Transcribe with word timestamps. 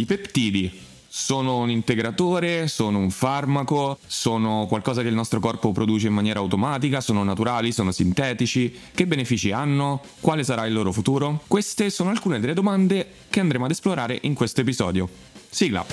I 0.00 0.06
peptidi 0.06 0.72
sono 1.06 1.58
un 1.58 1.68
integratore, 1.68 2.68
sono 2.68 2.96
un 2.96 3.10
farmaco, 3.10 3.98
sono 4.06 4.64
qualcosa 4.66 5.02
che 5.02 5.08
il 5.08 5.14
nostro 5.14 5.40
corpo 5.40 5.72
produce 5.72 6.06
in 6.06 6.14
maniera 6.14 6.38
automatica, 6.38 7.02
sono 7.02 7.22
naturali, 7.22 7.70
sono 7.70 7.92
sintetici, 7.92 8.74
che 8.94 9.06
benefici 9.06 9.52
hanno, 9.52 10.00
quale 10.20 10.42
sarà 10.42 10.64
il 10.64 10.72
loro 10.72 10.90
futuro? 10.90 11.42
Queste 11.46 11.90
sono 11.90 12.08
alcune 12.08 12.40
delle 12.40 12.54
domande 12.54 13.06
che 13.28 13.40
andremo 13.40 13.66
ad 13.66 13.72
esplorare 13.72 14.18
in 14.22 14.32
questo 14.32 14.62
episodio. 14.62 15.06
Sigla! 15.50 15.84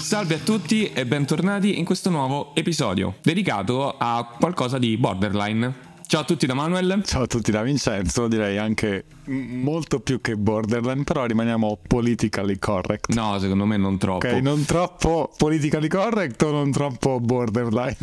Salve 0.00 0.34
a 0.36 0.38
tutti 0.38 0.90
e 0.94 1.04
bentornati 1.04 1.78
in 1.78 1.84
questo 1.84 2.08
nuovo 2.08 2.54
episodio 2.54 3.16
dedicato 3.20 3.96
a 3.98 4.34
qualcosa 4.38 4.78
di 4.78 4.96
borderline. 4.96 5.91
Ciao 6.12 6.20
a 6.20 6.24
tutti 6.24 6.44
da 6.44 6.52
Manuel. 6.52 7.00
Ciao 7.06 7.22
a 7.22 7.26
tutti 7.26 7.50
da 7.50 7.62
Vincenzo, 7.62 8.28
direi 8.28 8.58
anche 8.58 9.06
molto 9.28 10.00
più 10.00 10.20
che 10.20 10.36
borderline, 10.36 11.04
però 11.04 11.24
rimaniamo 11.24 11.78
politically 11.88 12.58
correct. 12.58 13.14
No, 13.14 13.38
secondo 13.38 13.64
me 13.64 13.78
non 13.78 13.96
troppo. 13.96 14.26
Ok, 14.26 14.34
non 14.42 14.62
troppo 14.66 15.32
politically 15.34 15.88
correct 15.88 16.42
o 16.42 16.50
non 16.50 16.70
troppo 16.70 17.18
borderline? 17.18 17.96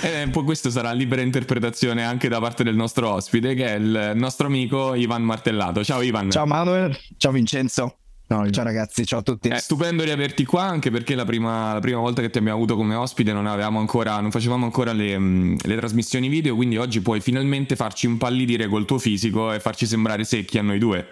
Eh, 0.00 0.28
poi 0.30 0.44
questo 0.44 0.70
sarà 0.70 0.92
libera 0.92 1.22
interpretazione 1.22 2.04
anche 2.04 2.28
da 2.28 2.38
parte 2.38 2.62
del 2.62 2.76
nostro 2.76 3.08
ospite, 3.08 3.54
che 3.54 3.66
è 3.66 3.74
il 3.78 4.12
nostro 4.14 4.46
amico 4.46 4.94
Ivan 4.94 5.24
Martellato. 5.24 5.82
Ciao 5.82 6.02
Ivan. 6.02 6.30
Ciao 6.30 6.46
Manuel, 6.46 6.96
ciao 7.16 7.32
Vincenzo. 7.32 7.96
No, 8.28 8.50
ciao 8.50 8.64
ragazzi, 8.64 9.06
ciao 9.06 9.20
a 9.20 9.22
tutti. 9.22 9.48
È 9.48 9.58
stupendo 9.58 10.02
riaverti 10.02 10.44
qua 10.44 10.62
anche 10.62 10.90
perché 10.90 11.14
la 11.14 11.24
prima, 11.24 11.72
la 11.74 11.78
prima 11.78 12.00
volta 12.00 12.22
che 12.22 12.28
ti 12.28 12.38
abbiamo 12.38 12.56
avuto 12.56 12.74
come 12.74 12.96
ospite 12.96 13.32
non, 13.32 13.46
ancora, 13.46 14.18
non 14.18 14.32
facevamo 14.32 14.64
ancora 14.64 14.92
le, 14.92 15.16
mm, 15.16 15.56
le, 15.62 15.76
trasmissioni 15.76 16.26
video, 16.26 16.56
quindi 16.56 16.76
oggi 16.76 17.00
puoi 17.00 17.20
finalmente 17.20 17.76
farci 17.76 18.06
impallidire 18.06 18.66
col 18.66 18.84
tuo 18.84 18.98
fisico 18.98 19.52
e 19.52 19.60
farci 19.60 19.86
sembrare 19.86 20.24
secchi 20.24 20.58
a 20.58 20.62
noi 20.62 20.80
due. 20.80 21.06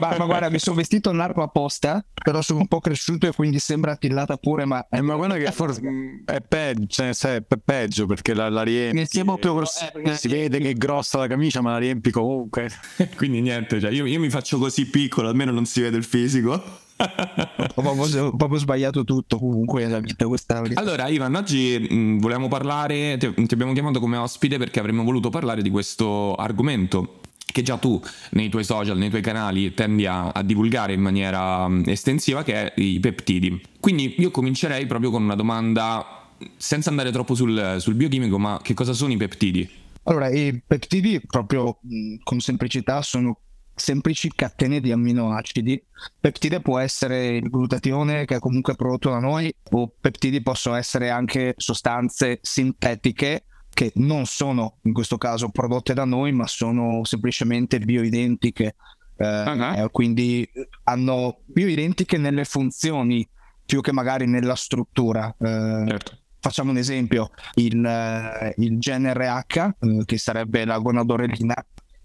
Ma, 0.00 0.16
ma 0.18 0.24
guarda, 0.24 0.50
mi 0.50 0.58
sono 0.58 0.74
vestito 0.74 1.12
largo 1.12 1.44
apposta, 1.44 2.04
però 2.12 2.42
sono 2.42 2.58
un 2.58 2.66
po' 2.66 2.80
cresciuto 2.80 3.28
e 3.28 3.32
quindi 3.32 3.60
sembra 3.60 3.92
attillata 3.92 4.36
pure, 4.36 4.64
ma... 4.64 4.84
Eh, 4.90 5.00
ma 5.00 5.14
guarda 5.14 5.36
che 5.36 5.52
forse 5.52 5.80
mm, 5.80 6.24
è 6.24 6.40
peggio, 6.40 7.12
cioè, 7.12 7.36
è 7.36 7.56
peggio 7.64 8.06
perché 8.06 8.34
la, 8.34 8.48
la 8.48 8.62
riempi... 8.62 9.06
Siamo 9.06 9.38
più 9.38 9.54
grossi. 9.54 9.84
Eh, 9.94 10.16
si 10.16 10.26
vede 10.26 10.58
che 10.58 10.70
è 10.70 10.74
grossa 10.74 11.18
la 11.18 11.28
camicia 11.28 11.60
ma 11.60 11.70
la 11.70 11.78
riempi 11.78 12.10
comunque. 12.10 12.68
quindi 13.16 13.40
niente, 13.42 13.78
cioè, 13.78 13.92
io, 13.92 14.06
io 14.06 14.18
mi 14.18 14.28
faccio 14.28 14.58
così 14.58 14.86
piccolo, 14.86 15.28
almeno 15.28 15.52
non 15.52 15.64
si 15.64 15.80
vede 15.80 15.96
il 15.96 16.04
fisico 16.04 16.47
ho, 16.52 16.62
proprio, 17.74 18.24
ho, 18.24 18.36
proprio, 18.36 18.58
sbagliato 18.58 19.04
tutto 19.04 19.38
comunque 19.38 19.84
vita 20.00 20.26
allora 20.74 21.06
Ivan 21.08 21.34
oggi 21.34 21.78
mh, 21.78 22.18
volevamo 22.18 22.48
parlare 22.48 23.16
ti, 23.18 23.32
ti 23.46 23.54
abbiamo 23.54 23.72
chiamato 23.72 24.00
come 24.00 24.16
ospite 24.16 24.58
perché 24.58 24.80
avremmo 24.80 25.04
voluto 25.04 25.30
parlare 25.30 25.62
di 25.62 25.70
questo 25.70 26.34
argomento 26.34 27.20
che 27.50 27.62
già 27.62 27.76
tu 27.76 28.00
nei 28.30 28.48
tuoi 28.48 28.64
social, 28.64 28.98
nei 28.98 29.08
tuoi 29.08 29.22
canali 29.22 29.74
tendi 29.74 30.06
a, 30.06 30.28
a 30.28 30.42
divulgare 30.42 30.92
in 30.92 31.00
maniera 31.00 31.64
um, 31.64 31.82
estensiva, 31.86 32.42
che 32.42 32.54
è 32.54 32.72
i 32.80 33.00
peptidi. 33.00 33.60
Quindi 33.80 34.14
io 34.18 34.30
comincerei 34.30 34.86
proprio 34.86 35.10
con 35.10 35.22
una 35.22 35.34
domanda, 35.34 36.28
senza 36.56 36.90
andare 36.90 37.10
troppo 37.10 37.34
sul, 37.34 37.76
sul 37.78 37.94
biochimico, 37.94 38.38
ma 38.38 38.60
che 38.62 38.74
cosa 38.74 38.92
sono 38.92 39.12
i 39.12 39.16
peptidi? 39.16 39.68
Allora, 40.04 40.28
i 40.30 40.60
peptidi 40.64 41.20
proprio 41.26 41.78
con 42.22 42.40
semplicità 42.40 43.02
sono 43.02 43.40
semplici 43.78 44.30
catene 44.34 44.80
di 44.80 44.92
amminoacidi. 44.92 45.82
Peptide 46.20 46.60
può 46.60 46.78
essere 46.78 47.36
il 47.36 47.48
glutatione 47.48 48.24
che 48.24 48.36
è 48.36 48.38
comunque 48.38 48.74
prodotto 48.74 49.10
da 49.10 49.18
noi 49.18 49.54
o 49.70 49.92
peptidi 50.00 50.42
possono 50.42 50.76
essere 50.76 51.10
anche 51.10 51.54
sostanze 51.56 52.38
sintetiche 52.42 53.44
che 53.72 53.92
non 53.96 54.26
sono 54.26 54.78
in 54.82 54.92
questo 54.92 55.18
caso 55.18 55.50
prodotte 55.50 55.94
da 55.94 56.04
noi 56.04 56.32
ma 56.32 56.46
sono 56.46 57.04
semplicemente 57.04 57.78
bioidentiche. 57.78 58.74
Eh, 59.20 59.26
uh-huh. 59.26 59.90
quindi 59.90 60.48
hanno 60.84 61.40
bioidentiche 61.46 62.18
nelle 62.18 62.44
funzioni 62.44 63.28
più 63.68 63.82
che 63.82 63.92
magari 63.92 64.26
nella 64.26 64.54
struttura. 64.54 65.28
Eh, 65.38 65.84
certo. 65.86 66.18
Facciamo 66.40 66.70
un 66.70 66.78
esempio, 66.78 67.30
il, 67.56 67.84
eh, 67.84 68.54
il 68.56 68.78
GNRH, 68.78 69.56
eh, 69.56 70.02
che 70.06 70.16
sarebbe 70.16 70.64
la 70.64 70.78
gonadorelina, 70.78 71.54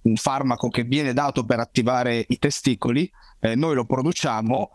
un 0.03 0.16
farmaco 0.16 0.69
che 0.69 0.84
viene 0.84 1.14
dato 1.14 1.46
per 1.46 1.59
attivare 1.59 2.25
i 2.28 2.40
testicoli, 2.40 3.09
eh, 3.40 3.56
noi 3.56 3.75
lo 3.75 3.86
produciamo, 3.86 4.72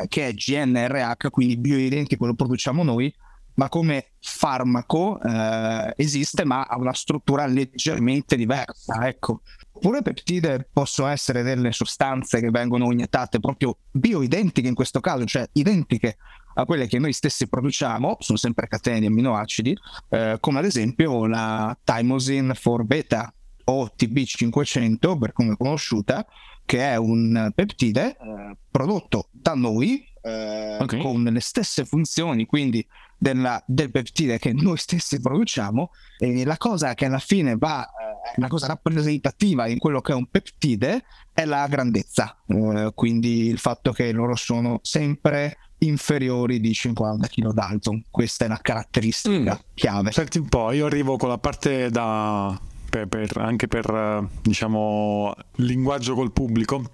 eh, 0.00 0.08
che 0.08 0.28
è 0.28 0.32
GNRH, 0.32 1.30
quindi 1.30 1.56
bioidentico 1.56 2.26
lo 2.26 2.34
produciamo 2.34 2.82
noi, 2.82 3.12
ma 3.56 3.68
come 3.68 4.12
farmaco 4.20 5.20
eh, 5.20 5.92
esiste, 5.96 6.44
ma 6.44 6.62
ha 6.62 6.76
una 6.78 6.92
struttura 6.92 7.46
leggermente 7.46 8.36
diversa. 8.36 9.06
Ecco. 9.06 9.42
Oppure 9.72 10.02
peptide 10.02 10.68
possono 10.72 11.08
essere 11.08 11.42
delle 11.42 11.72
sostanze 11.72 12.40
che 12.40 12.50
vengono 12.50 12.90
iniettate 12.90 13.40
proprio 13.40 13.76
bioidentiche 13.90 14.68
in 14.68 14.74
questo 14.74 15.00
caso, 15.00 15.24
cioè 15.26 15.46
identiche 15.52 16.16
a 16.58 16.64
quelle 16.64 16.86
che 16.86 16.98
noi 16.98 17.12
stessi 17.12 17.48
produciamo, 17.48 18.16
sono 18.20 18.38
sempre 18.38 18.66
catene 18.66 19.00
di 19.00 19.06
amminoacidi, 19.06 19.76
eh, 20.08 20.38
come 20.40 20.58
ad 20.58 20.64
esempio 20.64 21.26
la 21.26 21.76
thymosin 21.84 22.54
4 22.58 22.84
beta, 22.84 23.34
o 23.68 23.92
TB500 23.96 25.18
per 25.18 25.32
come 25.32 25.52
è 25.52 25.56
conosciuta, 25.56 26.26
che 26.64 26.80
è 26.80 26.96
un 26.96 27.52
peptide 27.54 28.16
eh, 28.16 28.56
prodotto 28.70 29.28
da 29.30 29.54
noi 29.54 30.04
eh, 30.22 30.78
okay. 30.80 31.00
con 31.00 31.22
le 31.22 31.40
stesse 31.40 31.84
funzioni, 31.84 32.46
quindi 32.46 32.84
della, 33.16 33.62
del 33.66 33.90
peptide 33.90 34.38
che 34.38 34.52
noi 34.52 34.76
stessi 34.76 35.20
produciamo 35.20 35.90
e 36.18 36.44
la 36.44 36.56
cosa 36.58 36.94
che 36.94 37.06
alla 37.06 37.18
fine 37.18 37.56
va, 37.56 37.84
eh, 37.86 38.40
la 38.40 38.48
cosa 38.48 38.66
rappresentativa 38.66 39.68
in 39.68 39.78
quello 39.78 40.00
che 40.00 40.12
è 40.12 40.14
un 40.14 40.26
peptide 40.26 41.04
è 41.32 41.44
la 41.44 41.66
grandezza, 41.68 42.36
eh, 42.46 42.90
quindi 42.94 43.46
il 43.46 43.58
fatto 43.58 43.92
che 43.92 44.10
loro 44.12 44.34
sono 44.34 44.80
sempre 44.82 45.58
inferiori 45.78 46.58
di 46.58 46.72
50 46.72 47.26
kg 47.28 47.52
d'alto, 47.52 48.00
questa 48.10 48.46
è 48.46 48.48
la 48.48 48.58
caratteristica 48.60 49.54
mm. 49.54 49.70
chiave. 49.74 50.10
Senti 50.10 50.38
un 50.38 50.48
po', 50.48 50.72
io 50.72 50.86
arrivo 50.86 51.16
con 51.16 51.28
la 51.28 51.38
parte 51.38 51.90
da 51.90 52.58
per, 52.88 53.06
per, 53.06 53.36
anche 53.36 53.68
per 53.68 54.28
diciamo 54.42 55.34
linguaggio 55.56 56.14
col 56.14 56.32
pubblico 56.32 56.90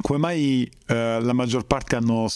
come 0.00 0.18
mai 0.18 0.70
eh, 0.86 1.20
la 1.20 1.32
maggior 1.32 1.66
parte 1.66 1.96
hanno 1.96 2.26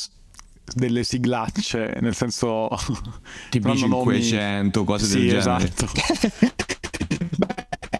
delle 0.74 1.04
siglacce 1.04 1.98
nel 2.00 2.14
senso 2.14 2.68
tipo 3.50 3.74
500 3.74 4.84
cose 4.84 5.06
sì, 5.06 5.26
del 5.26 5.40
genere. 5.40 5.64
esatto. 5.64 5.86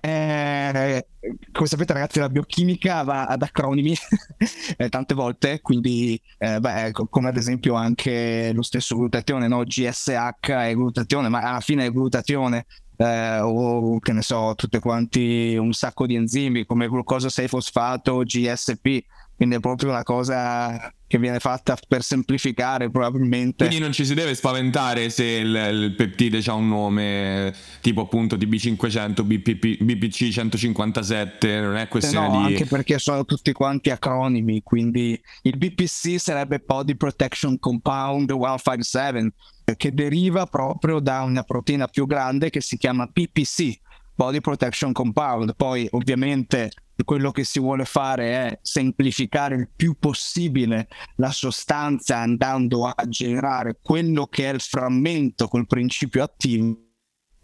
Eh, 0.04 1.06
come 1.52 1.69
sapete 1.69 1.92
ragazzi 1.92 2.19
la 2.19 2.28
biochimica 2.28 3.04
va 3.04 3.26
ad 3.26 3.41
acronimi 3.41 3.94
eh, 4.76 4.88
tante 4.88 5.14
volte 5.14 5.60
quindi 5.60 6.20
eh, 6.38 6.58
beh, 6.58 6.91
come 6.91 7.28
ad 7.28 7.36
esempio 7.36 7.75
anche 7.75 8.50
lo 8.52 8.62
stesso 8.62 8.97
glutatione 8.97 9.47
no? 9.47 9.62
GSH 9.62 10.41
è 10.41 10.75
glutatione 10.75 11.28
ma 11.28 11.41
alla 11.41 11.60
fine 11.60 11.86
è 11.86 11.92
glutatione 11.92 12.66
eh, 12.97 13.38
o 13.41 13.98
che 13.98 14.12
ne 14.12 14.22
so, 14.22 14.54
tutte 14.56 14.78
quanti 14.78 15.56
un 15.56 15.72
sacco 15.72 16.06
di 16.06 16.14
enzimi 16.14 16.64
come 16.66 16.88
glucosa 16.88 17.28
6 17.28 17.48
fosfato, 17.48 18.22
GSP, 18.22 19.04
quindi 19.36 19.56
è 19.56 19.60
proprio 19.60 19.91
una 19.91 20.04
cosa 20.04 20.92
che 21.12 21.19
viene 21.19 21.41
fatta 21.41 21.76
per 21.88 22.02
semplificare 22.02 22.91
probabilmente. 22.91 23.66
Quindi 23.66 23.82
non 23.82 23.92
ci 23.92 24.06
si 24.06 24.14
deve 24.14 24.34
spaventare 24.34 25.10
se 25.10 25.25
il, 25.25 25.54
il 25.72 25.94
peptide 25.94 26.41
ha 26.47 26.54
un 26.54 26.69
nome 26.69 27.52
tipo 27.81 28.02
appunto 28.02 28.36
DB500, 28.36 29.22
BPP, 29.22 29.82
BPC 29.82 30.31
157, 30.31 31.60
non 31.60 31.76
è 31.76 31.88
questione 31.88 32.28
no, 32.28 32.47
di... 32.47 32.52
anche 32.54 32.66
perché 32.66 32.98
sono 32.98 33.25
tutti 33.25 33.52
quanti 33.52 33.91
acronimi, 33.91 34.62
quindi 34.62 35.20
il 35.42 35.56
BPC 35.58 36.19
sarebbe 36.19 36.62
Body 36.64 36.94
Protection 36.94 37.58
Compound 37.58 38.31
157, 38.31 39.32
che 39.76 39.92
deriva 39.92 40.46
proprio 40.46 41.00
da 41.00 41.22
una 41.22 41.42
proteina 41.42 41.86
più 41.86 42.06
grande 42.06 42.50
che 42.50 42.60
si 42.60 42.76
chiama 42.76 43.06
PPC, 43.06 43.80
Body 44.14 44.40
Protection 44.40 44.92
Compound. 44.92 45.54
Poi 45.56 45.86
ovviamente 45.90 46.70
quello 47.04 47.30
che 47.32 47.44
si 47.44 47.58
vuole 47.58 47.84
fare 47.84 48.24
è 48.32 48.58
semplificare 48.62 49.56
il 49.56 49.69
più 49.74 49.96
possibile 49.98 50.88
la 51.16 51.30
sostanza 51.30 52.19
andando 52.19 52.86
a 52.86 52.94
generare 53.08 53.78
quello 53.82 54.26
che 54.26 54.48
è 54.48 54.52
il 54.52 54.60
frammento 54.60 55.48
col 55.48 55.66
principio 55.66 56.22
attivo 56.22 56.78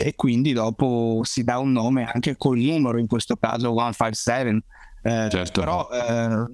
e 0.00 0.14
quindi 0.14 0.52
dopo 0.52 1.22
si 1.24 1.42
dà 1.42 1.58
un 1.58 1.72
nome 1.72 2.04
anche 2.04 2.36
col 2.36 2.58
numero, 2.58 2.98
in 2.98 3.08
questo 3.08 3.34
caso 3.34 3.74
157. 3.74 4.62
Eh, 5.02 5.28
certo. 5.28 5.60
Però 5.60 5.88
eh, 5.90 6.44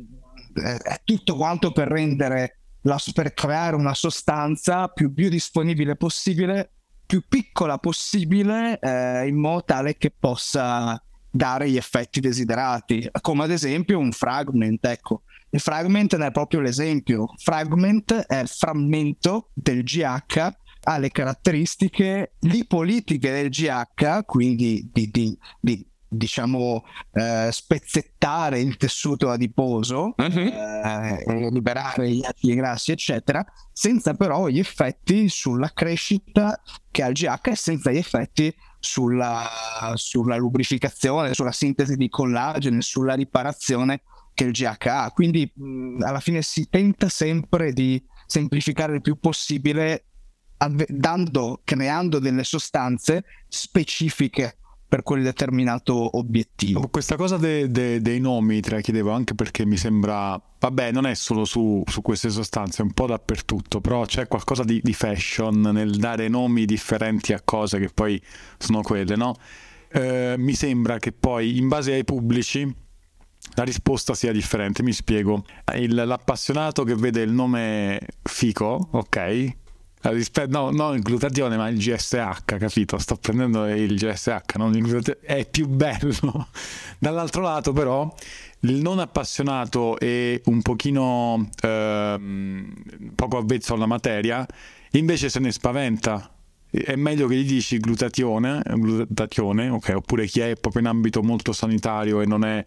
è 0.83 1.01
tutto 1.05 1.37
quanto 1.37 1.71
per 1.73 1.89
rendere 1.89 2.61
la, 2.85 2.99
per 3.13 3.35
creare 3.35 3.77
una 3.77 3.95
sostanza 3.95 4.89
più 4.89 5.11
biodisponibile 5.11 5.97
possibile, 5.97 6.73
più 7.07 7.23
piccola 7.29 7.79
possibile, 7.79 8.79
eh, 8.79 9.27
in 9.27 9.37
modo 9.37 9.65
tale 9.65 9.97
che 9.97 10.11
possa 10.11 11.01
dare 11.31 11.69
gli 11.69 11.77
effetti 11.77 12.21
desiderati, 12.21 13.09
come 13.21 13.45
ad 13.45 13.51
esempio 13.51 13.99
un 13.99 14.13
fragment. 14.13 14.85
Ecco, 14.87 15.23
il 15.51 15.61
fragment 15.61 16.17
è 16.17 16.31
proprio 16.31 16.61
l'esempio. 16.61 17.27
Fragment 17.37 18.13
è 18.13 18.41
il 18.41 18.49
frammento 18.49 19.51
del 19.55 19.83
GH 19.83 20.63
ha 20.87 20.99
le 20.99 21.11
caratteristiche 21.11 22.35
lipolitiche 22.41 23.31
del 23.31 23.49
GH, 23.49 24.25
quindi 24.27 24.89
di, 24.93 25.11
di, 25.11 25.39
di 25.61 25.87
diciamo, 26.17 26.85
eh, 27.13 27.49
spezzettare 27.51 28.61
il 28.61 28.77
tessuto 28.77 29.31
adiposo, 29.31 30.15
uh-huh. 30.17 30.39
eh, 30.39 31.51
liberare 31.51 32.11
gli 32.11 32.25
acidi 32.25 32.55
grassi, 32.55 32.93
eccetera, 32.93 33.45
senza 33.73 34.15
però 34.15 34.49
gli 34.49 34.59
effetti 34.59 35.29
sulla 35.29 35.73
crescita 35.73 36.61
che 36.91 37.03
ha 37.03 37.09
il 37.09 37.15
GH 37.15 37.49
e 37.49 37.57
senza 37.57 37.91
gli 37.91 37.97
effetti 37.97 38.55
sulla, 38.79 39.49
sulla 39.95 40.37
lubrificazione, 40.37 41.35
sulla 41.35 41.53
sintesi 41.53 41.97
di 41.97 42.09
collagene, 42.09 42.83
sulla 42.83 43.15
riparazione 43.15 44.03
che 44.35 44.45
il 44.45 44.53
GH 44.53 44.87
ha. 44.87 45.11
Quindi 45.13 45.51
mh, 45.55 46.03
alla 46.03 46.21
fine 46.21 46.43
si 46.43 46.69
tenta 46.69 47.09
sempre 47.09 47.73
di 47.73 48.03
semplificare 48.27 48.95
il 48.95 49.01
più 49.01 49.19
possibile 49.19 50.07
dando, 50.89 51.61
creando 51.65 52.19
delle 52.19 52.45
sostanze 52.45 53.25
specifiche 53.49 54.59
per 54.95 55.03
quel 55.03 55.25
determinato 55.25 56.19
obiettivo. 56.19 56.87
Questa 56.87 57.17
cosa 57.17 57.37
de, 57.37 57.69
de, 57.69 58.01
dei 58.01 58.21
nomi 58.21 58.61
te 58.61 58.71
la 58.71 58.81
chiedevo 58.81 59.11
anche 59.11 59.35
perché 59.35 59.67
mi 59.67 59.77
sembra, 59.77 60.41
vabbè, 60.61 60.93
non 60.93 61.05
è 61.05 61.15
solo 61.15 61.45
su, 61.45 61.83
su 61.85 62.01
queste 62.01 62.31
sostanze, 62.31 62.81
è 62.81 62.85
un 62.85 62.93
po' 62.93 63.07
dappertutto, 63.07 63.81
però 63.81 64.05
c'è 64.05 64.29
qualcosa 64.29 64.63
di, 64.63 64.81
di, 64.81 64.93
fashion 64.93 65.63
nel 65.63 65.97
dare 65.97 66.29
nomi 66.29 66.65
differenti 66.65 67.33
a 67.33 67.41
cose 67.45 67.81
che 67.81 67.91
poi 67.93 68.23
sono 68.57 68.83
quelle, 68.83 69.17
no? 69.17 69.35
Eh, 69.89 70.37
mi 70.39 70.55
sembra 70.55 71.01
che 71.01 71.11
poi 71.11 71.59
in 71.59 71.67
base 71.67 71.93
ai 71.93 72.05
pubblici 72.05 72.73
la 73.55 73.65
risposta 73.65 74.15
sia 74.15 74.31
differente, 74.31 74.85
mi 74.85 74.93
spiego. 74.93 75.45
Il, 75.75 75.93
l'appassionato 75.93 76.85
che 76.85 76.95
vede 76.95 77.21
il 77.23 77.33
nome 77.33 77.99
fico, 78.23 78.91
ok? 78.93 79.57
Rispe- 80.11 80.47
no, 80.49 80.71
non 80.71 80.97
il 80.97 81.03
glutatione, 81.03 81.57
ma 81.57 81.69
il 81.69 81.79
GSH, 81.79 82.45
capito? 82.45 82.99
Sto 82.99 83.17
prendendo 83.17 83.67
il 83.67 83.97
GSH, 83.97 84.57
non 84.57 84.75
il 84.75 84.83
glutatione, 84.83 85.21
è 85.21 85.47
più 85.49 85.67
bello. 85.67 86.49
Dall'altro 86.99 87.41
lato, 87.41 87.73
però, 87.73 88.15
il 88.61 88.75
non 88.77 88.99
appassionato 88.99 89.99
e 89.99 90.43
un 90.45 90.61
pochino 90.61 91.49
ehm, 91.59 92.73
poco 93.15 93.39
avvezzo 93.39 93.75
alla 93.75 93.87
materia, 93.87 94.47
invece 94.93 95.31
se 95.31 95.41
ne 95.41 95.53
spaventa. 95.53 96.31
È 96.69 96.97
meglio 96.97 97.29
che 97.29 97.37
gli 97.37 97.47
dici 97.47 97.79
glutatione, 97.79 98.61
glutatione 98.65 99.69
ok, 99.69 99.93
oppure 99.95 100.27
chi 100.27 100.41
è 100.41 100.57
proprio 100.57 100.83
in 100.83 100.89
ambito 100.89 101.23
molto 101.23 101.53
sanitario 101.53 102.21
e 102.21 102.27
non 102.27 102.45
è 102.45 102.65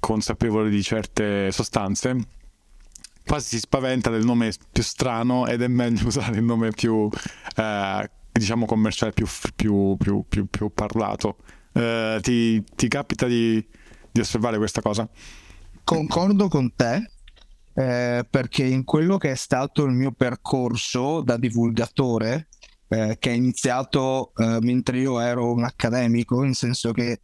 consapevole 0.00 0.70
di 0.70 0.82
certe 0.82 1.52
sostanze 1.52 2.16
quasi 3.26 3.48
si 3.48 3.58
spaventa 3.58 4.08
del 4.08 4.24
nome 4.24 4.52
più 4.70 4.82
strano 4.82 5.46
ed 5.46 5.60
è 5.60 5.68
meglio 5.68 6.06
usare 6.08 6.36
il 6.36 6.44
nome 6.44 6.70
più, 6.70 7.10
eh, 7.56 8.10
diciamo, 8.30 8.66
commerciale, 8.66 9.12
più, 9.12 9.26
più, 9.54 9.96
più, 10.28 10.46
più 10.48 10.72
parlato. 10.72 11.38
Eh, 11.72 12.18
ti, 12.22 12.62
ti, 12.74 12.88
capita 12.88 13.26
di, 13.26 13.64
di, 14.10 14.20
osservare 14.20 14.56
questa 14.56 14.80
cosa? 14.80 15.08
Concordo 15.84 16.48
con 16.48 16.72
te. 16.74 17.10
Eh, 17.78 18.26
perché 18.30 18.64
in 18.64 18.84
quello 18.84 19.18
che 19.18 19.32
è 19.32 19.34
stato 19.34 19.84
il 19.84 19.92
mio 19.92 20.10
percorso 20.12 21.20
da 21.20 21.36
divulgatore, 21.36 22.48
eh, 22.88 23.16
che 23.18 23.30
è 23.30 23.34
iniziato 23.34 24.32
eh, 24.36 24.58
mentre 24.62 24.98
io 24.98 25.20
ero 25.20 25.52
un 25.52 25.64
accademico, 25.64 26.40
nel 26.40 26.54
senso 26.54 26.92
che 26.92 27.20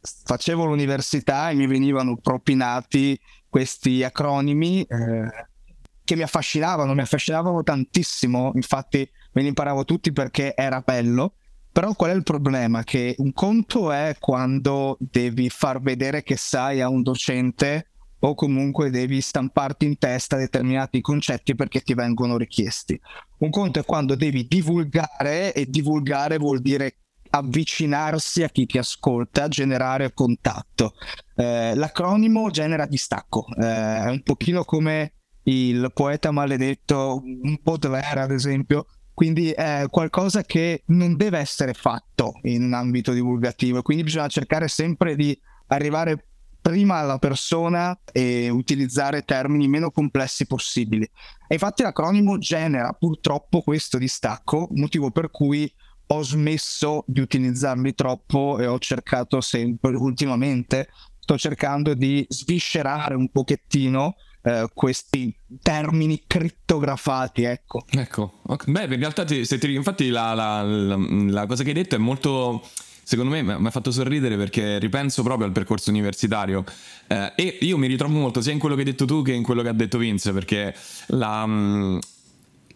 facevo 0.00 0.64
l'università 0.64 1.50
e 1.50 1.54
mi 1.54 1.68
venivano 1.68 2.16
propinati 2.16 3.16
questi 3.52 4.02
acronimi 4.02 4.80
eh, 4.80 5.28
che 6.02 6.16
mi 6.16 6.22
affascinavano, 6.22 6.94
mi 6.94 7.02
affascinavano 7.02 7.62
tantissimo, 7.62 8.52
infatti 8.54 9.06
me 9.32 9.42
li 9.42 9.48
imparavo 9.48 9.84
tutti 9.84 10.10
perché 10.10 10.54
era 10.56 10.80
bello, 10.80 11.34
però 11.70 11.92
qual 11.92 12.12
è 12.12 12.14
il 12.14 12.22
problema? 12.22 12.82
Che 12.82 13.14
un 13.18 13.34
conto 13.34 13.92
è 13.92 14.16
quando 14.18 14.96
devi 14.98 15.50
far 15.50 15.82
vedere 15.82 16.22
che 16.22 16.38
sai 16.38 16.80
a 16.80 16.88
un 16.88 17.02
docente 17.02 17.88
o 18.20 18.34
comunque 18.34 18.88
devi 18.88 19.20
stamparti 19.20 19.84
in 19.84 19.98
testa 19.98 20.38
determinati 20.38 21.02
concetti 21.02 21.54
perché 21.54 21.82
ti 21.82 21.92
vengono 21.92 22.38
richiesti. 22.38 22.98
Un 23.40 23.50
conto 23.50 23.80
è 23.80 23.84
quando 23.84 24.14
devi 24.14 24.46
divulgare 24.46 25.52
e 25.52 25.66
divulgare 25.68 26.38
vuol 26.38 26.60
dire 26.62 26.94
avvicinarsi 27.34 28.42
a 28.42 28.48
chi 28.48 28.66
ti 28.66 28.78
ascolta, 28.78 29.48
generare 29.48 30.12
contatto. 30.12 30.94
Eh, 31.34 31.74
l'acronimo 31.74 32.50
genera 32.50 32.86
distacco, 32.86 33.46
eh, 33.58 33.64
è 33.64 34.08
un 34.08 34.22
pochino 34.22 34.64
come 34.64 35.14
il 35.44 35.90
poeta 35.94 36.30
maledetto, 36.30 37.22
un 37.24 37.58
Baudelaire 37.62 38.20
ad 38.20 38.30
esempio, 38.30 38.86
quindi 39.14 39.50
è 39.50 39.86
qualcosa 39.90 40.42
che 40.42 40.82
non 40.86 41.16
deve 41.16 41.38
essere 41.38 41.74
fatto 41.74 42.34
in 42.42 42.64
un 42.64 42.74
ambito 42.74 43.12
divulgativo, 43.12 43.82
quindi 43.82 44.04
bisogna 44.04 44.28
cercare 44.28 44.68
sempre 44.68 45.16
di 45.16 45.38
arrivare 45.68 46.26
prima 46.60 46.98
alla 46.98 47.18
persona 47.18 47.98
e 48.12 48.48
utilizzare 48.48 49.24
termini 49.24 49.66
meno 49.68 49.90
complessi 49.90 50.46
possibili. 50.46 51.02
E 51.48 51.54
infatti 51.54 51.82
l'acronimo 51.82 52.38
genera 52.38 52.92
purtroppo 52.92 53.62
questo 53.62 53.98
distacco, 53.98 54.68
motivo 54.72 55.10
per 55.10 55.30
cui 55.30 55.70
ho 56.12 56.22
smesso 56.22 57.04
di 57.06 57.20
utilizzarli 57.20 57.94
troppo 57.94 58.58
e 58.58 58.66
ho 58.66 58.78
cercato 58.78 59.40
sempre, 59.40 59.94
ultimamente, 59.96 60.88
sto 61.18 61.38
cercando 61.38 61.94
di 61.94 62.24
sviscerare 62.28 63.14
un 63.14 63.30
pochettino 63.30 64.16
eh, 64.42 64.68
questi 64.74 65.34
termini 65.62 66.22
crittografati, 66.26 67.44
ecco. 67.44 67.84
Ecco, 67.90 68.40
okay. 68.42 68.72
beh, 68.72 68.94
in 68.94 69.00
realtà 69.00 69.24
ti, 69.24 69.46
se 69.46 69.56
ti, 69.56 69.72
infatti 69.72 70.10
la, 70.10 70.34
la, 70.34 70.62
la, 70.62 70.98
la 70.98 71.46
cosa 71.46 71.62
che 71.62 71.70
hai 71.70 71.74
detto 71.76 71.94
è 71.94 71.98
molto 71.98 72.62
secondo 73.04 73.32
me 73.32 73.42
mi 73.42 73.66
ha 73.66 73.70
fatto 73.70 73.90
sorridere 73.90 74.36
perché 74.36 74.78
ripenso 74.78 75.24
proprio 75.24 75.46
al 75.46 75.52
percorso 75.52 75.90
universitario 75.90 76.64
eh, 77.08 77.32
e 77.34 77.58
io 77.62 77.76
mi 77.76 77.88
ritrovo 77.88 78.16
molto 78.16 78.40
sia 78.40 78.52
in 78.52 78.60
quello 78.60 78.76
che 78.76 78.82
hai 78.82 78.86
detto 78.86 79.04
tu 79.06 79.22
che 79.22 79.32
in 79.32 79.42
quello 79.42 79.60
che 79.60 79.68
ha 79.68 79.72
detto 79.72 79.98
Vince 79.98 80.32
perché 80.32 80.72
la, 81.08 81.44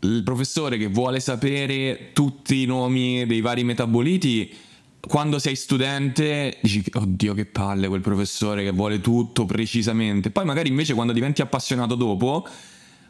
il 0.01 0.23
professore 0.23 0.77
che 0.77 0.89
vuole 0.89 1.21
sapere 1.21 2.11
tutti 2.13 2.63
i 2.63 2.67
nomi 2.67 3.27
dei 3.27 3.41
vari 3.41 3.65
metaboliti, 3.65 4.53
quando 5.01 5.39
sei 5.39 5.55
studente 5.55 6.59
dici 6.61 6.83
oddio 6.93 7.33
che 7.35 7.45
palle 7.45 7.89
quel 7.89 8.01
professore 8.01 8.65
che 8.65 8.73
vuole 8.73 9.01
tutto 9.01 9.45
precisamente. 9.47 10.31
Poi 10.31 10.45
magari 10.45 10.69
invece 10.69 10.95
quando 10.95 11.13
diventi 11.13 11.43
appassionato 11.43 11.95
dopo 11.95 12.47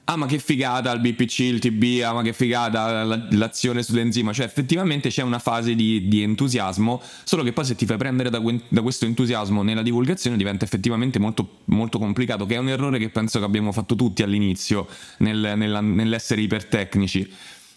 ah 0.08 0.16
ma 0.16 0.26
che 0.26 0.38
figata 0.38 0.92
il 0.92 1.00
BPC, 1.00 1.38
il 1.40 1.58
TB, 1.58 2.02
ah 2.04 2.12
ma 2.12 2.22
che 2.22 2.32
figata 2.32 3.02
l'azione 3.32 3.82
sull'enzima, 3.82 4.32
cioè 4.32 4.46
effettivamente 4.46 5.08
c'è 5.08 5.22
una 5.22 5.40
fase 5.40 5.74
di, 5.74 6.06
di 6.06 6.22
entusiasmo, 6.22 7.02
solo 7.24 7.42
che 7.42 7.52
poi 7.52 7.64
se 7.64 7.74
ti 7.74 7.86
fai 7.86 7.96
prendere 7.96 8.30
da, 8.30 8.40
da, 8.68 8.82
questo 8.82 9.04
entusiasmo 9.04 9.62
nella 9.62 9.82
divulgazione 9.82 10.36
diventa 10.36 10.64
effettivamente 10.64 11.18
molto, 11.18 11.58
molto, 11.64 11.98
complicato, 11.98 12.46
che 12.46 12.54
è 12.54 12.58
un 12.58 12.68
errore 12.68 12.98
che 12.98 13.08
penso 13.08 13.40
che 13.40 13.44
abbiamo 13.44 13.72
fatto 13.72 13.96
tutti 13.96 14.22
all'inizio 14.22 14.86
nel, 15.18 15.54
nella, 15.56 15.80
nell'essere 15.80 16.40
ipertecnici. 16.40 17.28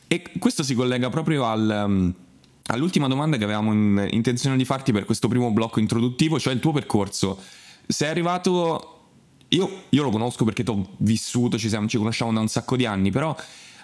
E 0.07 0.23
questo 0.37 0.63
si 0.63 0.75
collega 0.75 1.09
proprio 1.09 1.45
al... 1.45 1.83
Um, 1.85 2.13
all'ultima 2.71 3.07
domanda 3.07 3.37
che 3.37 3.43
avevamo 3.45 3.73
in, 3.73 4.07
intenzione 4.11 4.55
di 4.55 4.63
farti 4.63 4.91
per 4.91 5.05
questo 5.05 5.27
primo 5.27 5.49
blocco 5.49 5.79
introduttivo, 5.79 6.39
cioè 6.39 6.53
il 6.53 6.59
tuo 6.59 6.71
percorso. 6.71 7.41
Sei 7.87 8.07
arrivato 8.07 8.98
io, 9.49 9.83
io 9.89 10.03
lo 10.03 10.09
conosco 10.09 10.45
perché 10.45 10.63
ti 10.63 10.71
ho 10.71 10.95
vissuto, 10.97 11.57
ci, 11.57 11.69
siamo, 11.69 11.87
ci 11.87 11.97
conosciamo 11.97 12.33
da 12.33 12.39
un 12.39 12.47
sacco 12.47 12.75
di 12.75 12.85
anni, 12.85 13.11
però 13.11 13.35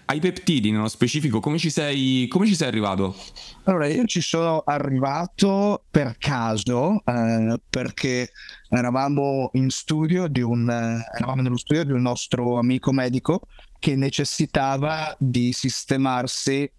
ai 0.08 0.20
peptidi 0.20 0.70
nello 0.70 0.88
specifico 0.88 1.40
come 1.40 1.58
ci 1.58 1.72
sei, 1.72 2.28
come 2.28 2.46
ci 2.46 2.56
sei 2.56 2.68
arrivato? 2.68 3.16
Allora 3.64 3.88
io 3.88 4.06
ci 4.06 4.22
sono 4.22 4.62
arrivato 4.64 5.84
per 5.90 6.18
caso 6.20 7.02
eh, 7.04 7.60
perché 7.68 8.30
eravamo 8.70 9.50
in 9.54 9.70
studio 9.72 10.28
di 10.28 10.42
un 10.42 10.70
eh, 10.70 11.04
eravamo 11.18 11.42
nello 11.42 11.58
studio 11.58 11.84
di 11.84 11.92
un 11.92 12.04
nostro 12.04 12.60
amico 12.60 12.92
medico 12.92 13.42
che 13.80 13.96
necessitava 13.96 15.16
di 15.18 15.52
sistemarsi 15.54 16.62
eh, 16.62 16.72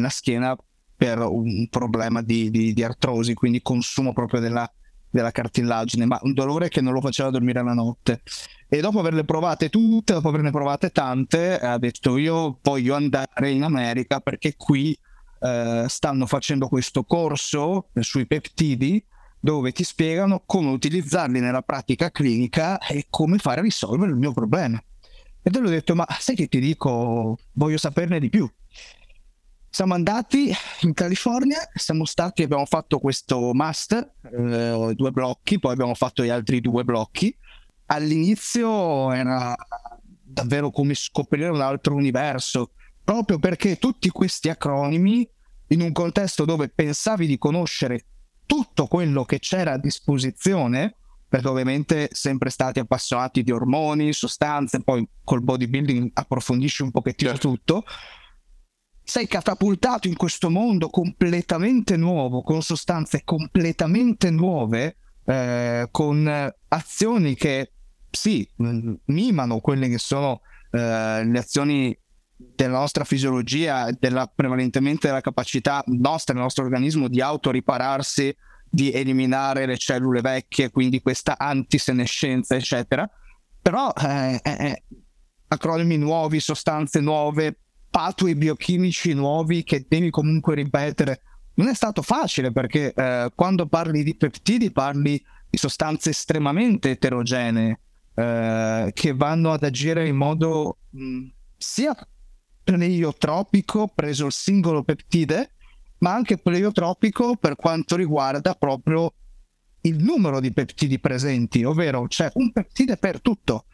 la 0.00 0.08
schiena 0.08 0.56
per 0.96 1.18
un 1.20 1.68
problema 1.68 2.20
di, 2.20 2.50
di, 2.50 2.72
di 2.72 2.82
artrosi 2.82 3.34
quindi 3.34 3.62
consumo 3.62 4.12
proprio 4.12 4.40
della 4.40 4.68
della 5.14 5.30
cartilagine, 5.30 6.06
ma 6.06 6.18
un 6.22 6.32
dolore 6.32 6.68
che 6.68 6.80
non 6.80 6.92
lo 6.92 7.00
faceva 7.00 7.30
dormire 7.30 7.62
la 7.62 7.72
notte. 7.72 8.22
E 8.68 8.80
dopo 8.80 8.98
averle 8.98 9.22
provate 9.22 9.70
tutte, 9.70 10.12
dopo 10.12 10.28
averne 10.28 10.50
provate 10.50 10.90
tante, 10.90 11.56
ha 11.56 11.78
detto 11.78 12.16
io 12.16 12.58
voglio 12.60 12.96
andare 12.96 13.50
in 13.50 13.62
America 13.62 14.18
perché 14.18 14.56
qui 14.56 14.98
eh, 15.38 15.84
stanno 15.86 16.26
facendo 16.26 16.66
questo 16.66 17.04
corso 17.04 17.90
sui 18.00 18.26
peptidi 18.26 19.04
dove 19.38 19.70
ti 19.70 19.84
spiegano 19.84 20.42
come 20.44 20.70
utilizzarli 20.70 21.38
nella 21.38 21.62
pratica 21.62 22.10
clinica 22.10 22.78
e 22.78 23.06
come 23.08 23.38
fare 23.38 23.60
a 23.60 23.62
risolvere 23.62 24.10
il 24.10 24.16
mio 24.16 24.32
problema. 24.32 24.82
E 25.42 25.50
te 25.50 25.60
l'ho 25.60 25.68
detto, 25.68 25.94
ma 25.94 26.06
sai 26.18 26.34
che 26.34 26.48
ti 26.48 26.58
dico, 26.58 27.38
voglio 27.52 27.78
saperne 27.78 28.18
di 28.18 28.30
più. 28.30 28.50
Siamo 29.74 29.94
andati 29.94 30.54
in 30.82 30.94
California, 30.94 31.58
siamo 31.74 32.04
stati, 32.04 32.44
abbiamo 32.44 32.64
fatto 32.64 33.00
questo 33.00 33.52
master, 33.54 34.08
eh, 34.22 34.92
due 34.94 35.10
blocchi, 35.10 35.58
poi 35.58 35.72
abbiamo 35.72 35.94
fatto 35.94 36.22
gli 36.22 36.28
altri 36.28 36.60
due 36.60 36.84
blocchi. 36.84 37.36
All'inizio 37.86 39.10
era 39.10 39.52
davvero 40.22 40.70
come 40.70 40.94
scoprire 40.94 41.48
un 41.48 41.60
altro 41.60 41.96
universo, 41.96 42.70
proprio 43.02 43.40
perché 43.40 43.76
tutti 43.76 44.10
questi 44.10 44.48
acronimi, 44.48 45.28
in 45.70 45.80
un 45.80 45.90
contesto 45.90 46.44
dove 46.44 46.68
pensavi 46.68 47.26
di 47.26 47.36
conoscere 47.36 48.04
tutto 48.46 48.86
quello 48.86 49.24
che 49.24 49.40
c'era 49.40 49.72
a 49.72 49.78
disposizione, 49.78 50.94
perché 51.28 51.48
ovviamente 51.48 52.10
sempre 52.12 52.50
stati 52.50 52.78
appassionati 52.78 53.42
di 53.42 53.50
ormoni, 53.50 54.12
sostanze, 54.12 54.84
poi 54.84 55.04
col 55.24 55.42
bodybuilding 55.42 56.10
approfondisci 56.14 56.82
un 56.82 56.92
pochettino 56.92 57.30
certo. 57.30 57.48
tutto, 57.48 57.84
sei 59.04 59.26
catapultato 59.26 60.08
in 60.08 60.16
questo 60.16 60.50
mondo 60.50 60.88
completamente 60.88 61.96
nuovo, 61.96 62.42
con 62.42 62.62
sostanze 62.62 63.22
completamente 63.22 64.30
nuove, 64.30 64.96
eh, 65.26 65.88
con 65.90 66.52
azioni 66.68 67.34
che 67.34 67.72
sì, 68.10 68.48
mimano 68.56 69.60
quelle 69.60 69.88
che 69.88 69.98
sono 69.98 70.40
eh, 70.70 71.24
le 71.24 71.38
azioni 71.38 71.96
della 72.36 72.78
nostra 72.78 73.04
fisiologia, 73.04 73.90
della, 73.98 74.26
prevalentemente 74.26 75.06
della 75.06 75.20
capacità 75.20 75.82
nostra, 75.86 76.32
del 76.32 76.42
nostro 76.42 76.64
organismo 76.64 77.08
di 77.08 77.20
autoripararsi, 77.20 78.34
di 78.68 78.90
eliminare 78.92 79.66
le 79.66 79.76
cellule 79.76 80.20
vecchie, 80.20 80.70
quindi 80.70 81.00
questa 81.00 81.36
antisenescenza, 81.38 82.54
eccetera. 82.54 83.08
Però 83.60 83.92
eh, 83.92 84.40
eh, 84.42 84.56
eh 84.58 84.82
acronimi 85.46 85.96
nuovi, 85.96 86.40
sostanze 86.40 87.00
nuove, 87.00 87.60
patui 87.94 88.34
biochimici 88.34 89.12
nuovi 89.12 89.62
che 89.62 89.86
devi 89.88 90.10
comunque 90.10 90.56
ripetere. 90.56 91.20
Non 91.54 91.68
è 91.68 91.74
stato 91.74 92.02
facile 92.02 92.50
perché 92.50 92.92
eh, 92.92 93.30
quando 93.36 93.68
parli 93.68 94.02
di 94.02 94.16
peptidi 94.16 94.72
parli 94.72 95.22
di 95.48 95.56
sostanze 95.56 96.10
estremamente 96.10 96.90
eterogenee 96.90 97.80
eh, 98.16 98.90
che 98.92 99.14
vanno 99.14 99.52
ad 99.52 99.62
agire 99.62 100.08
in 100.08 100.16
modo 100.16 100.78
mh, 100.90 101.26
sia 101.56 101.96
pleiotropico 102.64 103.86
preso 103.94 104.26
il 104.26 104.32
singolo 104.32 104.82
peptide, 104.82 105.52
ma 105.98 106.14
anche 106.14 106.38
pleiotropico 106.38 107.36
per 107.36 107.54
quanto 107.54 107.94
riguarda 107.94 108.56
proprio 108.56 109.14
il 109.82 110.02
numero 110.02 110.40
di 110.40 110.52
peptidi 110.52 110.98
presenti, 110.98 111.62
ovvero 111.62 112.08
c'è 112.08 112.28
un 112.34 112.50
peptide 112.50 112.96
per 112.96 113.20
tutto. 113.20 113.66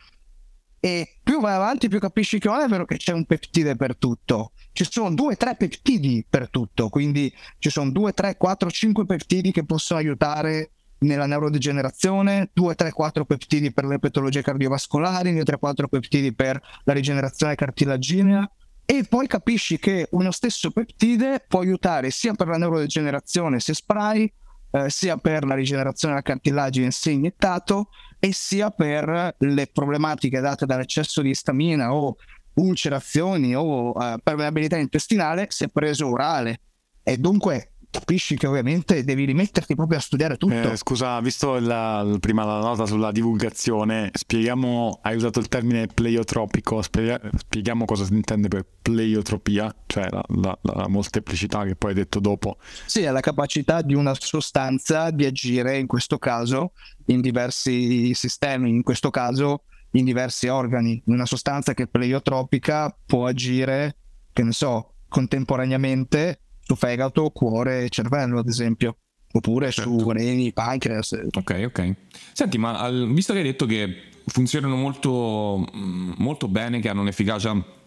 E 0.80 1.18
più 1.22 1.40
vai 1.40 1.54
avanti, 1.54 1.88
più 1.88 1.98
capisci 1.98 2.38
che 2.38 2.48
non 2.48 2.60
è 2.60 2.66
vero 2.66 2.86
che 2.86 2.96
c'è 2.96 3.12
un 3.12 3.26
peptide 3.26 3.76
per 3.76 3.96
tutto. 3.96 4.52
Ci 4.72 4.86
sono 4.90 5.14
due, 5.14 5.36
tre 5.36 5.54
peptidi 5.54 6.24
per 6.28 6.48
tutto, 6.48 6.88
quindi 6.88 7.32
ci 7.58 7.68
sono 7.68 7.90
due, 7.90 8.12
tre, 8.14 8.36
quattro, 8.36 8.70
cinque 8.70 9.04
peptidi 9.04 9.52
che 9.52 9.64
possono 9.64 10.00
aiutare 10.00 10.70
nella 11.00 11.26
neurodegenerazione, 11.26 12.50
2, 12.52 12.74
3, 12.74 12.92
4 12.92 13.24
peptidi 13.24 13.72
per 13.72 13.84
le 13.84 13.98
patologie 13.98 14.42
cardiovascolari, 14.42 15.32
2, 15.32 15.44
3, 15.44 15.58
4 15.58 15.88
peptidi 15.88 16.34
per 16.34 16.60
la 16.84 16.92
rigenerazione 16.92 17.54
cartilaginea 17.54 18.50
e 18.84 19.04
poi 19.08 19.26
capisci 19.26 19.78
che 19.78 20.08
uno 20.10 20.30
stesso 20.32 20.70
peptide 20.72 21.44
può 21.46 21.60
aiutare 21.60 22.10
sia 22.10 22.34
per 22.34 22.48
la 22.48 22.58
neurodegenerazione 22.58 23.60
se 23.60 23.72
spray, 23.72 24.30
eh, 24.70 24.90
sia 24.90 25.16
per 25.16 25.44
la 25.44 25.54
rigenerazione 25.54 26.14
della 26.14 26.26
cartilagine 26.26 26.90
se 26.90 27.10
iniettato 27.10 27.88
e 28.18 28.32
sia 28.32 28.70
per 28.70 29.34
le 29.38 29.66
problematiche 29.72 30.40
date 30.40 30.66
dall'eccesso 30.66 31.22
di 31.22 31.30
istamina 31.30 31.94
o 31.94 32.16
ulcerazioni 32.54 33.54
o 33.54 33.92
eh, 33.92 34.18
permeabilità 34.22 34.76
intestinale 34.76 35.46
se 35.48 35.68
preso 35.68 36.08
orale. 36.08 36.60
E 37.02 37.16
dunque 37.16 37.72
capisci 37.90 38.36
che 38.36 38.46
ovviamente 38.46 39.02
devi 39.04 39.24
rimetterti 39.24 39.74
proprio 39.74 39.98
a 39.98 40.00
studiare 40.00 40.36
tutto. 40.36 40.70
Eh, 40.70 40.76
scusa, 40.76 41.20
visto 41.20 41.58
la, 41.58 42.16
prima 42.20 42.44
la 42.44 42.60
nota 42.60 42.86
sulla 42.86 43.10
divulgazione, 43.10 44.10
spieghiamo, 44.12 45.00
hai 45.02 45.16
usato 45.16 45.40
il 45.40 45.48
termine 45.48 45.86
pleiotropico, 45.88 46.80
spiega, 46.82 47.20
spieghiamo 47.36 47.84
cosa 47.84 48.04
si 48.04 48.14
intende 48.14 48.48
per 48.48 48.64
pleiotropia, 48.80 49.74
cioè 49.86 50.08
la, 50.10 50.22
la, 50.28 50.58
la, 50.62 50.88
molteplicità 50.88 51.64
che 51.64 51.74
poi 51.74 51.90
hai 51.90 51.96
detto 51.96 52.20
dopo. 52.20 52.58
Sì, 52.86 53.02
è 53.02 53.10
la 53.10 53.20
capacità 53.20 53.82
di 53.82 53.94
una 53.94 54.14
sostanza 54.18 55.10
di 55.10 55.24
agire, 55.24 55.76
in 55.76 55.86
questo 55.86 56.18
caso, 56.18 56.72
in 57.06 57.20
diversi 57.20 58.14
sistemi, 58.14 58.70
in 58.70 58.82
questo 58.82 59.10
caso 59.10 59.64
in 59.92 60.04
diversi 60.04 60.46
organi. 60.46 61.02
Una 61.06 61.26
sostanza 61.26 61.74
che 61.74 61.84
è 61.84 61.88
pleiotropica 61.88 62.96
può 63.04 63.26
agire, 63.26 63.96
che 64.32 64.44
ne 64.44 64.52
so, 64.52 64.94
contemporaneamente 65.08 66.40
su 66.70 66.76
fegato, 66.76 67.30
cuore 67.30 67.84
e 67.84 67.88
cervello, 67.88 68.38
ad 68.38 68.48
esempio. 68.48 68.96
Oppure 69.32 69.70
certo. 69.70 69.98
su 69.98 70.10
reni, 70.10 70.52
pancreas. 70.52 71.18
Ok, 71.36 71.62
ok. 71.66 71.94
Senti, 72.32 72.58
ma 72.58 72.78
al, 72.78 73.12
visto 73.12 73.32
che 73.32 73.40
hai 73.40 73.44
detto 73.44 73.66
che 73.66 74.02
funzionano 74.26 74.76
molto, 74.76 75.64
mm, 75.74 76.12
molto 76.18 76.48
bene, 76.48 76.80
che 76.80 76.88
hanno 76.88 77.00
un'efficacia 77.00 77.78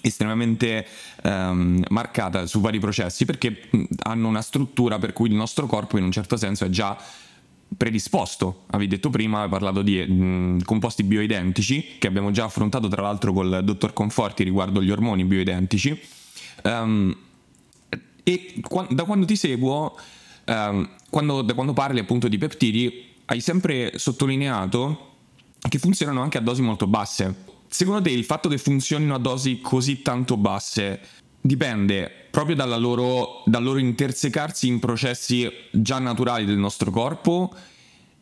estremamente 0.00 0.84
um, 1.22 1.82
marcata 1.88 2.46
su 2.46 2.60
vari 2.60 2.78
processi 2.78 3.24
perché 3.24 3.68
mm, 3.74 3.84
hanno 4.02 4.28
una 4.28 4.42
struttura 4.42 4.98
per 4.98 5.12
cui 5.12 5.28
il 5.28 5.34
nostro 5.34 5.66
corpo 5.66 5.96
in 5.96 6.04
un 6.04 6.12
certo 6.12 6.36
senso 6.36 6.64
è 6.64 6.68
già 6.68 6.96
predisposto. 7.76 8.64
Avevi 8.70 8.90
detto 8.90 9.10
prima, 9.10 9.42
hai 9.42 9.48
parlato 9.48 9.82
di 9.82 10.04
mh, 10.04 10.12
mm, 10.12 10.58
composti 10.64 11.02
bioidentici 11.04 11.98
che 11.98 12.06
abbiamo 12.08 12.30
già 12.32 12.44
affrontato 12.44 12.88
tra 12.88 13.02
l'altro 13.02 13.32
col 13.32 13.62
dottor 13.64 13.92
Conforti 13.92 14.42
riguardo 14.42 14.82
gli 14.82 14.90
ormoni 14.90 15.24
bioidentici. 15.24 16.00
Um, 16.62 17.14
e 18.24 18.54
da 18.88 19.04
quando 19.04 19.26
ti 19.26 19.36
seguo, 19.36 19.96
ehm, 20.44 20.88
quando, 21.10 21.42
da 21.42 21.54
quando 21.54 21.72
parli 21.72 22.00
appunto 22.00 22.26
di 22.26 22.38
peptidi, 22.38 23.12
hai 23.26 23.40
sempre 23.40 23.98
sottolineato 23.98 25.12
che 25.68 25.78
funzionano 25.78 26.20
anche 26.20 26.38
a 26.38 26.40
dosi 26.40 26.62
molto 26.62 26.86
basse. 26.86 27.52
Secondo 27.68 28.02
te 28.02 28.10
il 28.10 28.24
fatto 28.24 28.48
che 28.48 28.58
funzionino 28.58 29.14
a 29.14 29.18
dosi 29.18 29.60
così 29.60 30.02
tanto 30.02 30.36
basse 30.36 31.00
dipende 31.40 32.10
proprio 32.30 32.56
loro, 32.78 33.42
dal 33.44 33.62
loro 33.62 33.78
intersecarsi 33.78 34.66
in 34.66 34.78
processi 34.78 35.48
già 35.70 35.98
naturali 35.98 36.46
del 36.46 36.56
nostro 36.56 36.90
corpo 36.90 37.54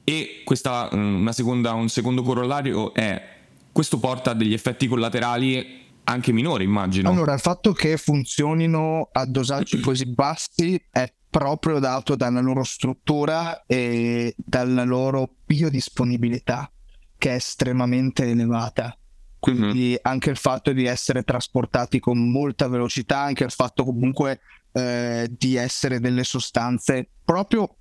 e 0.04 0.42
questa, 0.44 0.90
mm, 0.92 1.28
seconda, 1.28 1.72
un 1.72 1.88
secondo 1.88 2.22
corollario 2.22 2.92
è 2.92 3.30
questo 3.70 3.98
porta 3.98 4.32
a 4.32 4.34
degli 4.34 4.52
effetti 4.52 4.88
collaterali 4.88 5.81
anche 6.04 6.32
minore, 6.32 6.64
immagino. 6.64 7.08
Allora, 7.08 7.32
il 7.34 7.40
fatto 7.40 7.72
che 7.72 7.96
funzionino 7.96 9.08
a 9.12 9.24
dosaggi 9.26 9.78
così 9.80 10.06
bassi 10.06 10.82
è 10.90 11.12
proprio 11.30 11.78
dato 11.78 12.14
dalla 12.14 12.40
loro 12.40 12.62
struttura 12.62 13.64
e 13.66 14.34
dalla 14.36 14.84
loro 14.84 15.36
biodisponibilità, 15.46 16.70
che 17.16 17.30
è 17.30 17.34
estremamente 17.34 18.24
elevata. 18.24 18.96
Quindi 19.38 19.88
mm-hmm. 19.88 19.96
anche 20.02 20.30
il 20.30 20.36
fatto 20.36 20.72
di 20.72 20.84
essere 20.84 21.24
trasportati 21.24 21.98
con 21.98 22.30
molta 22.30 22.68
velocità, 22.68 23.20
anche 23.20 23.44
il 23.44 23.50
fatto 23.50 23.84
comunque 23.84 24.40
eh, 24.72 25.28
di 25.36 25.56
essere 25.56 25.98
delle 25.98 26.22
sostanze 26.22 27.08
proprio 27.24 27.76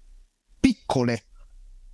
piccole 0.60 1.25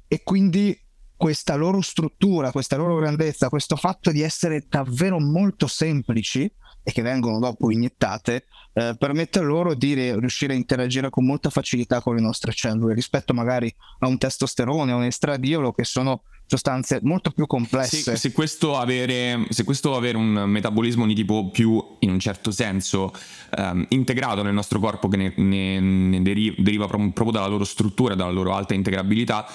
e 0.07 0.23
quindi 0.23 0.79
questa 1.17 1.55
loro 1.55 1.81
struttura, 1.81 2.51
questa 2.51 2.77
loro 2.77 2.95
grandezza, 2.95 3.49
questo 3.49 3.75
fatto 3.75 4.11
di 4.11 4.21
essere 4.21 4.65
davvero 4.69 5.19
molto 5.19 5.67
semplici 5.67 6.49
e 6.83 6.91
che 6.93 7.01
vengono 7.01 7.39
dopo 7.39 7.69
iniettate, 7.69 8.45
eh, 8.73 8.95
permette 8.97 9.41
loro 9.41 9.73
di 9.73 9.93
riuscire 9.93 10.53
a 10.53 10.55
interagire 10.55 11.09
con 11.09 11.25
molta 11.25 11.49
facilità 11.49 12.01
con 12.01 12.15
le 12.15 12.21
nostre 12.21 12.53
cellule 12.53 12.93
rispetto 12.93 13.33
magari 13.33 13.73
a 13.99 14.07
un 14.07 14.17
testosterone, 14.17 14.93
a 14.93 14.95
un 14.95 15.03
estradiolo 15.03 15.73
che 15.73 15.83
sono 15.83 16.21
sostanze 16.45 16.99
molto 17.03 17.31
più 17.31 17.45
complesse. 17.45 17.97
Se, 17.97 18.15
se, 18.15 18.31
questo 18.31 18.77
avere, 18.77 19.47
se, 19.49 19.65
questo 19.65 19.97
avere, 19.97 20.17
un 20.17 20.45
metabolismo 20.47 21.05
di 21.05 21.13
tipo 21.13 21.49
più, 21.49 21.83
in 21.99 22.09
un 22.09 22.19
certo 22.19 22.51
senso, 22.51 23.11
um, 23.57 23.85
integrato 23.89 24.41
nel 24.43 24.53
nostro 24.53 24.79
corpo, 24.79 25.09
che 25.09 25.17
ne, 25.17 25.33
ne, 25.35 25.79
ne 25.81 26.21
deriva 26.21 26.87
proprio 26.87 27.31
dalla 27.31 27.47
loro 27.47 27.65
struttura, 27.65 28.15
dalla 28.15 28.31
loro 28.31 28.53
alta 28.53 28.73
integrabilità, 28.73 29.45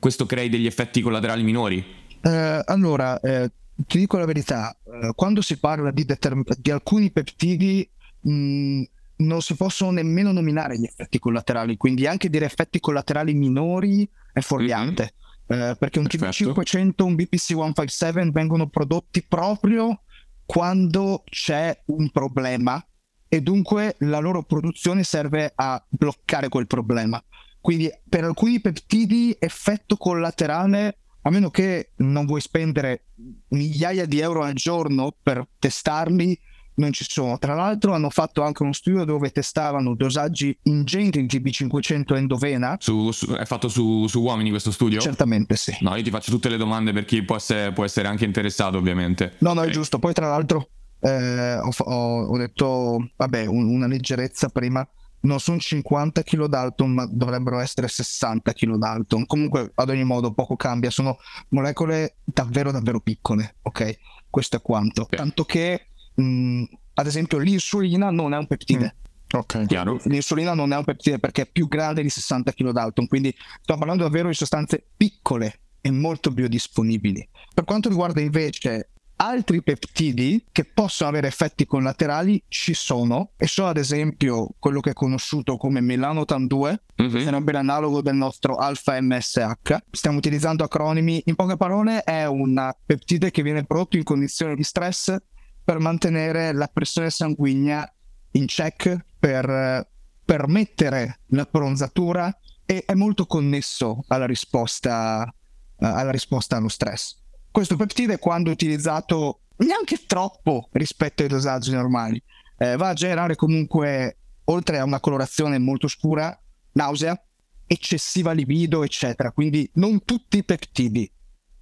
questo 0.00 0.26
crei 0.26 0.48
degli 0.48 0.66
effetti 0.66 1.00
collaterali 1.00 1.44
minori? 1.44 1.84
Eh, 2.22 2.62
allora, 2.64 3.20
eh, 3.20 3.52
ti 3.86 3.98
dico 3.98 4.18
la 4.18 4.24
verità, 4.24 4.76
eh, 4.84 5.12
quando 5.14 5.42
si 5.42 5.58
parla 5.58 5.92
di, 5.92 6.04
determ- 6.04 6.56
di 6.58 6.70
alcuni 6.72 7.12
peptidi 7.12 7.88
mh, 8.22 8.32
mm, 8.32 8.82
non 9.18 9.42
si 9.42 9.54
possono 9.54 9.92
nemmeno 9.92 10.32
nominare 10.32 10.78
gli 10.78 10.84
effetti 10.84 11.18
collaterali, 11.18 11.76
quindi 11.76 12.06
anche 12.06 12.28
dire 12.28 12.46
effetti 12.46 12.80
collaterali 12.80 13.34
minori 13.34 14.08
è 14.32 14.40
fuorviante. 14.40 15.14
Mm-hmm. 15.52 15.72
perché 15.80 15.98
un 15.98 16.04
TB500 16.04 17.02
un 17.02 17.14
BPC157 17.14 18.30
vengono 18.30 18.68
prodotti 18.68 19.24
proprio 19.26 20.02
quando 20.46 21.24
c'è 21.28 21.76
un 21.86 22.08
problema 22.10 22.80
e 23.28 23.40
dunque 23.40 23.96
la 24.00 24.18
loro 24.18 24.42
produzione 24.42 25.02
serve 25.02 25.52
a 25.54 25.84
bloccare 25.88 26.48
quel 26.48 26.66
problema. 26.66 27.22
Quindi 27.60 27.90
per 28.08 28.24
alcuni 28.24 28.60
peptidi 28.60 29.36
effetto 29.38 29.96
collaterale, 29.96 30.98
a 31.22 31.30
meno 31.30 31.50
che 31.50 31.90
non 31.96 32.24
vuoi 32.24 32.40
spendere 32.40 33.04
migliaia 33.48 34.06
di 34.06 34.20
euro 34.20 34.42
al 34.42 34.54
giorno 34.54 35.14
per 35.22 35.46
testarli, 35.58 36.38
non 36.80 36.92
ci 36.92 37.04
sono. 37.06 37.38
Tra 37.38 37.54
l'altro 37.54 37.92
hanno 37.92 38.10
fatto 38.10 38.42
anche 38.42 38.62
uno 38.62 38.72
studio 38.72 39.04
dove 39.04 39.30
testavano 39.30 39.94
dosaggi 39.94 40.56
ingenti 40.64 41.24
di 41.24 41.38
GB500 41.38 42.16
endovena. 42.16 42.76
Su, 42.80 43.10
su, 43.10 43.32
è 43.34 43.44
fatto 43.44 43.68
su, 43.68 44.06
su, 44.06 44.22
uomini 44.22 44.50
questo 44.50 44.70
studio? 44.70 45.00
Certamente 45.00 45.56
sì. 45.56 45.76
No, 45.80 45.94
io 45.94 46.02
ti 46.02 46.10
faccio 46.10 46.30
tutte 46.30 46.48
le 46.48 46.56
domande 46.56 46.92
per 46.92 47.04
chi 47.04 47.22
può 47.22 47.36
essere, 47.36 47.72
può 47.72 47.84
essere 47.84 48.08
anche 48.08 48.24
interessato 48.24 48.78
ovviamente. 48.78 49.34
No, 49.38 49.52
no, 49.52 49.60
okay. 49.60 49.70
è 49.70 49.74
giusto. 49.74 49.98
Poi 49.98 50.14
tra 50.14 50.28
l'altro 50.28 50.70
eh, 51.00 51.58
ho, 51.58 51.70
ho, 51.76 52.24
ho, 52.24 52.38
detto, 52.38 53.10
vabbè, 53.16 53.46
un, 53.46 53.68
una 53.68 53.86
leggerezza 53.86 54.48
prima 54.48 54.86
non 55.22 55.40
sono 55.40 55.58
50 55.58 56.22
kg 56.22 56.46
Dalton, 56.46 56.92
ma 56.92 57.06
dovrebbero 57.10 57.58
essere 57.58 57.88
60 57.88 58.52
kg 58.52 58.76
Dalton. 58.76 59.26
Comunque, 59.26 59.72
ad 59.74 59.88
ogni 59.90 60.04
modo, 60.04 60.32
poco 60.32 60.56
cambia. 60.56 60.90
Sono 60.90 61.18
molecole 61.48 62.16
davvero, 62.24 62.70
davvero 62.70 63.00
piccole. 63.00 63.56
Ok, 63.62 63.98
questo 64.30 64.56
è 64.56 64.62
quanto. 64.62 65.02
Okay. 65.02 65.18
Tanto 65.18 65.44
che, 65.44 65.88
mh, 66.14 66.64
ad 66.94 67.06
esempio, 67.06 67.38
l'insulina 67.38 68.10
non 68.10 68.32
è 68.32 68.38
un 68.38 68.46
peptide. 68.46 68.94
Mm. 68.96 69.38
Ok, 69.38 69.66
chiaro. 69.66 70.00
L'insulina 70.04 70.54
non 70.54 70.72
è 70.72 70.76
un 70.76 70.84
peptide 70.84 71.18
perché 71.18 71.42
è 71.42 71.50
più 71.50 71.68
grande 71.68 72.02
di 72.02 72.08
60 72.08 72.52
kg 72.52 72.70
Dalton, 72.70 73.06
quindi 73.06 73.34
sto 73.62 73.76
parlando 73.76 74.02
davvero 74.02 74.28
di 74.28 74.34
sostanze 74.34 74.84
piccole 74.96 75.60
e 75.80 75.90
molto 75.90 76.30
biodisponibili. 76.30 77.28
Per 77.54 77.64
quanto 77.64 77.88
riguarda 77.88 78.20
invece 78.20 78.90
altri 79.22 79.62
peptidi 79.62 80.46
che 80.50 80.64
possono 80.64 81.10
avere 81.10 81.28
effetti 81.28 81.66
collaterali 81.66 82.42
ci 82.48 82.72
sono 82.72 83.32
e 83.36 83.46
sono 83.46 83.68
ad 83.68 83.76
esempio 83.76 84.54
quello 84.58 84.80
che 84.80 84.90
è 84.90 84.94
conosciuto 84.94 85.56
come 85.58 85.80
melanotan 85.80 86.46
2 86.46 86.82
mm-hmm. 87.02 87.12
che 87.12 87.24
sarebbe 87.24 87.52
l'analogo 87.52 88.00
del 88.00 88.14
nostro 88.14 88.56
alfa 88.56 88.98
MSH 89.00 89.76
stiamo 89.90 90.16
utilizzando 90.16 90.64
acronimi 90.64 91.22
in 91.26 91.34
poche 91.34 91.56
parole 91.56 92.02
è 92.02 92.24
un 92.26 92.72
peptide 92.84 93.30
che 93.30 93.42
viene 93.42 93.64
prodotto 93.64 93.98
in 93.98 94.04
condizioni 94.04 94.54
di 94.54 94.62
stress 94.62 95.14
per 95.62 95.78
mantenere 95.78 96.52
la 96.52 96.70
pressione 96.72 97.10
sanguigna 97.10 97.86
in 98.32 98.46
check 98.46 99.04
per 99.18 99.86
permettere 100.24 101.20
la 101.26 101.46
bronzatura 101.50 102.34
e 102.64 102.84
è 102.86 102.94
molto 102.94 103.26
connesso 103.26 104.02
alla 104.08 104.26
risposta, 104.26 105.30
alla 105.76 106.10
risposta 106.10 106.56
allo 106.56 106.68
stress 106.68 107.19
questo 107.50 107.76
peptide 107.76 108.18
quando 108.18 108.50
utilizzato 108.50 109.40
neanche 109.56 110.04
troppo 110.06 110.68
rispetto 110.72 111.22
ai 111.22 111.28
dosaggi 111.28 111.72
normali 111.72 112.22
eh, 112.58 112.76
va 112.76 112.88
a 112.88 112.94
generare 112.94 113.36
comunque 113.36 114.18
oltre 114.44 114.78
a 114.78 114.84
una 114.84 115.00
colorazione 115.00 115.58
molto 115.58 115.88
scura 115.88 116.38
nausea 116.72 117.20
eccessiva 117.66 118.32
libido 118.32 118.82
eccetera. 118.82 119.32
Quindi 119.32 119.68
non 119.74 120.04
tutti 120.04 120.38
i 120.38 120.44
peptidi 120.44 121.10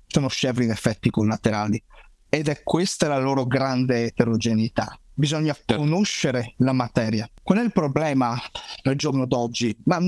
sono 0.06 0.28
scevri 0.28 0.64
in 0.64 0.70
effetti 0.70 1.10
collaterali. 1.10 1.82
Ed 2.30 2.48
è 2.48 2.62
questa 2.62 3.08
la 3.08 3.18
loro 3.18 3.46
grande 3.46 4.04
eterogeneità. 4.04 4.98
Bisogna 5.14 5.52
certo. 5.52 5.76
conoscere 5.76 6.54
la 6.58 6.72
materia. 6.72 7.28
Qual 7.42 7.58
è 7.58 7.62
il 7.62 7.72
problema 7.72 8.38
al 8.82 8.94
giorno 8.96 9.26
d'oggi? 9.26 9.76
Ma 9.84 9.98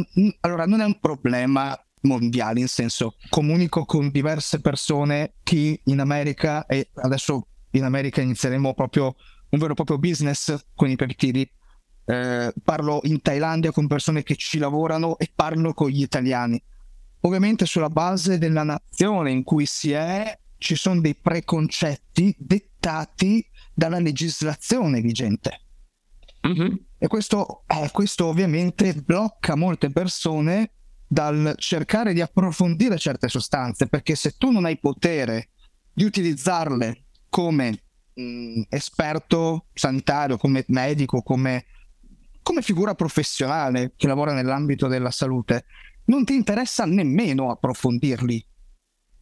allora 0.40 0.66
non 0.66 0.80
è 0.80 0.84
un 0.84 0.98
problema 1.00 1.78
mondiali, 2.02 2.60
in 2.60 2.68
senso 2.68 3.16
comunico 3.28 3.84
con 3.84 4.10
diverse 4.10 4.60
persone 4.60 5.34
che 5.42 5.80
in 5.84 6.00
America 6.00 6.66
e 6.66 6.90
adesso 6.94 7.46
in 7.72 7.84
America 7.84 8.20
inizieremo 8.20 8.74
proprio 8.74 9.14
un 9.50 9.58
vero 9.58 9.72
e 9.72 9.74
proprio 9.74 9.98
business 9.98 10.66
con 10.74 10.88
i 10.88 10.96
peptidi. 10.96 11.48
Eh, 12.04 12.52
parlo 12.64 13.00
in 13.04 13.20
Thailandia 13.20 13.70
con 13.70 13.86
persone 13.86 14.22
che 14.22 14.36
ci 14.36 14.58
lavorano 14.58 15.18
e 15.18 15.30
parlo 15.34 15.74
con 15.74 15.88
gli 15.90 16.02
italiani. 16.02 16.60
Ovviamente 17.20 17.66
sulla 17.66 17.90
base 17.90 18.38
della 18.38 18.62
nazione 18.62 19.30
in 19.30 19.44
cui 19.44 19.66
si 19.66 19.92
è 19.92 20.38
ci 20.56 20.74
sono 20.74 21.00
dei 21.00 21.14
preconcetti 21.14 22.34
dettati 22.38 23.44
dalla 23.74 23.98
legislazione 23.98 25.00
vigente. 25.00 25.60
Mm-hmm. 26.46 26.74
E 26.98 27.06
questo, 27.06 27.64
eh, 27.66 27.88
questo 27.92 28.26
ovviamente 28.26 28.94
blocca 28.94 29.54
molte 29.54 29.90
persone 29.90 30.72
dal 31.12 31.54
cercare 31.56 32.12
di 32.12 32.20
approfondire 32.20 32.96
certe 32.96 33.26
sostanze, 33.26 33.88
perché 33.88 34.14
se 34.14 34.36
tu 34.38 34.52
non 34.52 34.64
hai 34.64 34.78
potere 34.78 35.48
di 35.92 36.04
utilizzarle 36.04 37.06
come 37.28 37.82
mh, 38.14 38.62
esperto 38.68 39.66
sanitario, 39.74 40.36
come 40.36 40.64
medico, 40.68 41.20
come, 41.22 41.64
come 42.44 42.62
figura 42.62 42.94
professionale 42.94 43.94
che 43.96 44.06
lavora 44.06 44.32
nell'ambito 44.34 44.86
della 44.86 45.10
salute, 45.10 45.64
non 46.04 46.24
ti 46.24 46.34
interessa 46.36 46.84
nemmeno 46.84 47.50
approfondirli. 47.50 48.46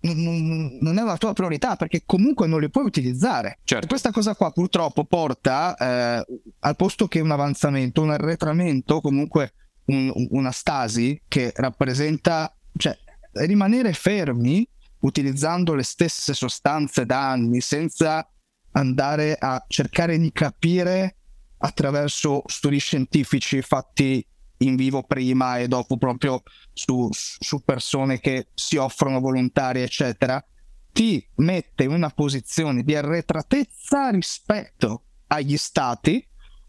Non, 0.01 0.79
non, 0.81 0.99
è 0.99 1.03
una 1.03 1.17
tua 1.17 1.33
priorità 1.33 1.75
perché 1.75 2.03
comunque 2.05 2.47
non 2.47 2.61
li 2.61 2.69
puoi 2.69 2.85
utilizzare. 2.85 3.61
Certo. 3.65 3.87
questa 3.87 4.11
cosa 4.11 4.35
qua 4.35 4.53
purtroppo 4.53 5.05
porta 5.05 5.75
eh, 5.75 6.25
al 6.59 6.77
posto 6.77 7.09
che 7.09 7.21
un 7.21 7.31
avanzamento, 7.31 8.03
un 8.03 8.11
arretramento, 8.11 9.01
comunque 9.01 9.55
un, 9.89 10.27
una 10.31 10.53
stasi 10.53 11.21
che 11.29 11.53
rappresenta, 11.55 12.55
cioè 12.77 12.97
rimanere 13.33 13.93
fermi 13.93 14.69
utilizzando 15.01 15.75
le 15.75 15.83
stesse 15.83 16.35
sostanze 16.35 17.07
da 17.07 17.31
anni 17.31 17.61
senza 17.61 18.29
andare 18.73 19.37
a 19.39 19.65
cercare 19.69 20.19
di 20.19 20.33
capire 20.33 21.17
attraverso 21.59 22.43
studi 22.47 22.79
scientifici 22.79 23.63
fatti 23.63 24.25
in 24.59 24.77
vivo 24.77 25.05
prima 25.05 25.59
e 25.59 25.69
dopo 25.69 25.97
proprio 25.97 26.43
su, 26.73 27.09
su 27.13 27.63
persone 27.65 28.19
che 28.19 28.49
si 28.55 28.77
offrono 28.77 29.21
volontarie 29.21 29.85
eccetera 29.85 30.45
ti 30.93 31.25
mette 31.37 31.85
in 31.85 31.93
una 31.93 32.11
posizione 32.11 32.83
di 32.83 32.95
arretratezza 32.95 34.11
rispetto 34.11 35.05
agli 35.29 35.57
stati 35.57 36.27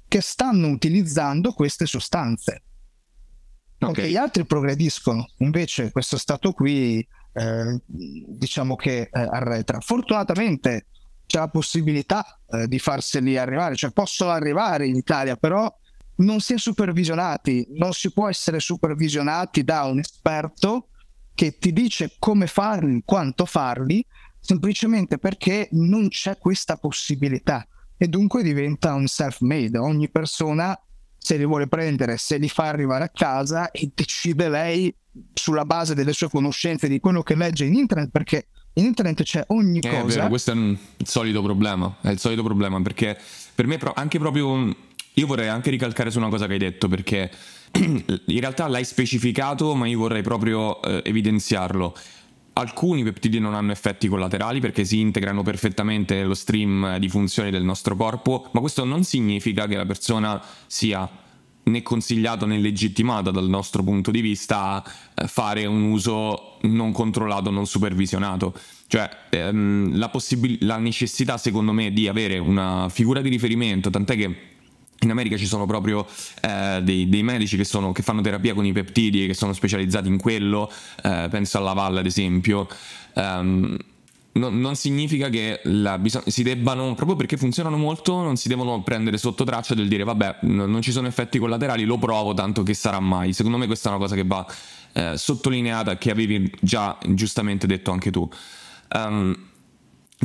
che 0.07 0.21
stanno 0.21 0.67
utilizzando 0.67 1.51
queste 1.51 1.87
sostanze 1.87 2.63
Okay. 3.79 4.09
gli 4.09 4.17
altri 4.17 4.45
progrediscono, 4.45 5.27
invece 5.37 5.91
questo 5.91 6.17
stato 6.17 6.51
qui 6.51 7.05
eh, 7.33 7.81
diciamo 7.85 8.75
che 8.75 9.01
eh, 9.01 9.09
arretra. 9.11 9.79
Fortunatamente 9.79 10.85
c'è 11.25 11.39
la 11.39 11.47
possibilità 11.47 12.39
eh, 12.49 12.67
di 12.67 12.79
farseli 12.79 13.37
arrivare, 13.37 13.75
cioè 13.75 13.91
possono 13.91 14.31
arrivare 14.31 14.87
in 14.87 14.95
Italia, 14.95 15.35
però 15.37 15.73
non 16.17 16.39
si 16.41 16.53
è 16.53 16.57
supervisionati, 16.57 17.67
non 17.77 17.93
si 17.93 18.11
può 18.11 18.27
essere 18.27 18.59
supervisionati 18.59 19.63
da 19.63 19.83
un 19.83 19.99
esperto 19.99 20.87
che 21.33 21.57
ti 21.57 21.71
dice 21.71 22.15
come 22.19 22.47
farli, 22.47 23.01
quanto 23.05 23.45
farli, 23.45 24.05
semplicemente 24.39 25.17
perché 25.17 25.69
non 25.71 26.09
c'è 26.09 26.37
questa 26.37 26.75
possibilità 26.77 27.65
e 27.95 28.07
dunque 28.07 28.43
diventa 28.43 28.93
un 28.93 29.07
self-made. 29.07 29.77
Ogni 29.77 30.09
persona 30.09 30.77
se 31.19 31.37
li 31.37 31.45
vuole 31.45 31.67
prendere, 31.67 32.17
se 32.17 32.37
li 32.37 32.49
fa 32.49 32.65
arrivare 32.65 33.03
a 33.03 33.11
casa 33.13 33.69
e 33.71 33.91
decide 33.93 34.49
lei 34.49 34.93
sulla 35.33 35.65
base 35.65 35.93
delle 35.93 36.13
sue 36.13 36.29
conoscenze 36.29 36.87
di 36.87 36.99
quello 36.99 37.21
che 37.21 37.35
legge 37.35 37.65
in 37.65 37.73
internet 37.73 38.09
perché 38.09 38.47
in 38.73 38.85
internet 38.85 39.23
c'è 39.23 39.43
ogni 39.47 39.79
eh, 39.79 39.89
cosa. 39.89 40.15
Vero, 40.15 40.27
questo 40.29 40.51
è 40.51 40.55
il 40.55 40.77
solito 41.03 41.41
problema, 41.41 41.97
è 42.01 42.09
il 42.09 42.19
solito 42.19 42.43
problema 42.43 42.81
perché 42.81 43.17
per 43.53 43.67
me 43.67 43.77
anche 43.95 44.17
proprio 44.17 44.73
io 45.13 45.27
vorrei 45.27 45.49
anche 45.49 45.69
ricalcare 45.69 46.09
su 46.11 46.17
una 46.17 46.29
cosa 46.29 46.47
che 46.47 46.53
hai 46.53 46.59
detto 46.59 46.87
perché 46.87 47.29
in 47.75 48.39
realtà 48.39 48.67
l'hai 48.67 48.85
specificato 48.85 49.75
ma 49.75 49.85
io 49.87 49.99
vorrei 49.99 50.21
proprio 50.21 50.81
eh, 50.81 51.01
evidenziarlo 51.03 51.95
alcuni 52.59 53.03
peptidi 53.03 53.39
non 53.39 53.53
hanno 53.53 53.71
effetti 53.71 54.07
collaterali 54.07 54.59
perché 54.59 54.83
si 54.83 54.99
integrano 54.99 55.43
perfettamente 55.43 56.15
nello 56.15 56.33
stream 56.33 56.97
di 56.97 57.09
funzioni 57.09 57.51
del 57.51 57.63
nostro 57.63 57.95
corpo, 57.95 58.49
ma 58.51 58.59
questo 58.59 58.83
non 58.83 59.03
significa 59.03 59.67
che 59.67 59.75
la 59.75 59.85
persona 59.85 60.41
sia 60.67 61.09
né 61.63 61.81
consigliato 61.83 62.45
né 62.45 62.57
legittimata 62.57 63.31
dal 63.31 63.47
nostro 63.47 63.83
punto 63.83 64.11
di 64.11 64.21
vista 64.21 64.83
a 64.83 64.83
eh, 65.15 65.27
fare 65.27 65.65
un 65.65 65.83
uso 65.83 66.57
non 66.61 66.91
controllato, 66.91 67.49
non 67.51 67.65
supervisionato. 67.65 68.53
Cioè, 68.87 69.09
ehm, 69.29 69.97
la, 69.97 70.09
possib- 70.09 70.61
la 70.61 70.77
necessità, 70.77 71.37
secondo 71.37 71.71
me, 71.71 71.91
di 71.91 72.07
avere 72.07 72.39
una 72.39 72.87
figura 72.89 73.21
di 73.21 73.29
riferimento, 73.29 73.89
tant'è 73.89 74.15
che 74.15 74.48
in 75.01 75.11
America 75.11 75.37
ci 75.37 75.45
sono 75.45 75.65
proprio 75.65 76.05
eh, 76.41 76.79
dei, 76.83 77.07
dei, 77.07 77.23
medici 77.23 77.55
che, 77.55 77.63
sono, 77.63 77.91
che, 77.91 78.01
fanno 78.01 78.21
terapia 78.21 78.53
con 78.53 78.65
i 78.65 78.73
peptidi 78.73 79.23
e 79.23 79.27
che 79.27 79.33
sono 79.33 79.53
specializzati 79.53 80.07
in 80.07 80.17
quello, 80.17 80.71
eh, 81.03 81.27
penso 81.29 81.57
alla 81.57 81.73
Valle 81.73 81.99
ad 81.99 82.05
esempio. 82.05 82.67
Um, 83.13 83.77
no, 84.33 84.49
non 84.49 84.75
significa 84.75 85.29
che 85.29 85.61
bisog- 85.99 86.27
si 86.27 86.43
debbano, 86.43 86.95
proprio 86.95 87.15
perché 87.15 87.37
funzionano 87.37 87.77
molto, 87.77 88.21
non 88.21 88.35
si 88.35 88.49
devono 88.49 88.81
prendere 88.83 89.17
sotto 89.17 89.43
traccia 89.43 89.73
del 89.73 89.87
dire 89.87 90.03
vabbè, 90.03 90.39
n- 90.41 90.69
non 90.69 90.81
ci 90.81 90.91
sono 90.91 91.07
effetti 91.07 91.39
collaterali, 91.39 91.85
lo 91.85 91.97
provo 91.97 92.33
tanto 92.33 92.63
che 92.63 92.73
sarà 92.73 92.99
mai. 92.99 93.31
Secondo 93.31 93.57
me 93.57 93.67
questa 93.67 93.89
è 93.89 93.91
una 93.93 94.01
cosa 94.01 94.15
che 94.15 94.25
va 94.25 94.45
eh, 94.93 95.13
sottolineata, 95.15 95.97
che 95.97 96.11
avevi 96.11 96.51
già 96.59 96.97
giustamente 97.07 97.67
detto 97.67 97.91
anche 97.91 98.11
tu. 98.11 98.27
Um, 98.93 99.47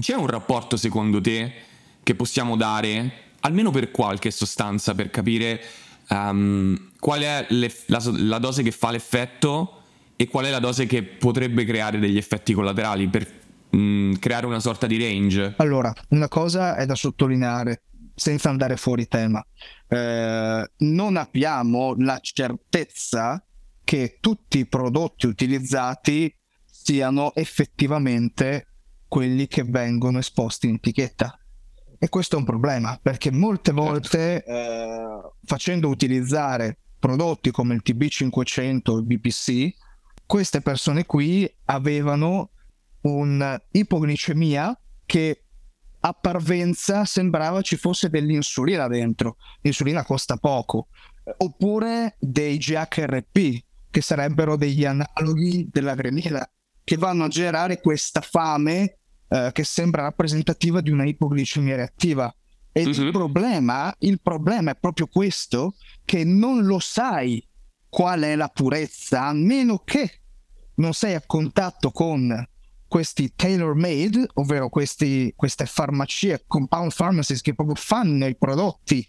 c'è 0.01 0.15
un 0.15 0.27
rapporto 0.27 0.77
secondo 0.77 1.21
te 1.21 1.53
che 2.03 2.15
possiamo 2.17 2.57
dare 2.57 3.23
almeno 3.45 3.71
per 3.71 3.91
qualche 3.91 4.31
sostanza 4.31 4.95
per 4.95 5.11
capire 5.11 5.61
um, 6.09 6.91
qual 6.99 7.23
è 7.23 7.47
la, 7.51 8.03
la, 8.17 8.39
dose 8.39 8.63
che 8.63 8.71
fa 8.71 8.91
l'effetto 8.91 9.83
e 10.17 10.29
qual 10.29 10.47
è 10.47 10.51
la 10.51 10.61
dose 10.61 10.87
che 10.87 11.03
potrebbe 11.03 11.65
creare 11.65 11.99
degli 11.99 12.17
effetti 12.17 12.53
collaterali 12.53 13.09
per 13.09 13.31
um, 13.71 14.19
creare 14.19 14.47
una 14.47 14.61
sorta 14.61 14.87
di 14.87 14.99
range. 14.99 15.55
Allora, 15.59 15.93
una 16.11 16.29
cosa 16.29 16.77
è 16.77 16.87
da 16.87 16.95
sottolineare 16.95 17.83
senza 18.15 18.49
andare 18.49 18.77
fuori 18.77 19.09
tema. 19.09 19.45
Eh, 19.89 20.71
non 20.77 21.17
abbiamo 21.17 21.95
la 21.99 22.19
certezza 22.21 23.45
che 23.83 24.19
tutti 24.21 24.59
i 24.59 24.67
prodotti 24.67 25.27
utilizzati 25.27 26.35
siano 26.65 27.35
effettivamente 27.35 28.69
quelli 29.09 29.47
che 29.47 29.65
vengono 29.65 30.19
esposti 30.19 30.69
in 30.69 30.75
etichetta. 30.75 31.39
E 31.99 32.09
questo 32.09 32.37
è 32.37 32.39
un 32.39 32.45
problema 32.45 32.99
perché 33.01 33.31
molte 33.31 33.73
certo. 33.73 33.83
volte 33.83 34.45
eh, 34.45 35.33
facendo 35.45 35.89
utilizzare 35.89 36.79
prodotti 36.99 37.51
come 37.51 37.75
il 37.75 37.83
TB500 37.85 38.97
il 38.97 39.05
BPC, 39.05 39.75
queste 40.27 40.61
persone 40.61 41.05
qui 41.05 41.51
avevano 41.67 42.51
un'ipoglicemia 43.03 44.81
che 45.05 45.45
a 46.01 46.13
parvenza 46.13 47.05
sembrava 47.05 47.63
ci 47.63 47.77
fosse 47.77 48.09
dell'insulina 48.09 48.89
dentro. 48.89 49.37
L'insulina 49.63 50.05
costa 50.05 50.37
poco. 50.37 50.89
Oppure 51.39 52.17
dei 52.19 52.59
GHRP, 52.59 53.65
che 53.91 54.01
sarebbero 54.03 54.57
degli 54.57 54.85
analoghi 54.85 55.69
della 55.71 55.95
grenina, 55.95 56.47
che 56.83 56.97
vanno 56.97 57.25
a 57.25 57.29
generare 57.29 57.81
questa 57.81 58.21
fame 58.21 58.99
eh, 59.29 59.51
che 59.53 59.65
sembra 59.65 60.03
rappresentativa 60.03 60.81
di 60.81 60.91
una 60.91 61.05
ipoglicemia 61.05 61.77
reattiva. 61.77 62.35
E 62.73 62.83
uh-huh. 62.83 62.89
il, 62.91 63.01
mhm. 63.05 63.11
problema, 63.13 63.95
il 64.01 64.21
problema 64.21 64.73
è 64.73 64.77
proprio 64.77 65.07
questo, 65.07 65.75
che 66.05 66.25
non 66.25 66.65
lo 66.65 66.79
sai 66.79 67.47
qual 67.89 68.23
è 68.23 68.35
la 68.35 68.49
purezza, 68.49 69.27
a 69.27 69.33
meno 69.33 69.79
che 69.79 70.21
non 70.77 70.93
sei 70.93 71.15
a 71.15 71.23
contatto 71.25 71.91
con 71.91 72.49
questi 72.89 73.33
tailor 73.35 73.75
made, 73.75 74.27
ovvero 74.35 74.69
questi, 74.69 75.33
queste 75.35 75.67
farmacie, 75.67 76.45
compound 76.47 76.95
pharmacies 76.95 77.41
che 77.41 77.55
proprio 77.55 77.77
fanno 77.77 78.27
i 78.27 78.37
prodotti 78.37 79.09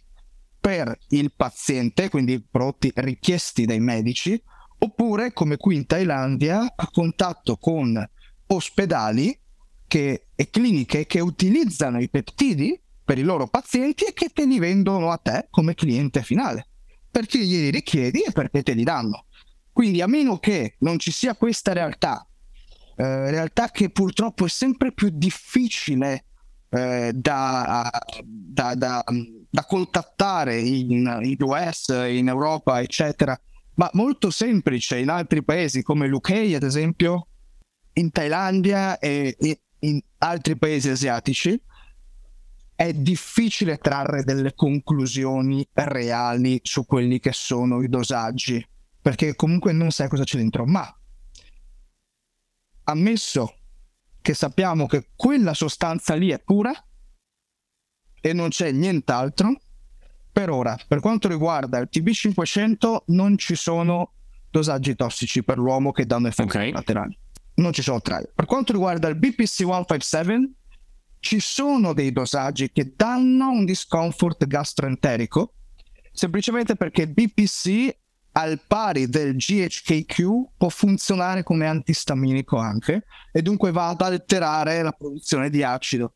per 0.60 0.98
il 1.10 1.32
paziente, 1.36 2.10
quindi 2.10 2.42
prodotti 2.42 2.92
richiesti 2.96 3.66
dai 3.66 3.80
medici, 3.80 4.42
oppure 4.80 5.34
come 5.34 5.58
qui 5.58 5.76
in 5.76 5.86
Thailandia 5.86 6.74
a 6.76 6.90
contatto 6.92 7.58
con 7.58 8.04
ospedali 8.48 9.40
che, 9.88 10.28
e 10.36 10.50
cliniche 10.50 11.06
che 11.06 11.20
utilizzano 11.20 12.02
i 12.02 12.10
peptidi 12.10 12.80
per 13.04 13.18
i 13.18 13.24
loro 13.24 13.48
pazienti 13.48 14.06
e 14.06 14.14
che 14.14 14.30
te 14.30 14.46
li 14.46 14.60
vendono 14.60 15.12
a 15.12 15.18
te 15.18 15.48
come 15.50 15.76
cliente 15.76 16.24
finale, 16.24 16.68
perché 17.10 17.38
glieli 17.38 17.70
richiedi 17.70 18.22
e 18.22 18.32
perché 18.32 18.64
te 18.64 18.74
li 18.74 18.84
danno. 18.84 19.26
Quindi 19.72 20.02
a 20.02 20.08
meno 20.08 20.40
che 20.40 20.76
non 20.80 20.98
ci 20.98 21.12
sia 21.12 21.36
questa 21.36 21.74
realtà, 21.74 22.28
eh, 22.96 23.30
realtà 23.30 23.70
che 23.70 23.90
purtroppo 23.90 24.46
è 24.46 24.50
sempre 24.50 24.92
più 24.92 25.10
difficile 25.12 26.26
eh, 26.70 27.12
da, 27.14 27.90
da, 28.24 28.74
da, 28.74 29.04
da, 29.50 29.66
contattare 29.66 30.60
in, 30.60 31.20
in 31.22 31.36
US, 31.40 31.90
in 32.10 32.28
Europa, 32.28 32.82
eccetera, 32.82 33.40
ma 33.76 33.90
molto 33.94 34.32
semplice 34.32 34.98
in 34.98 35.10
altri 35.10 35.44
paesi 35.44 35.84
come 35.84 36.08
l'UK, 36.08 36.54
ad 36.56 36.64
esempio, 36.64 37.28
in 37.94 38.12
Thailandia 38.12 38.98
e 38.98 39.36
in 39.86 40.00
altri 40.20 40.58
paesi 40.58 40.90
asiatici, 40.90 41.60
è 42.76 42.92
difficile 42.94 43.78
trarre 43.78 44.24
delle 44.24 44.54
conclusioni 44.54 45.66
reali 45.74 46.60
su 46.64 46.86
quelli 46.86 47.20
che 47.20 47.32
sono 47.32 47.82
i 47.82 47.88
dosaggi 47.88 48.66
perché 49.06 49.36
comunque 49.36 49.72
non 49.72 49.92
sai 49.92 50.10
cosa 50.10 50.24
c'è 50.24 50.38
dentro, 50.38 50.66
ma 50.66 50.92
ammesso 52.86 53.56
che 54.20 54.34
sappiamo 54.34 54.88
che 54.88 55.10
quella 55.16 55.54
sostanza 55.54 56.16
lì 56.16 56.32
è 56.32 56.40
pura 56.40 56.74
e 58.20 58.34
non 58.34 58.50
c'è 58.50 58.72
nient'altro, 58.72 59.60
per 60.32 60.50
ora, 60.50 60.76
per 60.88 61.02
quanto 61.02 61.28
riguarda 61.28 61.78
il 61.78 61.88
TB500 61.92 63.04
non 63.08 63.38
ci 63.38 63.54
sono 63.54 64.14
dosaggi 64.50 64.96
tossici 64.96 65.44
per 65.44 65.60
l'uomo 65.60 65.92
che 65.92 66.08
danno 66.08 66.28
effetti 66.28 66.50
okay. 66.50 66.72
laterali. 66.72 67.16
Non 67.56 67.72
ci 67.74 67.82
sono 67.82 68.02
trial. 68.02 68.32
Per 68.34 68.46
quanto 68.46 68.74
riguarda 68.74 69.08
il 69.08 69.16
BPC 69.16 69.64
157 69.64 70.52
ci 71.20 71.40
sono 71.40 71.94
dei 71.94 72.12
dosaggi 72.12 72.72
che 72.72 72.94
danno 72.96 73.50
un 73.50 73.66
discomfort 73.66 74.46
gastroenterico 74.46 75.54
semplicemente 76.16 76.76
perché 76.76 77.04
il 77.04 77.14
BPC 77.14 77.98
al 78.34 78.62
pari 78.66 79.08
del 79.08 79.36
GHKQ 79.36 80.24
può 80.58 80.70
funzionare 80.70 81.44
come 81.44 81.68
antistaminico 81.68 82.58
anche 82.58 83.06
e 83.32 83.42
dunque 83.42 83.72
va 83.72 83.90
ad 83.90 84.02
alterare 84.02 84.82
la 84.82 84.92
produzione 84.92 85.50
di 85.50 85.64
acido 85.64 86.14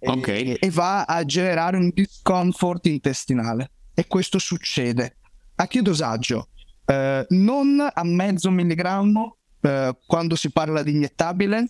okay. 0.00 0.52
e, 0.52 0.58
e, 0.60 0.70
va 0.70 1.04
a 1.04 1.24
generare 1.24 1.76
un 1.76 1.90
discomfort 1.92 2.86
intestinale 2.86 3.72
e 3.94 4.06
questo 4.06 4.38
succede 4.38 5.16
a 5.56 5.66
che 5.66 5.82
dosaggio? 5.82 6.50
Eh, 6.84 7.26
non 7.30 7.86
a 7.92 8.04
mezzo 8.04 8.50
milligrammo 8.50 9.37
eh, 9.60 9.96
quando 10.06 10.36
si 10.36 10.50
parla 10.50 10.82
di 10.82 10.92
iniettabile 10.92 11.68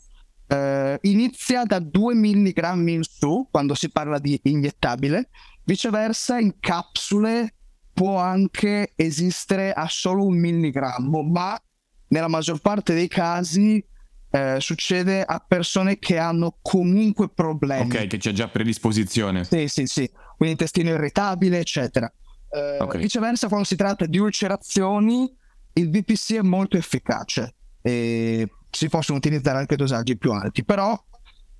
eh, 0.48 0.98
inizia 1.02 1.64
da 1.64 1.78
2 1.78 2.14
milligrammi 2.14 2.94
in 2.94 3.02
su 3.02 3.48
quando 3.50 3.74
si 3.74 3.90
parla 3.90 4.18
di 4.18 4.38
iniettabile 4.44 5.28
viceversa 5.64 6.38
in 6.38 6.58
capsule 6.58 7.54
può 7.92 8.16
anche 8.16 8.92
esistere 8.94 9.72
a 9.72 9.86
solo 9.88 10.24
un 10.24 10.38
milligrammo, 10.38 11.22
ma 11.22 11.60
nella 12.08 12.28
maggior 12.28 12.60
parte 12.60 12.94
dei 12.94 13.08
casi 13.08 13.84
eh, 14.30 14.56
succede 14.60 15.24
a 15.24 15.44
persone 15.46 15.98
che 15.98 16.16
hanno 16.16 16.58
comunque 16.62 17.28
problemi. 17.28 17.96
Ok, 17.96 18.06
che 18.06 18.18
c'è 18.18 18.30
già 18.30 18.48
predisposizione. 18.48 19.42
Sì, 19.42 19.66
sì, 19.66 19.86
sì, 19.86 20.08
quindi 20.36 20.54
intestino 20.54 20.90
irritabile, 20.90 21.58
eccetera. 21.58 22.10
Eh, 22.50 22.78
okay. 22.80 23.00
Viceversa, 23.00 23.48
quando 23.48 23.66
si 23.66 23.74
tratta 23.74 24.06
di 24.06 24.18
ulcerazioni, 24.18 25.30
il 25.72 25.88
BPC 25.90 26.34
è 26.34 26.42
molto 26.42 26.76
efficace 26.76 27.56
e 27.88 28.48
si 28.70 28.88
possono 28.88 29.18
utilizzare 29.18 29.58
anche 29.58 29.76
dosaggi 29.76 30.16
più 30.16 30.32
alti, 30.32 30.64
però 30.64 30.98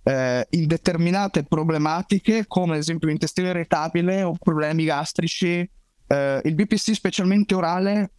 eh, 0.02 0.46
in 0.50 0.66
determinate 0.66 1.44
problematiche, 1.44 2.46
come 2.46 2.74
ad 2.74 2.78
esempio 2.78 3.08
l'intestino 3.08 3.48
irritabile 3.48 4.22
o 4.22 4.34
problemi 4.38 4.84
gastrici, 4.84 5.68
Uh, 6.08 6.40
il 6.44 6.54
BPC 6.54 6.94
specialmente 6.94 7.54
orale 7.54 8.12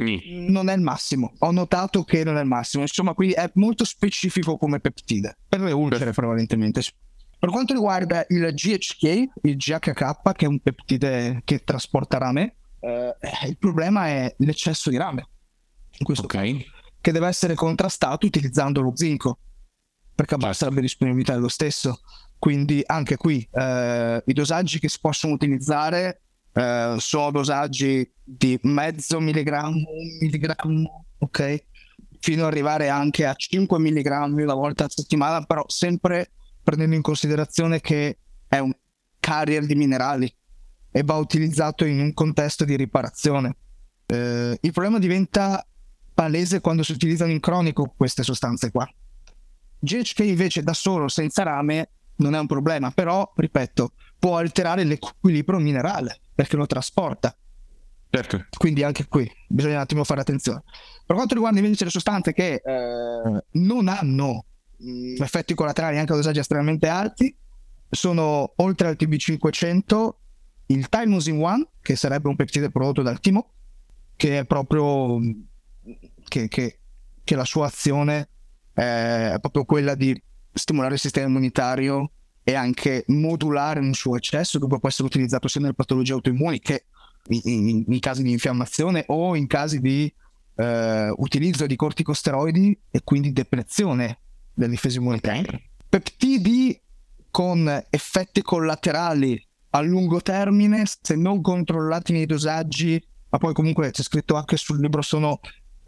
mm. 0.00 0.46
non 0.50 0.68
è 0.68 0.74
il 0.74 0.80
massimo. 0.80 1.32
Ho 1.38 1.50
notato 1.50 2.04
che 2.04 2.22
non 2.22 2.36
è 2.36 2.40
il 2.40 2.46
massimo. 2.46 2.82
Insomma, 2.82 3.12
qui 3.12 3.32
è 3.32 3.50
molto 3.54 3.84
specifico 3.84 4.56
come 4.56 4.78
peptide 4.78 5.36
per 5.48 5.60
le 5.60 5.72
ulcere, 5.72 6.12
prevalentemente. 6.12 6.80
Per 7.40 7.50
quanto 7.50 7.72
riguarda 7.72 8.24
il 8.28 8.52
GHK, 8.52 9.02
il 9.42 9.56
GHK, 9.56 10.32
che 10.32 10.44
è 10.44 10.48
un 10.48 10.60
peptide 10.60 11.42
che 11.44 11.64
trasporta 11.64 12.18
rame, 12.18 12.54
uh, 12.80 13.48
il 13.48 13.58
problema 13.58 14.06
è 14.06 14.32
l'eccesso 14.38 14.90
di 14.90 14.96
rame. 14.96 15.28
In 15.98 16.04
questo 16.04 16.24
ok. 16.24 16.32
Caso, 16.32 16.64
che 17.00 17.12
deve 17.12 17.28
essere 17.28 17.54
contrastato 17.54 18.26
utilizzando 18.26 18.80
lo 18.80 18.92
zinco, 18.94 19.38
perché 20.14 20.34
abbassa 20.34 20.66
certo. 20.66 20.80
disponibilità 20.80 21.34
dello 21.34 21.48
stesso. 21.48 22.00
Quindi 22.38 22.82
anche 22.86 23.16
qui 23.16 23.46
uh, 23.50 24.22
i 24.24 24.32
dosaggi 24.32 24.78
che 24.78 24.88
si 24.88 24.98
possono 25.00 25.32
utilizzare 25.32 26.20
eh, 26.58 26.96
sono 26.98 27.30
dosaggi 27.30 28.10
di 28.24 28.58
mezzo 28.62 29.20
milligrammo, 29.20 29.76
un 29.76 30.18
milligrammo, 30.20 31.04
ok? 31.18 31.64
Fino 32.18 32.42
ad 32.42 32.48
arrivare 32.48 32.88
anche 32.88 33.26
a 33.26 33.34
5 33.34 33.78
milligrammi 33.78 34.42
una 34.42 34.54
volta 34.54 34.84
a 34.84 34.88
settimana, 34.88 35.44
però 35.44 35.64
sempre 35.68 36.32
prendendo 36.62 36.96
in 36.96 37.02
considerazione 37.02 37.80
che 37.80 38.18
è 38.48 38.58
un 38.58 38.72
carrier 39.20 39.66
di 39.66 39.76
minerali 39.76 40.32
e 40.90 41.02
va 41.04 41.14
utilizzato 41.16 41.84
in 41.84 42.00
un 42.00 42.12
contesto 42.12 42.64
di 42.64 42.74
riparazione. 42.74 43.56
Eh, 44.06 44.58
il 44.60 44.72
problema 44.72 44.98
diventa 44.98 45.64
palese 46.18 46.60
quando 46.60 46.82
si 46.82 46.90
utilizzano 46.90 47.30
in 47.30 47.38
cronico 47.38 47.94
queste 47.96 48.24
sostanze 48.24 48.72
qua. 48.72 48.84
GHK 49.78 50.18
invece 50.18 50.64
da 50.64 50.72
solo, 50.72 51.06
senza 51.06 51.44
rame, 51.44 51.90
non 52.16 52.34
è 52.34 52.40
un 52.40 52.48
problema, 52.48 52.90
però, 52.90 53.32
ripeto, 53.36 53.92
può 54.18 54.36
alterare 54.36 54.82
l'equilibrio 54.82 55.60
minerale 55.60 56.18
perché 56.34 56.56
lo 56.56 56.66
trasporta. 56.66 57.32
Certo. 58.10 58.46
Quindi 58.56 58.82
anche 58.82 59.06
qui 59.06 59.30
bisogna 59.46 59.74
un 59.74 59.80
attimo 59.80 60.02
fare 60.02 60.22
attenzione. 60.22 60.64
Per 61.06 61.14
quanto 61.14 61.34
riguarda 61.34 61.60
invece 61.60 61.84
le 61.84 61.90
sostanze 61.90 62.32
che 62.32 62.62
eh, 62.64 63.44
non 63.52 63.86
hanno 63.86 64.44
mm, 64.82 65.22
effetti 65.22 65.54
collaterali 65.54 65.98
anche 65.98 66.14
a 66.14 66.16
dosaggi 66.16 66.40
estremamente 66.40 66.88
alti, 66.88 67.32
sono 67.88 68.54
oltre 68.56 68.88
al 68.88 68.96
TB500 68.98 70.08
il 70.66 70.88
Thymosin 70.88 71.38
1, 71.38 71.70
che 71.80 71.94
sarebbe 71.94 72.26
un 72.26 72.34
peptide 72.34 72.70
prodotto 72.70 73.02
dal 73.02 73.20
timo, 73.20 73.50
che 74.16 74.40
è 74.40 74.44
proprio 74.46 75.20
mm, 75.20 75.30
che, 76.28 76.48
che, 76.48 76.78
che 77.24 77.34
la 77.34 77.44
sua 77.44 77.66
azione 77.66 78.28
è 78.72 79.36
proprio 79.40 79.64
quella 79.64 79.94
di 79.94 80.20
stimolare 80.52 80.94
il 80.94 81.00
sistema 81.00 81.26
immunitario 81.26 82.12
e 82.44 82.54
anche 82.54 83.04
modulare 83.08 83.80
un 83.80 83.92
suo 83.92 84.16
eccesso 84.16 84.58
che 84.58 84.66
può 84.66 84.88
essere 84.88 85.06
utilizzato 85.06 85.48
sia 85.48 85.60
nelle 85.60 85.74
patologie 85.74 86.12
autoimmuni 86.12 86.60
che 86.60 86.84
in, 87.28 87.40
in, 87.44 87.84
in 87.86 87.98
casi 88.00 88.22
di 88.22 88.30
infiammazione 88.30 89.04
o 89.08 89.36
in 89.36 89.46
casi 89.46 89.80
di 89.80 90.12
eh, 90.54 91.12
utilizzo 91.16 91.66
di 91.66 91.76
corticosteroidi 91.76 92.78
e 92.90 93.02
quindi 93.04 93.32
depressione 93.32 94.20
della 94.54 94.70
difesa 94.70 94.98
immunitaria. 94.98 95.60
Peptidi 95.88 96.80
con 97.30 97.84
effetti 97.90 98.42
collaterali 98.42 99.46
a 99.70 99.80
lungo 99.80 100.20
termine, 100.20 100.84
se 100.84 101.14
non 101.14 101.40
controllati 101.40 102.12
nei 102.12 102.26
dosaggi, 102.26 103.02
ma 103.28 103.38
poi 103.38 103.52
comunque 103.52 103.90
c'è 103.90 104.02
scritto 104.02 104.34
anche 104.34 104.56
sul 104.56 104.80
libro, 104.80 105.02
sono 105.02 105.38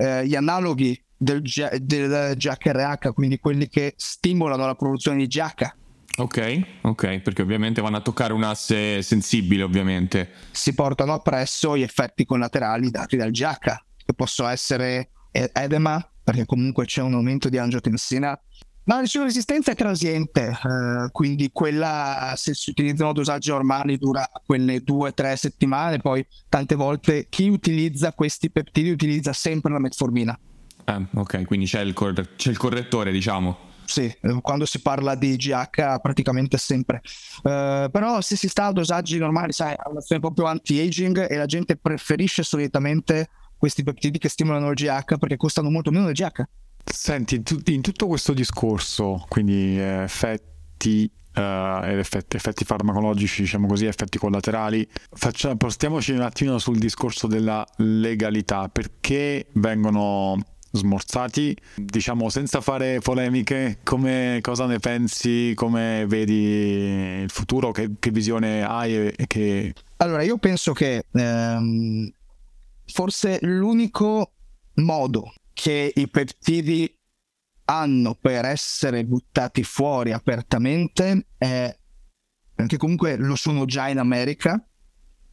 eh, 0.00 0.26
gli 0.26 0.34
analoghi 0.34 1.00
del, 1.16 1.42
del 1.42 2.34
GHRH, 2.36 3.12
quindi 3.12 3.38
quelli 3.38 3.68
che 3.68 3.94
stimolano 3.96 4.66
la 4.66 4.74
produzione 4.74 5.18
di 5.18 5.26
GH 5.26 5.78
Ok, 6.16 6.60
ok, 6.82 7.20
perché 7.20 7.40
ovviamente 7.40 7.80
vanno 7.80 7.96
a 7.96 8.00
toccare 8.02 8.32
un 8.32 8.42
asse 8.42 9.00
sensibile, 9.00 9.62
ovviamente. 9.62 10.30
Si 10.50 10.74
portano 10.74 11.14
appresso 11.14 11.76
gli 11.76 11.82
effetti 11.82 12.24
collaterali 12.24 12.90
dati 12.90 13.16
dal 13.16 13.30
GH, 13.30 13.58
che 14.04 14.14
possono 14.14 14.48
essere 14.48 15.10
edema, 15.30 16.06
perché 16.22 16.44
comunque 16.44 16.84
c'è 16.84 17.00
un 17.00 17.14
aumento 17.14 17.48
di 17.48 17.56
angiotensina, 17.56 18.38
ma 18.90 18.96
la 19.00 19.22
resistenza 19.22 19.70
è 19.70 19.76
transiente, 19.76 20.48
eh, 20.48 21.10
quindi 21.12 21.50
quella 21.52 22.34
se 22.36 22.54
si 22.54 22.70
utilizzano 22.70 23.12
dosaggi 23.12 23.50
normali 23.50 23.96
dura 23.98 24.28
quelle 24.44 24.82
due 24.82 25.10
o 25.10 25.14
tre 25.14 25.36
settimane, 25.36 25.98
poi 25.98 26.26
tante 26.48 26.74
volte 26.74 27.26
chi 27.28 27.48
utilizza 27.48 28.12
questi 28.12 28.50
peptidi 28.50 28.90
utilizza 28.90 29.32
sempre 29.32 29.70
la 29.70 29.78
metformina. 29.78 30.36
Eh, 30.84 31.06
ok, 31.14 31.44
quindi 31.44 31.66
c'è 31.66 31.82
il, 31.82 31.92
corre- 31.92 32.34
c'è 32.34 32.50
il 32.50 32.56
correttore, 32.56 33.12
diciamo. 33.12 33.68
Sì, 33.84 34.12
eh, 34.20 34.38
quando 34.42 34.66
si 34.66 34.80
parla 34.80 35.14
di 35.14 35.36
GH 35.36 36.00
praticamente 36.02 36.58
sempre. 36.58 37.00
Uh, 37.44 37.88
però 37.90 38.20
se 38.20 38.34
si 38.34 38.48
sta 38.48 38.66
a 38.66 38.72
dosaggi 38.72 39.18
normali, 39.18 39.52
sai, 39.52 39.72
ha 39.76 39.88
un'azione 39.88 40.20
proprio 40.20 40.46
anti-aging 40.46 41.30
e 41.30 41.36
la 41.36 41.46
gente 41.46 41.76
preferisce 41.76 42.42
solitamente 42.42 43.28
questi 43.56 43.84
peptidi 43.84 44.18
che 44.18 44.28
stimolano 44.28 44.70
il 44.70 44.74
GH 44.74 45.16
perché 45.16 45.36
costano 45.36 45.70
molto 45.70 45.92
meno 45.92 46.06
del 46.06 46.14
GH. 46.14 46.42
Senti, 46.84 47.42
in 47.66 47.80
tutto 47.82 48.06
questo 48.06 48.32
discorso, 48.32 49.24
quindi 49.28 49.78
eh, 49.78 50.02
effetti 50.02 51.10
Uh, 51.32 51.84
effetti, 51.84 52.34
effetti, 52.34 52.64
farmacologici, 52.64 53.42
diciamo 53.42 53.68
così, 53.68 53.86
effetti 53.86 54.18
collaterali. 54.18 54.86
Facciamo, 55.12 55.54
spostiamoci 55.54 56.10
un 56.10 56.22
attimino 56.22 56.58
sul 56.58 56.76
discorso 56.76 57.28
della 57.28 57.64
legalità. 57.76 58.68
Perché 58.68 59.46
vengono 59.52 60.36
smorzati? 60.72 61.56
Diciamo 61.76 62.28
senza 62.30 62.60
fare 62.60 62.98
polemiche, 62.98 63.78
come, 63.84 64.40
cosa 64.42 64.66
ne 64.66 64.80
pensi? 64.80 65.52
Come 65.54 66.04
vedi 66.08 67.22
il 67.22 67.30
futuro? 67.30 67.70
Che, 67.70 67.92
che 68.00 68.10
visione 68.10 68.64
hai? 68.64 69.14
Che... 69.28 69.72
Allora, 69.98 70.22
io 70.22 70.36
penso 70.36 70.72
che 70.72 71.04
ehm, 71.12 72.10
forse 72.86 73.38
l'unico 73.42 74.32
modo 74.74 75.32
che 75.60 75.92
i 75.94 76.08
peptidi 76.08 76.90
hanno 77.66 78.14
per 78.14 78.46
essere 78.46 79.04
buttati 79.04 79.62
fuori 79.62 80.10
apertamente 80.10 81.26
è 81.36 81.76
che 82.66 82.76
comunque 82.78 83.16
lo 83.16 83.36
sono 83.36 83.66
già 83.66 83.88
in 83.88 83.98
America 83.98 84.66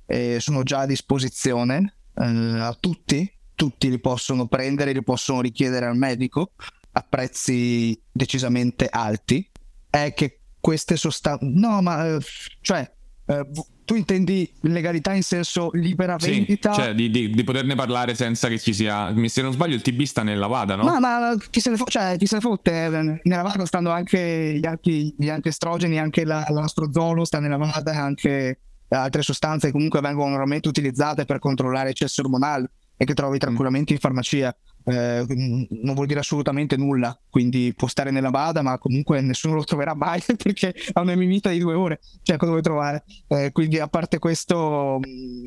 e 0.05 0.39
sono 0.41 0.63
già 0.63 0.79
a 0.79 0.85
disposizione 0.85 1.99
eh, 2.13 2.25
a 2.25 2.75
tutti, 2.77 3.31
tutti 3.55 3.89
li 3.89 4.01
possono 4.01 4.47
prendere, 4.47 4.91
li 4.91 5.01
possono 5.01 5.39
richiedere 5.39 5.85
al 5.85 5.95
medico 5.95 6.51
a 6.91 7.05
prezzi 7.07 7.97
decisamente 8.11 8.87
alti, 8.89 9.49
è 9.89 10.13
che 10.13 10.41
queste 10.59 10.97
sostanze... 10.97 11.45
No, 11.45 11.81
ma 11.81 12.05
eh, 12.05 12.19
cioè 12.59 12.91
eh, 13.27 13.49
tu 13.87 13.95
intendi 13.95 14.51
legalità 14.63 15.13
in 15.13 15.23
senso 15.23 15.69
libera 15.71 16.17
vendita? 16.17 16.73
Sì, 16.73 16.81
cioè 16.81 16.93
di, 16.93 17.09
di, 17.09 17.29
di, 17.29 17.43
poterne 17.45 17.73
parlare 17.73 18.15
senza 18.15 18.49
che 18.49 18.59
ci 18.59 18.73
sia. 18.73 19.13
Se 19.27 19.41
non 19.41 19.53
sbaglio, 19.53 19.75
il 19.75 19.81
TB 19.81 20.01
sta 20.01 20.23
nella 20.23 20.47
Vada, 20.47 20.75
no? 20.75 20.83
Ma, 20.83 20.99
ma 20.99 21.35
chi, 21.49 21.61
se 21.61 21.69
ne 21.69 21.77
fo- 21.77 21.85
cioè, 21.85 22.17
chi 22.17 22.25
se 22.25 22.35
ne 22.35 22.41
fotte? 22.41 23.19
Nella 23.23 23.41
Vada 23.43 23.65
stanno 23.65 23.91
anche 23.91 24.57
gli, 24.59 24.65
anti, 24.65 25.15
gli 25.17 25.29
antiestrogeni, 25.29 25.97
anche 25.97 26.25
la, 26.25 26.45
l'astrozono 26.49 27.23
sta 27.23 27.39
nella 27.39 27.55
Vada, 27.55 27.93
anche 27.93 28.59
altre 28.89 29.21
sostanze 29.21 29.67
che 29.67 29.71
comunque 29.71 30.01
vengono 30.01 30.29
normalmente 30.29 30.67
utilizzate 30.67 31.23
per 31.23 31.39
controllare 31.39 31.91
eccesso 31.91 32.21
ormonale 32.21 32.71
e 32.97 33.05
che 33.05 33.13
trovi 33.13 33.37
tranquillamente 33.37 33.93
in 33.93 33.99
farmacia 33.99 34.53
eh, 34.87 35.25
non 35.27 35.95
vuol 35.95 36.07
dire 36.07 36.21
assolutamente 36.21 36.77
nulla, 36.77 37.17
quindi 37.29 37.73
può 37.75 37.89
stare 37.89 38.09
nella 38.09 38.29
bada, 38.29 38.61
ma 38.61 38.77
comunque 38.77 39.19
nessuno 39.19 39.55
lo 39.55 39.63
troverà 39.65 39.93
mai 39.93 40.21
perché 40.41 40.73
ha 40.93 41.01
una 41.01 41.15
mimita 41.15 41.49
di 41.49 41.59
due 41.59 41.73
ore, 41.73 41.99
cioè 42.23 42.37
cosa 42.37 42.51
vuoi 42.51 42.63
trovare? 42.63 43.03
Eh, 43.27 43.51
quindi 43.51 43.79
a 43.79 43.87
parte 43.87 44.17
questo, 44.17 44.99
mm, 45.05 45.45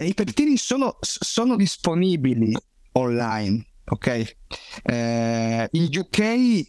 i 0.00 0.14
peptidi 0.14 0.56
sono, 0.56 0.96
sono, 1.00 1.56
disponibili 1.56 2.56
online, 2.92 3.66
ok? 3.84 4.36
Eh, 4.84 5.68
in 5.70 5.88
UK 5.92 6.18
eh, 6.18 6.66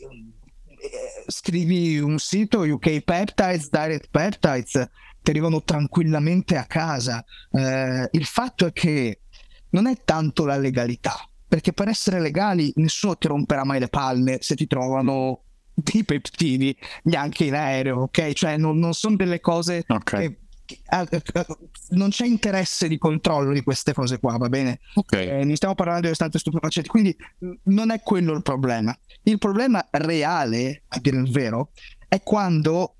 scrivi 1.27 1.99
un 1.99 2.19
sito 2.19 2.61
UK 2.61 3.01
Peptides, 3.01 3.69
Direct 3.69 4.09
Peptides, 4.09 4.89
ti 5.21 5.29
arrivano 5.31 5.63
tranquillamente 5.63 6.57
a 6.57 6.65
casa. 6.65 7.23
Eh, 7.51 8.09
il 8.11 8.25
fatto 8.25 8.65
è 8.65 8.73
che 8.73 9.21
non 9.69 9.87
è 9.87 10.03
tanto 10.03 10.45
la 10.45 10.57
legalità, 10.57 11.15
perché 11.49 11.73
per 11.73 11.89
essere 11.89 12.21
legali 12.21 12.71
nessuno 12.75 13.17
ti 13.17 13.27
romperà 13.27 13.65
mai 13.65 13.79
le 13.79 13.89
palle 13.89 14.37
se 14.39 14.55
ti 14.55 14.67
trovano 14.67 15.41
dei 15.73 16.03
peptidi 16.03 16.77
neanche 17.03 17.45
in 17.45 17.55
aereo, 17.55 18.01
ok? 18.01 18.31
Cioè 18.33 18.55
non, 18.57 18.77
non 18.77 18.93
sono 18.93 19.15
delle 19.15 19.39
cose 19.39 19.83
okay. 19.87 20.37
che, 20.65 20.79
eh, 20.87 21.07
eh, 21.11 21.45
non 21.89 22.09
c'è 22.09 22.25
interesse 22.25 22.87
di 22.87 22.99
controllo 22.99 23.51
di 23.51 23.63
queste 23.63 23.93
cose 23.93 24.19
qua, 24.19 24.37
va 24.37 24.47
bene? 24.47 24.79
Okay. 24.93 25.41
Eh, 25.41 25.43
ne 25.43 25.55
stiamo 25.55 25.73
parlando 25.73 26.01
di 26.01 26.07
sostanze 26.09 26.37
stupefacenti, 26.37 26.87
quindi 26.87 27.15
non 27.63 27.89
è 27.89 27.99
quello 28.01 28.33
il 28.33 28.43
problema. 28.43 28.95
Il 29.23 29.39
problema 29.39 29.85
reale, 29.91 30.83
a 30.89 30.99
dire 30.99 31.17
il 31.17 31.31
vero, 31.31 31.71
è 32.07 32.21
quando 32.21 32.95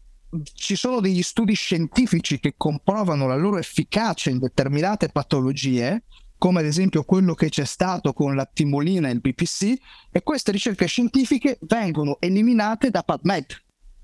ci 0.53 0.75
sono 0.75 0.99
degli 0.99 1.21
studi 1.21 1.53
scientifici 1.53 2.39
che 2.39 2.53
comprovano 2.57 3.27
la 3.27 3.35
loro 3.35 3.57
efficacia 3.57 4.29
in 4.29 4.39
determinate 4.39 5.09
patologie 5.09 6.03
come 6.39 6.61
ad 6.61 6.65
esempio 6.65 7.03
quello 7.03 7.35
che 7.35 7.49
c'è 7.49 7.65
stato 7.65 8.13
con 8.13 8.33
la 8.33 8.49
timolina 8.51 9.09
e 9.09 9.11
il 9.11 9.19
BPC, 9.19 9.77
e 10.09 10.23
queste 10.23 10.51
ricerche 10.51 10.87
scientifiche 10.87 11.59
vengono 11.63 12.17
eliminate 12.19 12.89
da 12.89 13.03
PubMed. 13.03 13.45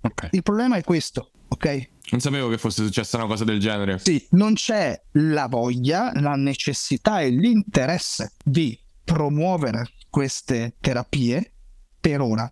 Okay. 0.02 0.30
Il 0.34 0.44
problema 0.44 0.76
è 0.76 0.84
questo, 0.84 1.32
ok? 1.48 1.90
Non 2.12 2.20
sapevo 2.20 2.50
che 2.50 2.60
fosse 2.60 2.84
successa 2.84 3.18
una 3.18 3.26
cosa 3.26 3.46
del 3.46 3.60
genere. 3.60 3.98
Sì, 4.00 4.24
non 4.32 4.54
c'è 4.54 5.02
la 5.14 5.48
voglia, 5.48 6.12
la 6.20 6.36
necessità 6.36 7.22
e 7.22 7.30
l'interesse 7.30 8.34
di 8.44 8.78
promuovere 9.04 9.90
queste 10.10 10.76
terapie 10.80 11.54
per 12.00 12.20
ora. 12.22 12.52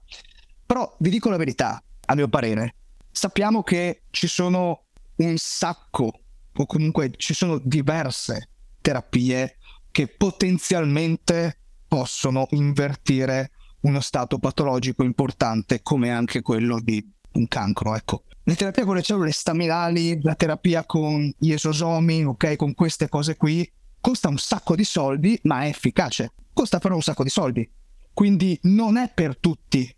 Però 0.65 0.96
vi 1.00 1.10
dico 1.10 1.30
la 1.30 1.38
verità, 1.38 1.84
a 2.06 2.15
mio 2.15 2.30
parere, 2.30 2.76
sappiamo 3.12 3.63
che 3.63 4.04
ci 4.12 4.28
sono 4.28 4.86
un 5.17 5.36
sacco, 5.38 6.22
o 6.56 6.65
comunque 6.65 7.12
ci 7.17 7.34
sono 7.34 7.60
diverse 7.62 8.50
terapie 8.82 9.58
che 9.94 10.08
potenzialmente 10.08 11.60
possono 11.88 12.48
invertire 12.50 13.52
uno 13.82 14.00
stato 14.00 14.40
patologico 14.40 15.04
importante 15.04 15.84
come 15.84 16.10
anche 16.10 16.42
quello 16.42 16.82
di 16.82 17.08
un 17.34 17.48
cancro. 17.48 17.96
Ecco. 17.96 18.24
Le 18.44 18.56
terapie 18.56 18.86
con 18.86 18.96
le 18.96 19.04
cellule 19.04 19.32
staminali, 19.32 20.20
la 20.24 20.34
terapia 20.34 20.84
con 20.84 21.32
gli 21.38 21.52
esosomi, 21.52 22.26
ok, 22.26 22.56
con 22.56 22.74
queste 22.74 23.08
cose 23.08 23.38
qui, 23.38 23.72
costa 24.02 24.30
un 24.30 24.40
sacco 24.40 24.76
di 24.76 24.84
soldi, 24.84 25.40
ma 25.44 25.66
è 25.66 25.68
efficace. 25.68 26.34
Costa 26.52 26.80
però 26.80 26.96
un 26.96 27.04
sacco 27.04 27.22
di 27.22 27.30
soldi. 27.30 27.72
Quindi 28.12 28.58
non 28.64 28.98
è 28.98 29.12
per 29.14 29.38
tutti, 29.38 29.96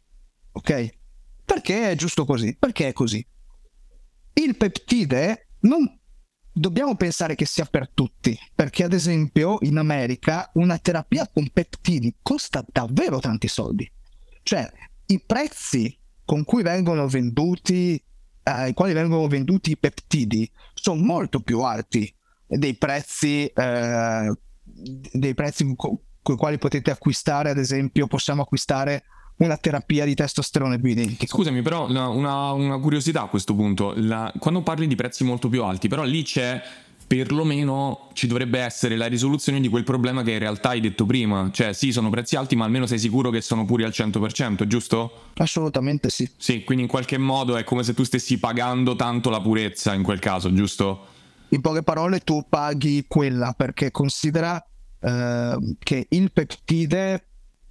ok? 0.51 0.89
Perché 1.45 1.91
è 1.91 1.95
giusto 1.95 2.25
così? 2.25 2.53
Perché 2.57 2.89
è 2.89 2.93
così. 2.93 3.25
Il 4.33 4.57
peptide 4.57 5.51
non 5.61 5.89
dobbiamo 6.57 6.95
pensare 6.95 7.35
che 7.35 7.45
sia 7.45 7.65
per 7.65 7.89
tutti, 7.93 8.37
perché 8.55 8.85
ad 8.85 8.93
esempio 8.93 9.57
in 9.61 9.77
America 9.77 10.49
una 10.53 10.77
terapia 10.77 11.27
con 11.27 11.49
peptidi 11.49 12.15
costa 12.21 12.63
davvero 12.65 13.19
tanti 13.19 13.49
soldi. 13.49 13.91
Cioè, 14.41 14.71
i 15.07 15.19
prezzi 15.19 15.95
con 16.23 16.45
cui 16.45 16.63
vengono 16.63 17.07
venduti, 17.07 17.95
eh, 17.95 18.01
ai 18.43 18.73
quali 18.73 18.93
vengono 18.93 19.27
venduti 19.27 19.71
i 19.71 19.77
peptidi, 19.77 20.49
sono 20.73 21.01
molto 21.03 21.41
più 21.41 21.59
alti 21.59 22.11
dei 22.47 22.75
prezzi, 22.75 23.45
eh, 23.47 24.33
dei 24.63 25.33
prezzi 25.33 25.75
con 25.75 25.99
i 26.23 26.37
quali 26.37 26.57
potete 26.57 26.89
acquistare, 26.89 27.49
ad 27.49 27.57
esempio, 27.57 28.07
possiamo 28.07 28.43
acquistare 28.43 29.03
una 29.37 29.57
terapia 29.57 30.05
di 30.05 30.15
testosterone 30.15 30.79
più 30.79 30.89
identica. 30.89 31.25
Scusami, 31.27 31.61
però 31.61 31.87
una, 31.89 32.07
una, 32.07 32.77
curiosità 32.79 33.23
a 33.23 33.27
questo 33.27 33.53
punto. 33.53 33.93
La, 33.97 34.31
quando 34.39 34.61
parli 34.61 34.87
di 34.87 34.95
prezzi 34.95 35.23
molto 35.23 35.49
più 35.49 35.63
alti, 35.63 35.87
però 35.87 36.03
lì 36.03 36.23
c'è 36.23 36.61
perlomeno 37.07 38.09
ci 38.13 38.25
dovrebbe 38.25 38.59
essere 38.59 38.95
la 38.95 39.05
risoluzione 39.05 39.61
di 39.61 39.67
quel 39.69 39.83
problema 39.83 40.23
che 40.23 40.31
in 40.31 40.39
realtà 40.39 40.69
hai 40.69 40.79
detto 40.79 41.05
prima. 41.05 41.49
Cioè, 41.51 41.73
sì, 41.73 41.91
sono 41.91 42.09
prezzi 42.09 42.35
alti, 42.35 42.55
ma 42.55 42.65
almeno 42.65 42.85
sei 42.87 42.99
sicuro 42.99 43.29
che 43.29 43.41
sono 43.41 43.65
puri 43.65 43.83
al 43.83 43.91
100%, 43.93 44.65
giusto? 44.65 45.29
Assolutamente 45.35 46.09
sì. 46.09 46.29
Sì, 46.37 46.63
quindi 46.63 46.83
in 46.83 46.89
qualche 46.89 47.17
modo 47.17 47.57
è 47.57 47.63
come 47.63 47.83
se 47.83 47.93
tu 47.93 48.03
stessi 48.03 48.39
pagando 48.39 48.95
tanto 48.95 49.29
la 49.29 49.41
purezza 49.41 49.93
in 49.93 50.03
quel 50.03 50.19
caso, 50.19 50.53
giusto? 50.53 51.07
In 51.49 51.61
poche 51.61 51.83
parole, 51.83 52.19
tu 52.19 52.45
paghi 52.49 53.05
quella 53.07 53.53
perché 53.55 53.91
considera 53.91 54.63
eh, 54.99 55.57
che 55.77 56.07
il 56.09 56.31
peptide 56.31 57.27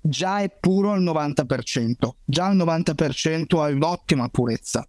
già 0.07 0.41
è 0.41 0.51
puro 0.51 0.93
al 0.93 1.03
90%, 1.03 1.93
già 2.25 2.47
al 2.47 2.57
90% 2.57 3.61
ha 3.61 3.69
un'ottima 3.69 4.29
purezza. 4.29 4.87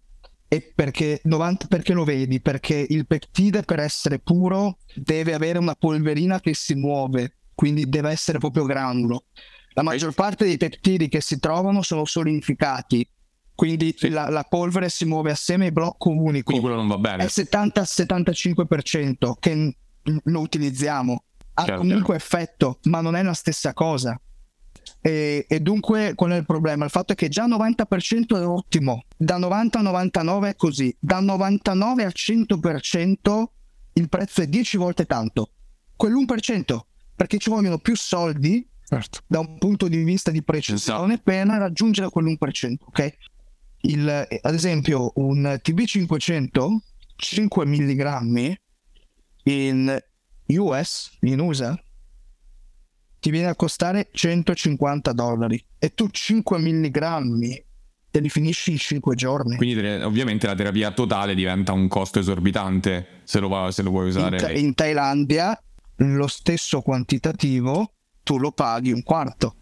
E 0.48 0.72
perché, 0.74 1.20
90, 1.24 1.66
perché 1.66 1.92
lo 1.92 2.04
vedi? 2.04 2.40
Perché 2.40 2.86
il 2.88 3.06
peptide 3.06 3.62
per 3.62 3.80
essere 3.80 4.20
puro 4.20 4.78
deve 4.94 5.34
avere 5.34 5.58
una 5.58 5.74
polverina 5.74 6.38
che 6.38 6.54
si 6.54 6.74
muove, 6.74 7.38
quindi 7.54 7.88
deve 7.88 8.10
essere 8.10 8.38
proprio 8.38 8.64
granulo. 8.64 9.24
La 9.70 9.82
maggior 9.82 10.12
parte 10.12 10.44
dei 10.44 10.56
peptidi 10.56 11.08
che 11.08 11.20
si 11.20 11.40
trovano 11.40 11.82
sono 11.82 12.04
solidificati 12.04 13.06
quindi 13.56 13.94
sì. 13.96 14.10
la, 14.10 14.28
la, 14.28 14.44
polvere 14.44 14.90
si 14.90 15.06
muove 15.06 15.30
assieme 15.30 15.64
ai 15.64 15.72
blocco 15.72 16.10
unico. 16.10 16.52
Quindi 16.52 16.60
quello 16.60 16.76
non 16.76 16.88
va 16.88 16.98
bene. 16.98 17.24
È 17.24 17.26
70-75% 17.26 19.32
che 19.40 19.76
lo 20.24 20.40
utilizziamo. 20.40 21.24
Ha 21.54 21.64
chiaro, 21.64 21.80
comunque 21.80 22.16
effetto, 22.16 22.80
ma 22.82 23.00
non 23.00 23.16
è 23.16 23.22
la 23.22 23.32
stessa 23.32 23.72
cosa. 23.72 24.20
E, 25.00 25.46
e, 25.48 25.60
dunque 25.60 26.14
qual 26.14 26.32
è 26.32 26.36
il 26.36 26.44
problema? 26.44 26.84
Il 26.84 26.90
fatto 26.90 27.12
è 27.12 27.16
che 27.16 27.28
già 27.28 27.46
90% 27.46 28.36
è 28.36 28.46
ottimo, 28.46 29.04
da 29.16 29.36
90 29.36 29.78
a 29.78 29.82
99 29.82 30.48
è 30.48 30.56
così, 30.56 30.94
da 30.98 31.20
99 31.20 32.04
al 32.04 32.12
100% 32.14 33.44
il 33.92 34.08
prezzo 34.08 34.42
è 34.42 34.46
10 34.46 34.76
volte 34.76 35.06
tanto. 35.06 35.50
Quell'1% 35.96 36.78
perché 37.14 37.38
ci 37.38 37.50
vogliono 37.50 37.78
più 37.78 37.96
soldi 37.96 38.68
certo. 38.84 39.20
da 39.26 39.38
un 39.40 39.56
punto 39.58 39.88
di 39.88 40.02
vista 40.02 40.30
di 40.30 40.42
precisione 40.42 41.14
esatto. 41.14 41.22
per 41.22 41.46
raggiungere 41.46 42.10
quell'1%, 42.10 42.74
ok? 42.86 43.16
Il, 43.82 44.08
ad 44.40 44.54
esempio 44.54 45.12
un 45.16 45.58
TB500 45.62 46.76
5 47.16 47.64
mg 47.64 48.56
in 49.44 49.98
US, 50.48 51.16
in 51.20 51.40
USA, 51.40 51.80
ti 53.26 53.32
viene 53.32 53.48
a 53.48 53.56
costare 53.56 54.08
150 54.12 55.10
dollari 55.10 55.60
e 55.80 55.94
tu 55.94 56.08
5 56.08 56.58
mg 56.58 57.64
te 58.08 58.20
li 58.20 58.28
finisci 58.28 58.70
in 58.70 58.78
5 58.78 59.16
giorni. 59.16 59.56
Quindi 59.56 59.84
ovviamente 59.84 60.46
la 60.46 60.54
terapia 60.54 60.92
totale 60.92 61.34
diventa 61.34 61.72
un 61.72 61.88
costo 61.88 62.20
esorbitante 62.20 63.22
se 63.24 63.40
lo, 63.40 63.48
va, 63.48 63.72
se 63.72 63.82
lo 63.82 63.90
vuoi 63.90 64.10
usare. 64.10 64.52
In, 64.52 64.66
in 64.66 64.74
Thailandia 64.74 65.60
lo 65.96 66.28
stesso 66.28 66.82
quantitativo 66.82 67.94
tu 68.22 68.38
lo 68.38 68.52
paghi 68.52 68.92
un 68.92 69.02
quarto. 69.02 69.56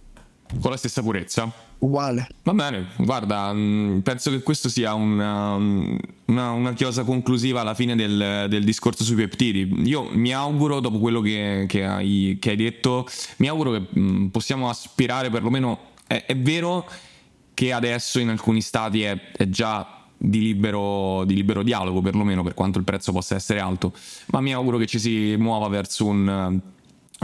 Con 0.60 0.70
la 0.70 0.76
stessa 0.76 1.00
purezza? 1.00 1.50
Uguale. 1.84 2.26
Va 2.44 2.54
bene, 2.54 2.86
guarda, 2.96 3.52
mm, 3.52 3.98
penso 3.98 4.30
che 4.30 4.42
questo 4.42 4.70
sia 4.70 4.94
una, 4.94 5.52
una, 5.52 6.50
una 6.50 6.72
chiosa 6.72 7.04
conclusiva 7.04 7.60
alla 7.60 7.74
fine 7.74 7.94
del, 7.94 8.46
del, 8.48 8.64
discorso 8.64 9.04
sui 9.04 9.16
peptidi. 9.16 9.82
Io 9.86 10.08
mi 10.12 10.32
auguro, 10.32 10.80
dopo 10.80 10.98
quello 10.98 11.20
che, 11.20 11.66
che, 11.68 11.84
hai, 11.84 12.38
che 12.40 12.50
hai, 12.50 12.56
detto, 12.56 13.06
mi 13.36 13.48
auguro 13.48 13.72
che 13.72 13.82
mm, 13.98 14.26
possiamo 14.28 14.70
aspirare 14.70 15.28
perlomeno... 15.28 15.92
È, 16.06 16.24
è 16.26 16.36
vero 16.36 16.88
che 17.52 17.72
adesso 17.72 18.18
in 18.18 18.30
alcuni 18.30 18.62
stati 18.62 19.02
è, 19.02 19.32
è 19.32 19.46
già 19.50 20.06
di 20.16 20.40
libero, 20.40 21.24
di 21.26 21.34
libero, 21.34 21.62
dialogo, 21.62 22.00
perlomeno 22.00 22.42
per 22.42 22.54
quanto 22.54 22.78
il 22.78 22.84
prezzo 22.84 23.12
possa 23.12 23.34
essere 23.34 23.60
alto, 23.60 23.92
ma 24.28 24.40
mi 24.40 24.54
auguro 24.54 24.78
che 24.78 24.86
ci 24.86 24.98
si 24.98 25.36
muova 25.36 25.68
verso, 25.68 26.06
un, 26.06 26.60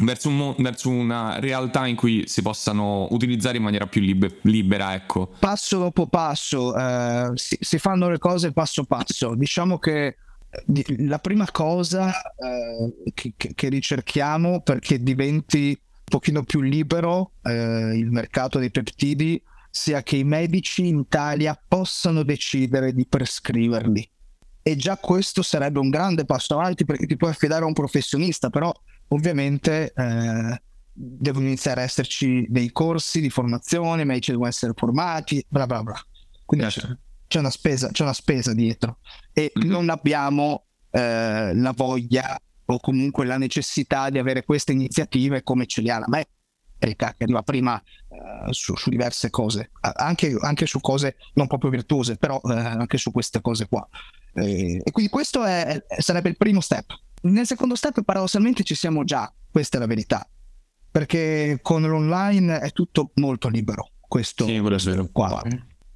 verso, 0.01 0.29
un, 0.29 0.55
verso 0.59 0.91
una 0.91 1.39
realtà 1.39 1.87
in 1.87 1.97
cui 1.97 2.25
si 2.27 2.43
possano 2.43 3.09
utilizzare 3.11 3.57
in 3.57 3.63
maniera 3.63 3.87
più 3.87 4.01
libe, 4.01 4.39
libera. 4.43 4.95
Ecco. 4.95 5.33
Passo 5.39 5.79
dopo 5.79 6.07
passo, 6.07 6.77
eh, 6.77 7.31
si, 7.35 7.57
si, 7.61 7.79
fanno 7.79 8.09
le 8.11 8.19
cose 8.19 8.53
passo 8.53 8.85
passo. 8.85 9.35
Diciamo 9.35 9.79
che 9.79 10.07
eh, 10.07 10.97
la 11.07 11.19
prima 11.19 11.51
cosa 11.51 12.11
eh, 12.33 13.13
che, 13.15 13.35
che, 13.37 13.69
ricerchiamo 13.69 14.61
perché 14.63 15.03
diventi 15.03 15.69
un 15.69 16.05
pochino 16.05 16.43
più 16.43 16.61
libero 16.61 17.33
eh, 17.43 17.97
il 17.97 18.11
mercato 18.11 18.59
dei 18.59 18.71
peptidi 18.71 19.41
sia 19.71 20.03
che 20.03 20.17
i 20.17 20.25
medici 20.25 20.89
in 20.89 20.99
Italia 20.99 21.61
possano 21.69 22.25
decidere 22.25 22.93
di 22.93 23.07
prescriverli. 23.07 24.11
E 24.63 24.77
già 24.77 24.97
questo 24.99 25.43
sarebbe 25.43 25.79
un 25.79 25.89
grande 25.89 26.25
passo 26.25 26.55
avanti 26.55 26.85
perché 26.85 27.07
ti 27.07 27.17
puoi 27.17 27.31
affidare 27.31 27.63
a 27.63 27.67
un 27.67 27.73
professionista, 27.73 28.51
però 28.51 28.73
ovviamente 29.12 29.92
eh, 29.94 30.62
devono 30.92 31.46
iniziare 31.46 31.81
a 31.81 31.85
esserci 31.85 32.46
dei 32.49 32.73
corsi 32.73 33.20
di 33.20 33.31
formazione, 33.31 34.03
i 34.03 34.07
medici 34.07 34.31
devono 34.31 34.49
essere 34.49 34.73
formati, 34.75 35.44
bla 35.49 35.66
bla 35.66 35.83
bla. 35.83 36.01
Quindi 36.44 36.66
c'è, 36.66 36.83
c'è, 37.27 37.38
una, 37.38 37.51
spesa, 37.51 37.90
c'è 37.90 38.03
una 38.03 38.12
spesa 38.12 38.53
dietro 38.53 38.99
e 39.33 39.53
mm-hmm. 39.57 39.70
non 39.70 39.88
abbiamo 39.88 40.64
eh, 40.90 41.55
la 41.55 41.73
voglia 41.77 42.40
o 42.66 42.81
comunque 42.81 43.25
la 43.25 43.38
necessità 43.38 44.11
di 44.11 44.18
avere 44.18 44.44
queste 44.44 44.73
iniziative 44.73 45.42
come 45.42 45.66
ce 45.66 45.81
le 45.81 45.90
ha 45.90 45.99
la 45.99 46.09
MEC 46.09 46.29
che 46.81 46.96
arriva 47.18 47.42
prima 47.42 47.81
uh, 48.09 48.51
su, 48.53 48.75
su, 48.75 48.88
diverse 48.88 49.29
cose, 49.29 49.70
anche, 49.81 50.35
anche, 50.40 50.64
su 50.64 50.81
cose 50.81 51.16
non 51.35 51.46
proprio 51.46 51.70
virtuose, 51.70 52.16
però 52.16 52.40
uh, 52.42 52.49
anche 52.51 52.96
su 52.96 53.12
queste 53.12 53.42
cose 53.42 53.68
qua. 53.68 53.87
E, 54.33 54.81
e 54.83 54.90
quindi 54.90 55.11
questo 55.11 55.44
è, 55.44 55.85
sarebbe 55.99 56.31
il 56.31 56.38
primo 56.38 56.61
step. 56.61 56.99
Nel 57.22 57.46
secondo 57.46 57.74
step 57.74 58.02
paradossalmente 58.02 58.62
ci 58.62 58.74
siamo 58.74 59.04
già, 59.04 59.33
questa 59.50 59.76
è 59.76 59.80
la 59.80 59.87
verità, 59.87 60.26
perché 60.90 61.59
con 61.61 61.83
l'online 61.83 62.61
è 62.61 62.72
tutto 62.72 63.11
molto 63.16 63.48
libero, 63.48 63.90
questo 64.00 64.46
sì, 64.46 64.61
qua. 65.12 65.42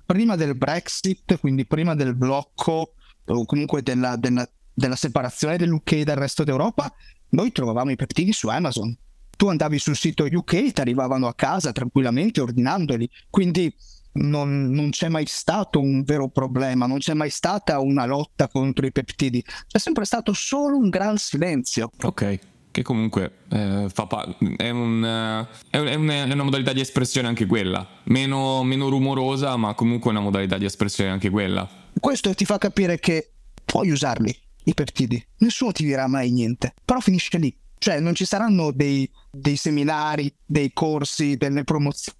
Prima 0.04 0.36
del 0.36 0.54
Brexit, 0.54 1.38
quindi 1.40 1.66
prima 1.66 1.94
del 1.94 2.14
blocco 2.14 2.94
o 3.24 3.44
comunque 3.46 3.82
della, 3.82 4.16
della, 4.16 4.46
della 4.72 4.96
separazione 4.96 5.56
dell'UK 5.56 6.02
dal 6.02 6.16
resto 6.16 6.44
d'Europa, 6.44 6.92
noi 7.30 7.52
trovavamo 7.52 7.90
i 7.90 7.96
peptidi 7.96 8.32
su 8.32 8.48
Amazon. 8.48 8.96
Tu 9.36 9.48
andavi 9.48 9.78
sul 9.78 9.96
sito 9.96 10.24
UK 10.24 10.72
ti 10.72 10.80
arrivavano 10.80 11.26
a 11.26 11.34
casa 11.34 11.72
tranquillamente 11.72 12.40
ordinandoli. 12.40 13.08
Quindi 13.30 13.74
non, 14.14 14.70
non, 14.70 14.90
c'è 14.90 15.08
mai 15.08 15.26
stato 15.26 15.80
un 15.80 16.02
vero 16.02 16.28
problema, 16.28 16.86
non 16.86 16.98
c'è 16.98 17.14
mai 17.14 17.30
stata 17.30 17.80
una 17.80 18.04
lotta 18.06 18.48
contro 18.48 18.86
i 18.86 18.92
peptidi, 18.92 19.42
c'è 19.66 19.78
sempre 19.78 20.04
stato 20.04 20.32
solo 20.32 20.76
un 20.76 20.88
gran 20.88 21.16
silenzio. 21.16 21.90
Ok. 22.02 22.38
Che 22.74 22.82
comunque 22.82 23.42
eh, 23.50 23.86
pa- 23.94 24.36
è, 24.56 24.70
un, 24.70 25.04
eh, 25.04 25.46
è, 25.70 25.94
un, 25.94 26.08
è, 26.08 26.32
una 26.32 26.42
modalità 26.42 26.72
di 26.72 26.80
espressione 26.80 27.28
anche 27.28 27.46
quella, 27.46 27.86
meno, 28.04 28.64
meno 28.64 28.88
rumorosa, 28.88 29.56
ma 29.56 29.74
comunque 29.74 30.10
una 30.10 30.18
modalità 30.18 30.58
di 30.58 30.64
espressione 30.64 31.10
anche 31.10 31.30
quella. 31.30 31.68
Questo 32.00 32.34
ti 32.34 32.44
fa 32.44 32.58
capire 32.58 32.98
che 32.98 33.30
puoi 33.64 33.90
usarli, 33.90 34.36
i 34.64 34.74
peptidi, 34.74 35.24
nessuno 35.38 35.70
ti 35.70 35.84
dirà 35.84 36.08
mai 36.08 36.32
niente, 36.32 36.74
però 36.84 36.98
finisce 36.98 37.38
lì 37.38 37.56
cioè 37.84 38.00
non 38.00 38.14
ci 38.14 38.24
saranno 38.24 38.70
dei, 38.70 39.06
dei 39.30 39.56
seminari, 39.56 40.34
dei 40.42 40.72
corsi, 40.72 41.36
delle 41.36 41.64
promozioni, 41.64 42.18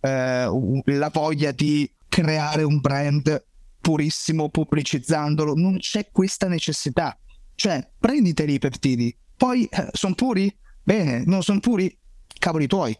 eh, 0.00 0.82
la 0.84 1.10
voglia 1.12 1.52
di 1.52 1.90
creare 2.08 2.62
un 2.62 2.80
brand 2.80 3.44
purissimo 3.80 4.48
pubblicizzandolo, 4.48 5.54
non 5.54 5.78
c'è 5.78 6.10
questa 6.10 6.48
necessità. 6.48 7.18
Cioè, 7.54 7.86
prenditeli 7.98 8.54
i 8.54 8.58
peptidi, 8.58 9.16
poi 9.36 9.64
eh, 9.64 9.88
sono 9.92 10.14
puri? 10.14 10.54
Bene, 10.82 11.24
non 11.26 11.42
sono 11.42 11.60
puri? 11.60 11.96
Cavoli 12.38 12.66
tuoi. 12.66 12.96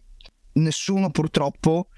Nessuno 0.53 1.11
purtroppo 1.11 1.89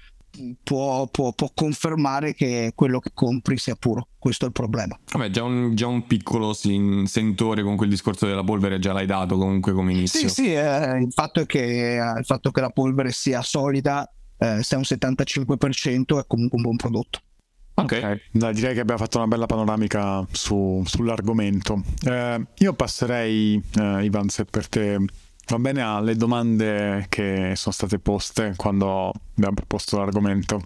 può, 0.63 1.07
può, 1.07 1.31
può, 1.33 1.51
confermare 1.53 2.33
che 2.33 2.71
quello 2.75 2.99
che 2.99 3.11
compri 3.13 3.57
sia 3.57 3.75
puro. 3.75 4.07
Questo 4.17 4.45
è 4.45 4.47
il 4.47 4.53
problema. 4.53 4.97
Vabbè, 5.11 5.29
già 5.29 5.43
un, 5.43 5.75
già 5.75 5.87
un 5.87 6.05
piccolo 6.07 6.53
sentore 6.53 7.63
con 7.63 7.75
quel 7.75 7.89
discorso 7.89 8.25
della 8.25 8.43
polvere 8.43 8.79
già 8.79 8.93
l'hai 8.93 9.05
dato 9.05 9.37
comunque 9.37 9.73
come 9.73 9.91
inizio. 9.91 10.27
Sì, 10.27 10.29
sì, 10.29 10.53
eh, 10.53 10.97
il, 10.97 11.11
fatto 11.11 11.41
è 11.41 11.45
che, 11.45 11.97
eh, 11.97 12.19
il 12.19 12.25
fatto 12.25 12.51
che 12.51 12.61
la 12.61 12.69
polvere 12.69 13.11
sia 13.11 13.41
solida, 13.41 14.09
eh, 14.43 14.63
se 14.63 14.75
è 14.75 14.77
un 14.77 14.83
75% 14.83 16.19
è 16.19 16.25
comunque 16.27 16.57
un 16.57 16.63
buon 16.63 16.75
prodotto. 16.75 17.19
Ok, 17.75 17.91
okay. 17.97 18.21
Dai, 18.31 18.53
direi 18.53 18.73
che 18.73 18.81
abbiamo 18.81 18.99
fatto 18.99 19.17
una 19.17 19.27
bella 19.27 19.45
panoramica 19.45 20.25
su, 20.31 20.83
sull'argomento. 20.85 21.81
Eh, 22.05 22.45
io 22.57 22.73
passerei, 22.73 23.61
eh, 23.75 24.03
Ivan, 24.03 24.29
se 24.29 24.45
per 24.45 24.67
te 24.67 24.99
Va 25.45 25.59
bene 25.59 25.81
alle 25.81 26.15
domande 26.15 27.07
che 27.09 27.51
sono 27.55 27.73
state 27.73 27.99
poste 27.99 28.53
quando 28.55 29.11
abbiamo 29.35 29.55
proposto 29.55 29.97
l'argomento. 29.97 30.61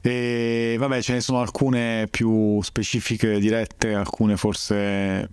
E 0.00 0.76
vabbè, 0.78 1.02
ce 1.02 1.12
ne 1.12 1.20
sono 1.20 1.40
alcune 1.40 2.08
più 2.10 2.60
specifiche, 2.62 3.38
dirette, 3.38 3.92
alcune 3.92 4.38
forse 4.38 5.28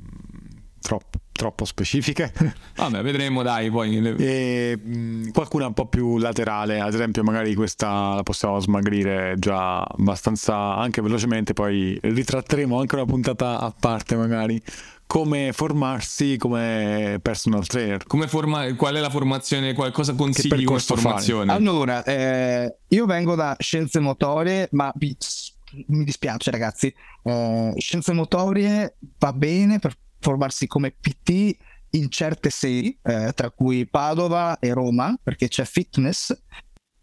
troppo, 0.81 1.19
troppo 1.35 1.65
specifiche. 1.65 2.31
Vabbè, 2.75 3.01
vedremo 3.01 3.43
dai 3.43 3.69
poi. 3.69 4.15
E 4.17 4.77
mh, 4.81 5.31
qualcuna 5.31 5.67
un 5.67 5.73
po' 5.73 5.87
più 5.87 6.17
laterale, 6.17 6.79
ad 6.79 6.93
esempio 6.93 7.23
magari 7.23 7.53
questa 7.53 8.15
la 8.15 8.23
possiamo 8.23 8.59
smagrire 8.59 9.35
già 9.37 9.81
abbastanza 9.81 10.75
anche 10.75 11.01
velocemente, 11.01 11.53
poi 11.53 11.99
ritratteremo 12.01 12.79
anche 12.79 12.95
una 12.95 13.05
puntata 13.05 13.59
a 13.59 13.73
parte 13.77 14.15
magari 14.15 14.61
come 15.07 15.51
formarsi 15.53 16.37
come 16.37 17.19
personal 17.21 17.67
trainer. 17.67 18.05
Come 18.05 18.27
forma- 18.27 18.73
qual 18.75 18.95
è 18.95 18.99
la 18.99 19.09
formazione? 19.09 19.73
Cosa 19.73 20.15
consigli 20.15 20.63
come 20.63 20.79
formazione? 20.79 21.45
Fare? 21.47 21.59
Allora, 21.59 22.03
eh, 22.03 22.75
io 22.87 23.05
vengo 23.05 23.35
da 23.35 23.55
scienze 23.59 23.99
motorie, 23.99 24.67
ma 24.71 24.91
mi 24.95 26.03
dispiace 26.03 26.49
ragazzi, 26.49 26.93
eh, 27.23 27.73
scienze 27.77 28.13
motorie 28.13 28.95
va 29.19 29.33
bene 29.33 29.79
per 29.79 29.95
formarsi 30.19 30.67
come 30.67 30.91
PT 30.91 31.57
in 31.91 32.09
certe 32.09 32.49
sedi, 32.49 32.97
eh, 33.03 33.31
tra 33.33 33.51
cui 33.51 33.87
Padova 33.87 34.59
e 34.59 34.73
Roma, 34.73 35.17
perché 35.21 35.47
c'è 35.47 35.63
fitness, 35.65 36.35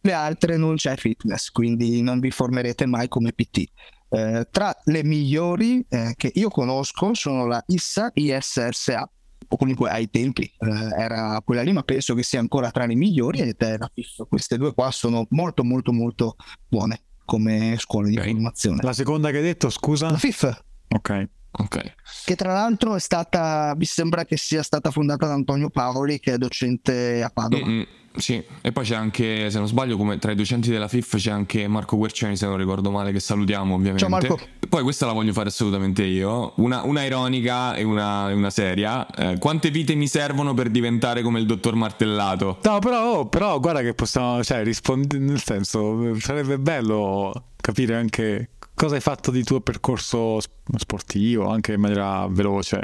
le 0.03 0.13
altre 0.13 0.57
non 0.57 0.75
c'è 0.77 0.97
fitness, 0.97 1.51
quindi 1.51 2.03
non 2.03 2.21
vi 2.21 2.31
formerete 2.31 2.87
mai 2.87 3.09
come 3.09 3.33
PT. 3.33 3.65
Eh, 4.11 4.47
tra 4.51 4.77
le 4.85 5.03
migliori 5.05 5.83
eh, 5.89 6.13
che 6.17 6.31
io 6.35 6.51
conosco 6.51 7.15
sono 7.15 7.47
la 7.47 7.63
ISSA 7.67 8.11
ISSA 8.13 9.11
o 9.49 9.57
comunque 9.57 9.89
ai 9.89 10.11
tempi 10.11 10.43
eh, 10.45 11.01
era 11.01 11.41
quella 11.43 11.63
lì 11.63 11.73
ma 11.73 11.83
penso 11.83 12.13
che 12.15 12.23
sia 12.23 12.39
ancora 12.39 12.71
tra 12.71 12.85
le 12.85 12.95
migliori 12.95 13.39
ed 13.41 13.57
è 13.57 13.79
la 13.79 13.91
FIF 13.93 14.27
queste 14.29 14.59
due 14.59 14.75
qua 14.75 14.91
sono 14.91 15.27
molto 15.31 15.65
molto 15.65 15.93
molto 15.95 16.37
buone 16.69 17.05
come 17.25 17.77
scuola 17.79 18.09
di 18.09 18.19
Ok. 18.19 18.25
formazione. 18.27 18.83
La 18.83 18.93
seconda 18.93 19.31
che 19.31 19.39
hai 19.39 19.43
detto, 19.45 19.71
scusa? 19.71 20.11
La 20.11 20.19
FIF, 20.19 20.63
Ok. 20.89 21.29
Ok. 21.55 21.95
che 22.25 22.35
tra 22.35 22.53
l'altro 22.53 22.95
è 22.95 23.01
stata, 23.01 23.75
mi 23.77 23.85
sembra 23.85 24.25
che 24.25 24.37
sia 24.37 24.63
stata 24.63 24.91
fondata 24.91 25.27
da 25.27 25.35
Antonio 25.35 25.69
Paoli, 25.69 26.19
che 26.19 26.35
è 26.35 26.39
docente 26.39 27.23
a 27.23 27.29
Padova. 27.29 27.67
Mm-mm, 27.67 27.87
sì, 28.17 28.43
e 28.61 28.73
poi 28.73 28.85
c'è 28.85 28.95
anche, 28.95 29.51
se 29.51 29.59
non 29.59 29.67
sbaglio, 29.67 29.97
come 29.97 30.19
tra 30.19 30.33
i 30.33 30.35
docenti 30.35 30.71
della 30.71 30.89
FIF 30.89 31.17
c'è 31.17 31.31
anche 31.31 31.67
Marco 31.69 31.97
Guerciani, 31.97 32.37
se 32.37 32.47
non 32.47 32.57
ricordo 32.57 32.91
male, 32.91 33.13
che 33.13 33.21
salutiamo 33.21 33.75
ovviamente. 33.75 33.99
Ciao, 34.01 34.09
Marco. 34.09 34.39
Poi 34.69 34.83
questa 34.83 35.07
la 35.07 35.13
voglio 35.13 35.33
fare 35.33 35.49
assolutamente 35.49 36.03
io, 36.05 36.53
una, 36.57 36.83
una 36.85 37.05
ironica 37.05 37.75
e 37.75 37.83
una, 37.83 38.27
una 38.27 38.51
seria. 38.51 39.07
Eh, 39.11 39.39
quante 39.39 39.71
vite 39.71 39.95
mi 39.95 40.07
servono 40.07 40.55
per 40.55 40.71
diventare 40.71 41.23
come 41.23 41.41
il 41.41 41.47
dottor 41.47 41.75
Martellato? 41.75 42.59
No, 42.63 42.79
però, 42.79 43.19
oh, 43.19 43.27
però 43.27 43.59
guarda 43.61 43.83
che 43.83 43.95
possiamo, 43.95 44.43
cioè, 44.43 44.63
rispondi, 44.63 45.19
nel 45.19 45.43
senso, 45.43 46.19
sarebbe 46.19 46.59
bello 46.59 47.51
capire 47.61 47.97
anche 47.97 48.51
cosa 48.83 48.97
hai 48.97 49.01
fatto 49.01 49.31
di 49.31 49.45
tuo 49.45 49.61
percorso 49.61 50.41
sp- 50.41 50.77
sportivo, 50.77 51.49
anche 51.49 51.75
in 51.75 51.81
maniera 51.81 52.27
veloce, 52.27 52.83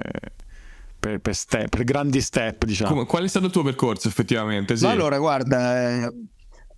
per, 0.97 1.19
per 1.19 1.35
step, 1.35 1.69
per 1.71 1.83
grandi 1.83 2.21
step, 2.21 2.65
diciamo. 2.65 2.91
Come- 2.91 3.07
qual 3.07 3.25
è 3.25 3.29
stato 3.29 3.47
il 3.47 3.53
tuo 3.53 3.65
percorso 3.65 4.07
effettivamente? 4.07 4.77
Sì. 4.77 4.85
Ma 4.85 4.93
allora, 4.93 5.19
guarda, 5.19 6.05
eh, 6.05 6.13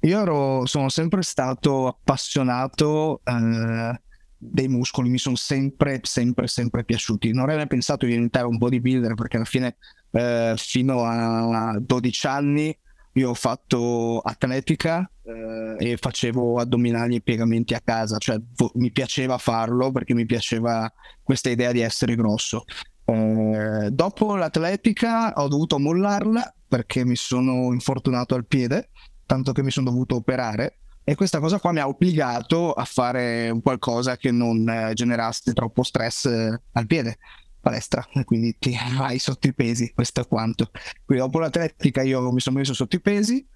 io 0.01 0.21
ero, 0.21 0.65
sono 0.65 0.89
sempre 0.89 1.21
stato 1.21 1.87
appassionato 1.87 3.21
eh, 3.23 4.01
dei 4.39 4.69
muscoli, 4.69 5.11
mi 5.11 5.19
sono 5.19 5.37
sempre, 5.37 6.01
sempre, 6.03 6.47
sempre 6.47 6.85
piaciuti. 6.85 7.31
Non 7.31 7.43
avrei 7.43 7.57
mai 7.59 7.67
pensato 7.67 8.07
di 8.07 8.13
diventare 8.13 8.47
un 8.47 8.57
bodybuilder 8.57 9.13
perché 9.13 9.37
alla 9.37 9.45
fine, 9.45 9.77
eh, 10.13 10.55
fino 10.57 11.05
a 11.05 11.79
12 11.79 12.27
anni, 12.27 12.75
io 13.15 13.31
ho 13.31 13.35
fatto 13.35 14.21
atletica 14.21 15.11
eh, 15.23 15.93
e 15.93 15.97
facevo 15.97 16.59
addominali 16.59 17.17
e 17.17 17.21
piegamenti 17.21 17.75
a 17.75 17.81
casa, 17.83 18.19
cioè 18.19 18.41
vo- 18.57 18.71
mi 18.75 18.91
piaceva 18.91 19.39
farlo 19.39 19.91
perché 19.91 20.15
mi 20.15 20.27
piaceva 20.27 20.91
questa 21.23 21.51
idea 21.51 21.73
di 21.73 21.81
essere 21.81 22.15
grosso. 22.15 22.65
Eh, 23.05 23.89
dopo 23.91 24.37
l'atletica 24.37 25.33
ho 25.35 25.49
dovuto 25.49 25.79
mollarla 25.79 26.55
perché 26.69 27.05
mi 27.05 27.17
sono 27.17 27.73
infortunato 27.73 28.35
al 28.35 28.47
piede, 28.47 28.91
tanto 29.27 29.53
che 29.53 29.63
mi 29.63 29.71
sono 29.71 29.91
dovuto 29.91 30.15
operare 30.15 30.79
e 31.03 31.17
questa 31.17 31.41
cosa 31.41 31.59
qua 31.59 31.73
mi 31.73 31.81
ha 31.81 31.89
obbligato 31.89 32.73
a 32.73 32.85
fare 32.85 33.51
un 33.51 33.63
qualcosa 33.63 34.17
che 34.17 34.31
non 34.31 34.69
eh, 34.69 34.93
generasse 34.95 35.53
troppo 35.53 35.83
stress 35.83 36.27
eh, 36.27 36.61
al 36.73 36.87
piede, 36.87 37.19
palestra, 37.61 38.07
quindi 38.25 38.57
ti 38.59 38.77
vai 38.97 39.19
sotto 39.19 39.47
i 39.47 39.55
pesi, 39.55 39.93
questo 39.93 40.23
è 40.23 40.27
quanto. 40.27 40.71
Quindi 41.05 41.25
dopo 41.25 41.39
l'atletica 41.39 42.03
io 42.03 42.33
mi 42.33 42.41
sono 42.41 42.59
messo 42.59 42.75
sotto 42.75 42.97
i 42.97 43.01
pesi, 43.01 43.47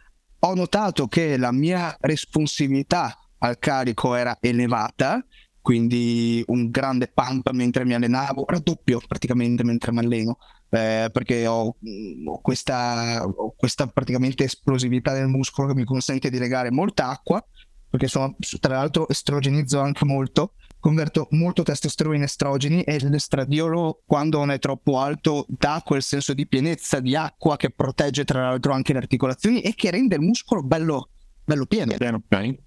ho 0.40 0.54
notato 0.54 1.06
che 1.06 1.36
la 1.36 1.52
mia 1.52 1.96
responsabilità 2.00 3.18
al 3.38 3.58
carico 3.58 4.14
era 4.14 4.36
elevata, 4.40 5.24
quindi 5.60 6.42
un 6.48 6.68
grande 6.68 7.08
pump 7.08 7.50
mentre 7.52 7.86
mi 7.86 7.94
allenavo, 7.94 8.44
raddoppio 8.46 9.00
praticamente 9.06 9.64
mentre 9.64 9.92
mi 9.92 10.00
alleno, 10.00 10.36
eh, 10.68 11.08
perché 11.10 11.46
ho, 11.46 11.76
mh, 11.78 12.28
ho 12.28 12.40
questa, 12.40 13.24
ho 13.24 13.54
questa 13.56 13.86
praticamente 13.86 14.44
esplosività 14.44 15.14
del 15.14 15.28
muscolo 15.28 15.68
che 15.68 15.74
mi 15.74 15.84
consente 15.84 16.28
di 16.28 16.38
legare 16.38 16.70
molta 16.70 17.08
acqua, 17.08 17.42
perché 17.88 18.08
sono, 18.08 18.36
tra 18.60 18.74
l'altro 18.74 19.08
estrogenizzo 19.08 19.80
anche 19.80 20.04
molto, 20.04 20.54
converto 20.84 21.28
molto 21.30 21.62
testosterone 21.62 22.16
in 22.16 22.22
estrogeni 22.24 22.82
e 22.82 22.98
l'estradiolo 23.08 24.02
quando 24.04 24.36
non 24.36 24.50
è 24.50 24.58
troppo 24.58 24.98
alto 24.98 25.46
dà 25.48 25.80
quel 25.82 26.02
senso 26.02 26.34
di 26.34 26.46
pienezza 26.46 27.00
di 27.00 27.16
acqua 27.16 27.56
che 27.56 27.70
protegge 27.70 28.26
tra 28.26 28.42
l'altro 28.42 28.74
anche 28.74 28.92
le 28.92 28.98
articolazioni 28.98 29.62
e 29.62 29.74
che 29.74 29.90
rende 29.90 30.16
il 30.16 30.20
muscolo 30.20 30.62
bello, 30.62 31.08
bello 31.42 31.64
pieno. 31.64 31.96
Pieno. 31.96 32.22
Ok. 32.28 32.58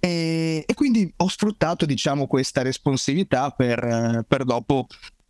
E, 0.00 0.64
e 0.66 0.74
quindi 0.74 1.12
ho 1.18 1.28
sfruttato, 1.28 1.84
diciamo, 1.84 2.26
questa 2.26 2.62
responsabilità 2.62 3.50
per, 3.50 4.24
per 4.26 4.44
dopo 4.44 4.86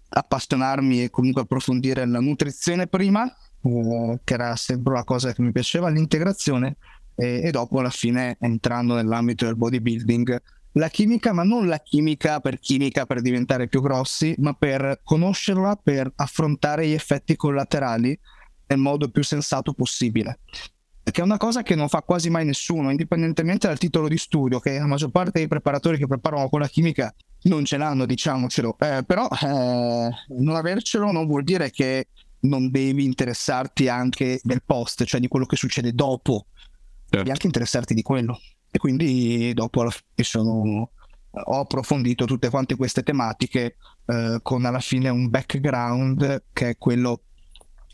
appassionarmi 0.09 1.03
e 1.03 1.11
comunque 1.11 1.43
approfondire 1.43 2.07
la 2.07 2.21
nutrizione 2.21 2.87
prima, 2.87 3.27
eh, 3.27 4.21
che 4.23 4.35
era 4.35 4.55
sempre 4.55 4.93
una 4.93 5.03
cosa 5.03 5.33
che 5.33 5.43
mi 5.43 5.51
piaceva, 5.51 5.89
l'integrazione, 5.89 6.77
e, 7.17 7.43
e 7.43 7.51
dopo 7.51 7.81
alla 7.81 7.91
fine 7.91 8.37
entrando 8.39 8.95
nell'ambito 8.95 9.47
del 9.47 9.57
bodybuilding. 9.57 10.43
La 10.77 10.89
chimica, 10.89 11.33
ma 11.33 11.43
non 11.43 11.67
la 11.67 11.79
chimica 11.79 12.41
per 12.41 12.59
chimica 12.59 13.07
per 13.07 13.23
diventare 13.23 13.67
più 13.67 13.81
grossi, 13.81 14.35
ma 14.39 14.53
per 14.53 15.01
conoscerla, 15.03 15.77
per 15.83 16.13
affrontare 16.17 16.87
gli 16.87 16.93
effetti 16.93 17.35
collaterali 17.35 18.19
nel 18.67 18.79
modo 18.79 19.09
più 19.09 19.23
sensato 19.23 19.73
possibile 19.73 20.41
che 21.11 21.21
è 21.21 21.25
una 21.25 21.37
cosa 21.37 21.63
che 21.63 21.77
non 21.77 21.89
fa 21.89 22.03
quasi 22.03 22.31
mai 22.31 22.45
nessuno, 22.45 22.91
indipendentemente 22.91 23.69
dal 23.69 23.79
titolo 23.79 24.09
di 24.09 24.19
studio, 24.19 24.59
che 24.59 24.79
la 24.79 24.87
maggior 24.87 25.11
parte 25.11 25.39
dei 25.39 25.47
preparatori 25.47 25.99
che 25.99 26.07
preparano 26.07 26.49
con 26.49 26.61
la 26.61 26.69
chimica 26.69 27.15
non 27.43 27.65
ce 27.65 27.77
l'hanno, 27.77 28.07
diciamocelo. 28.07 28.77
Eh, 28.79 29.05
però 29.07 29.29
eh, 29.29 30.11
non 30.29 30.57
avercelo 30.57 31.13
non 31.13 31.27
vuol 31.27 31.45
dire 31.45 31.71
che 31.71 32.09
non 32.41 32.71
devi 32.71 33.05
interessarti 33.05 33.89
anche 33.89 34.41
del 34.43 34.63
post, 34.65 35.05
cioè 35.05 35.21
di 35.21 35.29
quello 35.29 35.47
che 35.47 35.57
succede 35.57 35.93
dopo, 35.93 36.47
devi 37.09 37.09
Certo. 37.09 37.31
anche 37.31 37.47
interessarti 37.47 37.95
di 37.95 38.03
quello. 38.03 38.41
E 38.77 38.79
quindi 38.79 39.55
dopo 39.55 39.81
alla 39.81 39.91
fine 39.91 40.05
sono, 40.23 40.91
ho 41.31 41.61
approfondito 41.61 42.27
tutte 42.27 42.51
quante 42.51 42.77
queste 42.77 43.03
tematiche 43.03 43.77
eh, 44.05 44.39
con 44.43 44.67
alla 44.67 44.81
fine 44.81 45.09
un 45.09 45.31
background 45.31 46.45
che 46.53 46.69
è 46.69 46.77
quello 46.77 47.23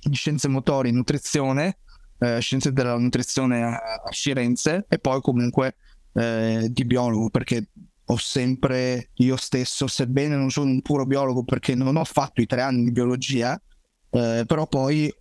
di 0.01 0.17
scienze 0.17 0.49
motori, 0.49 0.91
nutrizione, 0.91 1.79
eh, 2.19 2.41
scienze 2.41 2.73
della 2.73 2.99
nutrizione 2.99 3.63
a, 3.63 3.77
a 3.77 4.11
Firenze 4.11 4.87
e 4.89 4.99
poi 4.99 5.21
comunque 5.21 5.77
eh, 6.15 6.67
di 6.69 6.85
biologo 6.85 7.31
perché 7.31 7.69
ho 8.05 8.17
sempre 8.17 9.11
io 9.15 9.37
stesso, 9.37 9.87
sebbene 9.87 10.35
non 10.35 10.51
sono 10.51 10.69
un 10.69 10.83
puro 10.83 11.07
biologo 11.07 11.45
perché 11.45 11.77
non 11.77 11.95
ho 11.95 12.05
fatto 12.05 12.41
i 12.41 12.47
tre 12.47 12.63
anni 12.63 12.83
di 12.83 12.91
biologia, 12.91 13.55
eh, 14.11 14.43
però 14.45 14.67
poi 14.67 15.15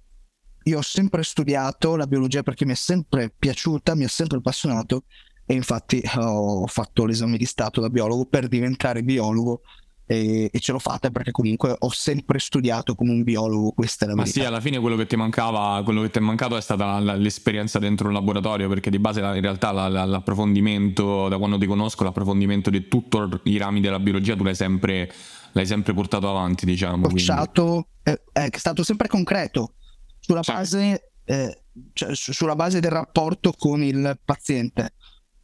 io 0.64 0.78
ho 0.80 0.82
sempre 0.82 1.22
studiato 1.22 1.96
la 1.96 2.08
biologia 2.08 2.42
perché 2.42 2.66
mi 2.66 2.72
è 2.72 2.76
sempre 2.76 3.32
piaciuta, 3.38 3.94
mi 3.94 4.06
ha 4.06 4.10
sempre 4.10 4.40
appassionato 4.40 5.04
e 5.52 5.54
infatti 5.54 6.02
ho 6.16 6.66
fatto 6.66 7.04
l'esame 7.06 7.36
di 7.36 7.44
stato 7.44 7.82
da 7.82 7.90
biologo 7.90 8.26
per 8.26 8.48
diventare 8.48 9.04
biologo 9.04 9.62
e, 10.06 10.50
e 10.50 10.60
ce 10.62 10.72
l'ho 10.72 10.80
fatta 10.80 11.10
perché 11.10 11.32
comunque 11.32 11.76
ho 11.78 11.90
sempre 11.90 12.40
studiato 12.40 12.96
come 12.96 13.12
un 13.12 13.24
biologo, 13.24 13.72
questa 13.72 14.06
è 14.06 14.08
la 14.08 14.16
Ma 14.16 14.24
verità. 14.24 14.40
sì, 14.42 14.46
alla 14.46 14.62
fine 14.62 14.80
quello 14.80 14.96
che 14.96 15.08
ti 15.08 15.18
mancava, 15.18 15.82
quello 15.84 16.02
che 16.04 16.10
ti 16.10 16.20
è 16.20 16.22
mancato 16.22 16.56
è 16.56 16.62
stata 16.62 17.00
l'esperienza 17.16 17.80
dentro 17.80 18.08
un 18.08 18.14
laboratorio, 18.14 18.70
perché 18.70 18.90
di 18.90 19.00
base 19.00 19.20
in 19.20 19.42
realtà 19.42 19.72
la- 19.74 19.90
la- 19.90 20.06
l'approfondimento, 20.06 21.28
da 21.28 21.38
quando 21.38 21.58
ti 21.58 21.66
conosco, 21.66 22.04
l'approfondimento 22.06 22.70
di 22.70 22.88
tutti 22.88 23.18
i 23.44 23.58
rami 23.58 23.82
della 23.82 24.00
biologia 24.00 24.36
tu 24.38 24.44
l'hai 24.44 24.56
sempre, 24.56 25.12
l'hai 25.52 25.66
sempre 25.66 25.94
portato 25.94 26.30
avanti, 26.30 26.66
diciamo. 26.66 27.04
quindi- 27.08 27.26
Porciato, 27.26 27.88
eh, 28.04 28.22
è 28.32 28.50
stato 28.58 28.84
sempre 28.84 29.08
concreto 29.10 29.74
sulla 30.20 30.42
base, 30.46 31.12
eh, 31.26 31.62
cioè, 31.94 32.16
su- 32.16 32.32
sulla 32.34 32.56
base 32.56 32.80
del 32.80 32.92
rapporto 32.92 33.54
con 33.58 33.82
il 33.84 34.18
paziente. 34.24 34.94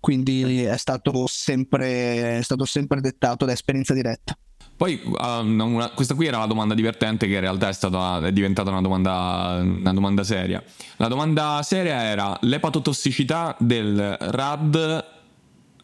Quindi 0.07 0.63
è 0.63 0.77
stato 0.77 1.25
sempre, 1.27 2.37
è 2.37 2.41
stato 2.41 2.63
sempre 2.63 3.01
dettato 3.01 3.43
da 3.43 3.51
esperienza 3.51 3.93
diretta. 3.93 4.37
Poi 4.77 5.01
um, 5.03 5.59
una- 5.59 5.89
questa 5.89 6.15
qui 6.15 6.27
era 6.27 6.37
la 6.37 6.45
domanda 6.45 6.73
divertente 6.73 7.27
che 7.27 7.33
in 7.33 7.41
realtà 7.41 7.67
è, 7.67 7.73
stata, 7.73 8.25
è 8.25 8.31
diventata 8.31 8.69
una 8.69 8.79
domanda, 8.79 9.59
una 9.61 9.91
domanda 9.91 10.23
seria. 10.23 10.63
La 10.95 11.09
domanda 11.09 11.59
seria 11.61 12.03
era 12.03 12.37
l'epatotossicità 12.39 13.57
del 13.59 14.15
RAD. 14.17 15.05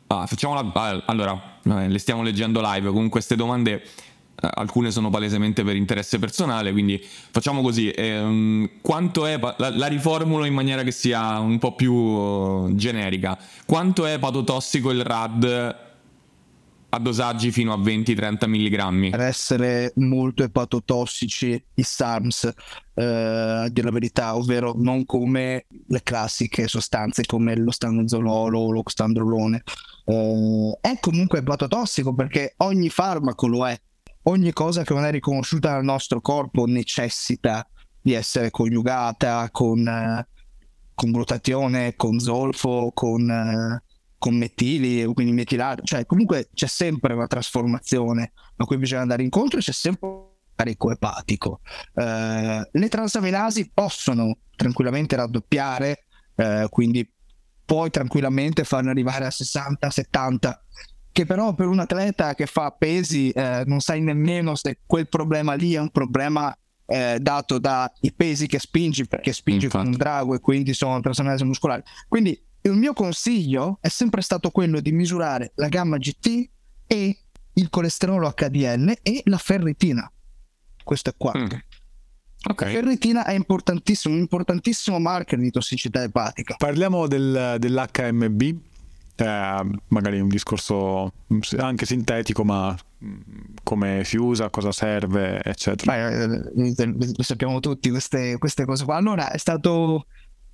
Ah, 0.08 0.26
facciamola. 0.26 0.72
ah, 0.74 1.04
allora, 1.08 1.60
le 1.64 2.00
stiamo 2.00 2.24
leggendo 2.24 2.62
live. 2.64 2.92
Con 2.92 3.10
queste 3.10 3.36
domande, 3.36 3.84
alcune 4.54 4.92
sono 4.92 5.10
palesemente 5.10 5.64
per 5.64 5.76
interesse 5.76 6.20
personale. 6.20 6.72
Quindi 6.72 7.02
facciamo 7.04 7.62
così: 7.62 7.90
ehm, 7.90 8.70
quanto 8.82 9.26
è. 9.26 9.40
La, 9.58 9.70
la 9.70 9.88
riformulo 9.88 10.46
in 10.46 10.54
maniera 10.54 10.84
che 10.84 10.92
sia 10.92 11.40
un 11.40 11.60
po' 11.60 11.76
più 11.76 11.94
eh, 11.94 12.76
generica. 12.76 13.38
Quanto 13.66 14.06
è 14.06 14.14
epatotossico 14.14 14.92
il 14.92 15.04
RAD 15.04 15.92
a 16.94 17.00
dosaggi 17.00 17.52
fino 17.52 17.74
a 17.74 17.78
20-30 17.78 18.48
mg? 18.48 19.10
Per 19.10 19.22
essere 19.22 19.94
molto 19.96 20.44
epatotossici 20.44 21.64
i 21.74 21.84
SARMS, 21.84 22.52
eh, 22.94 23.04
a 23.04 23.70
dire 23.70 23.88
la 23.88 23.92
verità, 23.92 24.36
ovvero 24.36 24.74
non 24.78 25.06
come 25.06 25.66
le 25.88 26.04
classiche 26.04 26.68
sostanze 26.68 27.26
come 27.26 27.56
lo 27.58 27.72
stanozololo 27.72 28.60
o 28.60 28.72
lo 28.72 28.84
standrolone. 28.86 29.64
Eh, 30.06 30.78
è 30.82 31.00
comunque 31.00 31.40
epatotossico 31.40 32.14
perché 32.14 32.54
ogni 32.58 32.90
farmaco 32.90 33.48
lo 33.48 33.68
è. 33.68 33.80
Ogni 34.24 34.54
cosa 34.54 34.84
che 34.84 34.94
non 34.94 35.04
è 35.04 35.12
riconosciuta 35.12 35.72
dal 35.72 35.84
nostro 35.84 36.22
corpo 36.22 36.66
necessita 36.66 37.68
di 38.02 38.14
essere 38.14 38.52
coniugata 38.52 39.50
con, 39.52 39.86
eh, 39.86 40.28
con 40.94 41.12
glutatione, 41.12 41.96
con 41.96 42.20
zolfo, 42.20 42.92
con, 42.94 43.30
eh, 43.30 43.84
con 44.18 44.36
metili, 44.36 45.06
quindi 45.14 45.34
metilare. 45.34 45.82
Cioè, 45.84 46.06
comunque 46.06 46.50
c'è 46.54 46.68
sempre 46.68 47.14
una 47.14 47.28
trasformazione 47.28 48.32
a 48.56 48.66
cui 48.66 48.78
bisogna 48.78 49.02
andare 49.02 49.24
incontro 49.24 49.60
e 49.60 49.62
c'è 49.62 49.74
sempre 49.74 50.08
un 50.08 50.26
carico 50.56 50.92
epatico. 50.92 51.60
Eh, 51.94 52.70
le 52.72 52.88
transaminasi 52.88 53.72
possono 53.74 54.38
tranquillamente 54.56 55.18
raddoppiare, 55.18 56.06
eh, 56.36 56.68
quindi 56.70 57.10
puoi 57.66 57.90
tranquillamente 57.90 58.64
farne 58.64 58.92
arrivare 58.92 59.26
a 59.26 59.32
60, 59.32 59.90
70 59.90 60.64
che 61.14 61.26
però 61.26 61.54
per 61.54 61.68
un 61.68 61.80
atleta 61.80 62.34
che 62.34 62.48
fa 62.48 62.72
pesi 62.72 63.30
eh, 63.30 63.64
non 63.68 63.80
sai 63.80 64.02
nemmeno 64.02 64.56
se 64.56 64.80
quel 64.86 65.08
problema 65.08 65.54
lì 65.54 65.76
è 65.76 65.80
un 65.80 65.92
problema 65.92 66.54
eh, 66.88 67.20
dato 67.22 67.60
dai 67.60 67.88
pesi 68.16 68.48
che 68.48 68.58
spingi 68.60 69.08
perché 69.08 69.32
spingi 69.32 69.66
Infatti. 69.66 69.84
con 69.84 69.94
un 69.94 69.98
drago 69.98 70.34
e 70.34 70.40
quindi 70.40 70.74
sono 70.74 71.00
personaggi 71.02 71.44
muscolari. 71.44 71.84
Quindi 72.08 72.38
il 72.64 72.74
mio 72.74 72.94
consiglio 72.94 73.78
è 73.80 73.90
sempre 73.90 74.22
stato 74.22 74.50
quello 74.50 74.80
di 74.80 74.92
misurare 74.92 75.52
la 75.56 75.68
gamma 75.68 75.98
GT 75.98 76.50
e 76.88 77.18
il 77.54 77.70
colesterolo 77.70 78.34
HDL 78.34 78.98
e 79.04 79.22
la 79.26 79.38
ferritina. 79.38 80.12
Questo 80.84 81.12
è 81.12 81.14
qua. 81.16 81.34
Mm. 81.38 81.48
Okay. 82.46 82.74
La 82.74 82.80
ferritina 82.80 83.26
è 83.26 83.34
importantissimo, 83.34 84.16
un 84.16 84.20
importantissimo 84.20 85.00
marker 85.00 85.40
di 85.40 85.52
tossicità 85.52 86.02
epatica. 86.02 86.56
Parliamo 86.58 87.08
del, 87.08 87.56
dell'HMB, 87.60 88.42
eh, 89.16 89.70
magari 89.88 90.20
un 90.20 90.28
discorso 90.28 91.14
anche 91.58 91.86
sintetico, 91.86 92.44
ma 92.44 92.76
come 93.64 94.04
si 94.04 94.18
usa, 94.18 94.50
cosa 94.50 94.72
serve, 94.72 95.42
eccetera. 95.44 95.94
Beh, 95.94 96.24
eh, 96.24 97.14
lo 97.16 97.24
sappiamo 97.24 97.60
tutti 97.60 97.90
queste, 97.90 98.38
queste, 98.38 98.66
cose 98.66 98.86
qua. 98.86 98.96
Allora, 98.96 99.32
è 99.32 99.38
stato 99.38 100.06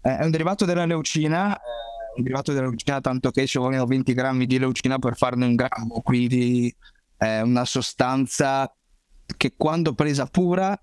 eh, 0.02 0.18
è 0.18 0.24
un 0.24 0.32
derivato 0.32 0.66
della 0.66 0.86
leucina, 0.86 1.56
eh, 1.56 1.60
un 2.18 2.24
derivato 2.24 2.54
della 2.54 2.68
leucina, 2.68 3.02
tanto 3.02 3.32
che 3.32 3.46
ci 3.46 3.58
vogliono 3.58 3.86
20 3.86 4.14
grammi 4.14 4.46
di 4.46 4.60
leucina 4.60 4.98
per 5.00 5.16
farne 5.16 5.46
un 5.46 5.56
grammo, 5.56 6.02
quindi 6.02 6.74
è 7.18 7.42
una 7.42 7.66
sostanza 7.66 8.74
che 9.38 9.54
quando 9.56 9.94
presa 9.94 10.26
pura, 10.26 10.80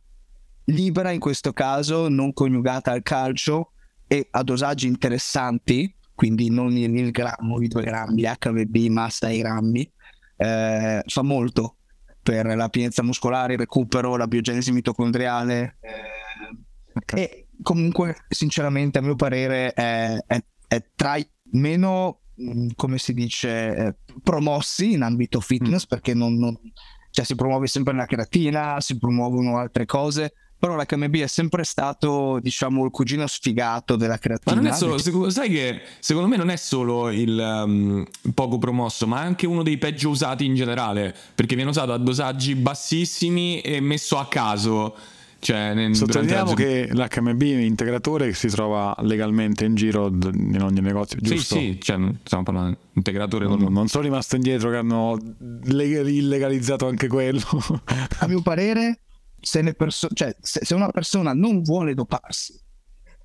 libera 0.66 1.10
in 1.10 1.20
questo 1.20 1.52
caso, 1.52 2.08
non 2.08 2.32
coniugata 2.32 2.92
al 2.92 3.02
calcio 3.02 3.72
e 4.06 4.28
a 4.30 4.42
dosaggi 4.42 4.86
interessanti, 4.86 5.92
quindi 6.16 6.50
non 6.50 6.74
il 6.76 6.90
milligrammo, 6.90 7.60
i 7.60 7.68
2 7.68 7.82
grammi, 7.82 8.22
HVB, 8.22 8.76
massa 8.88 9.26
ai 9.26 9.38
grammi, 9.38 9.88
eh, 10.38 11.02
fa 11.06 11.22
molto 11.22 11.76
per 12.22 12.46
la 12.46 12.68
pienezza 12.70 13.02
muscolare, 13.02 13.52
il 13.52 13.58
recupero, 13.58 14.16
la 14.16 14.26
biogenesi 14.26 14.72
mitocondriale. 14.72 15.76
Eh, 15.80 16.98
okay. 16.98 17.22
E 17.22 17.48
comunque, 17.62 18.16
sinceramente, 18.28 18.98
a 18.98 19.02
mio 19.02 19.14
parere, 19.14 19.72
è, 19.74 20.16
è, 20.26 20.44
è 20.66 20.84
tra 20.96 21.16
i 21.16 21.28
meno, 21.52 22.22
mm, 22.42 22.70
come 22.74 22.96
si 22.96 23.12
dice, 23.12 23.76
eh, 23.76 23.94
promossi 24.22 24.92
in 24.92 25.02
ambito 25.02 25.40
fitness, 25.40 25.84
mm. 25.84 25.88
perché 25.88 26.14
non, 26.14 26.34
non, 26.38 26.58
cioè, 27.10 27.26
si 27.26 27.34
promuove 27.34 27.66
sempre 27.66 27.94
la 27.94 28.06
creatina, 28.06 28.80
si 28.80 28.98
promuovono 28.98 29.58
altre 29.58 29.84
cose 29.84 30.32
però 30.58 30.74
l'HMB 30.76 31.16
è 31.16 31.26
sempre 31.26 31.64
stato, 31.64 32.38
diciamo, 32.40 32.84
il 32.84 32.90
cugino 32.90 33.26
sfigato 33.26 33.96
della 33.96 34.18
creatina. 34.18 34.54
Ma 34.54 34.60
non 34.60 34.70
è 34.70 34.74
solo, 34.74 34.98
secondo, 34.98 35.30
sai 35.30 35.50
che 35.50 35.80
secondo 35.98 36.28
me 36.28 36.36
non 36.36 36.48
è 36.48 36.56
solo 36.56 37.10
il 37.10 37.38
um, 37.38 38.04
poco 38.34 38.58
promosso, 38.58 39.06
ma 39.06 39.22
è 39.22 39.24
anche 39.26 39.46
uno 39.46 39.62
dei 39.62 39.76
peggio 39.76 40.08
usati 40.08 40.44
in 40.44 40.54
generale, 40.54 41.14
perché 41.34 41.54
viene 41.54 41.70
usato 41.70 41.92
a 41.92 41.98
dosaggi 41.98 42.54
bassissimi 42.54 43.60
e 43.60 43.80
messo 43.80 44.18
a 44.18 44.26
caso. 44.28 44.96
Cioè, 45.38 45.74
nel, 45.74 45.94
Sottolineiamo 45.94 46.54
che 46.54 46.88
l'HMB 46.90 47.42
integratore 47.42 48.32
si 48.32 48.48
trova 48.48 48.96
legalmente 49.00 49.66
in 49.66 49.74
giro 49.74 50.06
in 50.08 50.58
ogni 50.62 50.80
negozio, 50.80 51.18
giusto? 51.20 51.56
Sì, 51.56 51.72
sì, 51.72 51.78
cioè, 51.80 51.98
stiamo 52.24 52.42
parlando 52.42 52.70
di 52.70 52.76
integratore. 52.94 53.46
Non, 53.46 53.62
con... 53.62 53.72
non 53.72 53.86
sono 53.88 54.04
rimasto 54.04 54.36
indietro 54.36 54.70
che 54.70 54.76
hanno 54.76 55.18
illegalizzato 55.66 56.88
anche 56.88 57.06
quello. 57.06 57.42
a 58.18 58.26
mio 58.26 58.40
parere 58.40 59.00
se, 59.40 59.74
perso- 59.74 60.08
cioè, 60.12 60.34
se, 60.40 60.64
se 60.64 60.74
una 60.74 60.90
persona 60.90 61.32
non 61.32 61.62
vuole 61.62 61.94
doparsi 61.94 62.58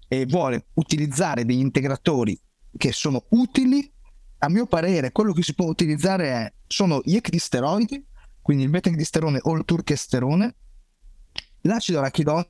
e 0.08 0.26
vuole 0.26 0.68
utilizzare 0.74 1.46
degli 1.46 1.60
integratori 1.60 2.40
che 2.78 2.92
sono 2.92 3.26
utili, 3.30 3.92
a 4.40 4.50
mio 4.50 4.66
parere 4.66 5.12
quello 5.12 5.34
che 5.34 5.44
si 5.44 5.54
può 5.54 5.66
utilizzare 5.66 6.28
è, 6.30 6.54
sono 6.68 7.02
gli 7.04 7.16
ecdisteroidi, 7.16 8.06
quindi 8.42 8.64
il 8.64 8.70
beta-ecdisterone 8.70 9.40
o 9.42 9.56
il 9.56 9.66
turchesterone, 9.66 10.56
l'acido 11.62 12.00
arachidonico 12.00 12.50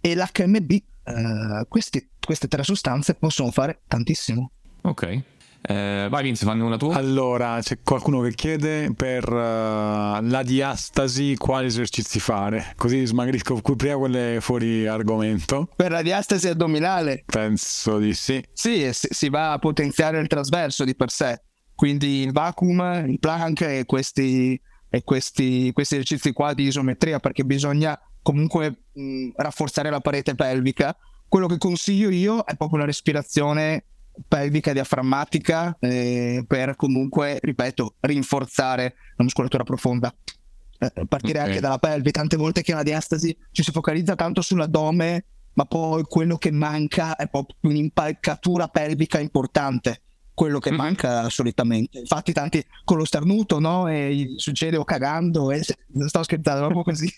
e 0.00 0.14
l'HMB. 0.14 0.70
Uh, 1.02 1.66
questi, 1.68 2.10
queste 2.24 2.46
tre 2.46 2.62
sostanze 2.62 3.14
possono 3.14 3.50
fare 3.50 3.82
tantissimo. 3.86 4.52
Ok. 4.82 5.22
Eh, 5.62 6.06
vai 6.08 6.22
Vince, 6.22 6.46
fanno 6.46 6.64
una 6.64 6.76
tua. 6.76 6.94
Allora, 6.94 7.58
c'è 7.60 7.80
qualcuno 7.82 8.20
che 8.22 8.32
chiede 8.32 8.92
per 8.94 9.30
uh, 9.30 10.22
la 10.22 10.42
diastasi 10.42 11.36
quali 11.36 11.66
esercizi 11.66 12.18
fare, 12.18 12.72
così 12.76 13.04
smagrisco 13.04 13.60
qui 13.60 13.76
prima 13.76 13.96
quelle 13.96 14.38
fuori 14.40 14.86
argomento. 14.86 15.68
Per 15.76 15.90
la 15.90 16.02
diastasi 16.02 16.48
addominale? 16.48 17.24
Penso 17.26 17.98
di 17.98 18.14
sì. 18.14 18.42
Sì, 18.52 18.88
si 18.92 19.28
va 19.28 19.52
a 19.52 19.58
potenziare 19.58 20.18
il 20.18 20.26
trasverso 20.28 20.84
di 20.84 20.96
per 20.96 21.10
sé, 21.10 21.42
quindi 21.74 22.22
il 22.22 22.32
vacuum, 22.32 23.04
il 23.06 23.18
plank 23.18 23.60
e 23.60 23.84
questi, 23.84 24.58
e 24.88 25.04
questi, 25.04 25.70
questi 25.72 25.94
esercizi 25.94 26.32
qua 26.32 26.54
di 26.54 26.64
isometria 26.64 27.18
perché 27.20 27.44
bisogna 27.44 27.98
comunque 28.22 28.84
mh, 28.92 29.30
rafforzare 29.36 29.90
la 29.90 30.00
parete 30.00 30.34
pelvica. 30.34 30.96
Quello 31.28 31.46
che 31.46 31.58
consiglio 31.58 32.10
io 32.10 32.44
è 32.44 32.56
proprio 32.56 32.80
la 32.80 32.86
respirazione 32.86 33.84
pelvica 34.26 34.72
diaframmatica 34.72 35.76
eh, 35.80 36.44
per 36.46 36.76
comunque, 36.76 37.38
ripeto, 37.40 37.96
rinforzare 38.00 38.94
la 39.16 39.24
muscolatura 39.24 39.64
profonda. 39.64 40.14
Eh, 40.78 41.06
partire 41.06 41.38
okay. 41.38 41.50
anche 41.50 41.60
dalla 41.60 41.78
pelve, 41.78 42.10
tante 42.10 42.36
volte 42.36 42.62
che 42.62 42.72
la 42.72 42.82
diastasi 42.82 43.36
ci 43.52 43.62
si 43.62 43.70
focalizza 43.70 44.14
tanto 44.14 44.40
sull'addome, 44.40 45.24
ma 45.54 45.64
poi 45.64 46.02
quello 46.04 46.36
che 46.36 46.50
manca 46.50 47.16
è 47.16 47.28
proprio 47.28 47.56
un'impalcatura 47.62 48.68
pelvica 48.68 49.18
importante 49.18 50.02
quello 50.32 50.58
che 50.58 50.70
mm-hmm. 50.70 50.78
manca 50.78 51.28
solitamente. 51.28 51.98
Infatti, 51.98 52.32
tanti 52.32 52.64
con 52.84 52.96
lo 52.96 53.04
starnuto, 53.04 53.58
no? 53.58 53.88
E 53.88 54.34
succede 54.36 54.78
o 54.78 54.84
cagando, 54.84 55.50
e 55.50 55.62
sto 55.62 56.22
scherzando, 56.22 56.60
proprio 56.60 56.82
così. 56.82 57.12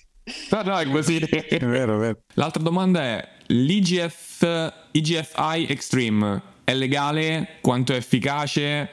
No, 0.51 0.63
no, 0.63 0.79
è 0.79 0.89
così. 0.89 1.19
è 1.23 1.65
vero, 1.65 1.97
è 1.97 1.99
vero. 1.99 2.19
L'altra 2.35 2.61
domanda 2.61 3.01
è: 3.01 3.29
l'IGF 3.47 4.45
IGFI 4.91 5.67
Extreme 5.69 6.43
è 6.65 6.75
legale, 6.75 7.59
quanto 7.61 7.93
è 7.93 7.97
efficace, 7.97 8.91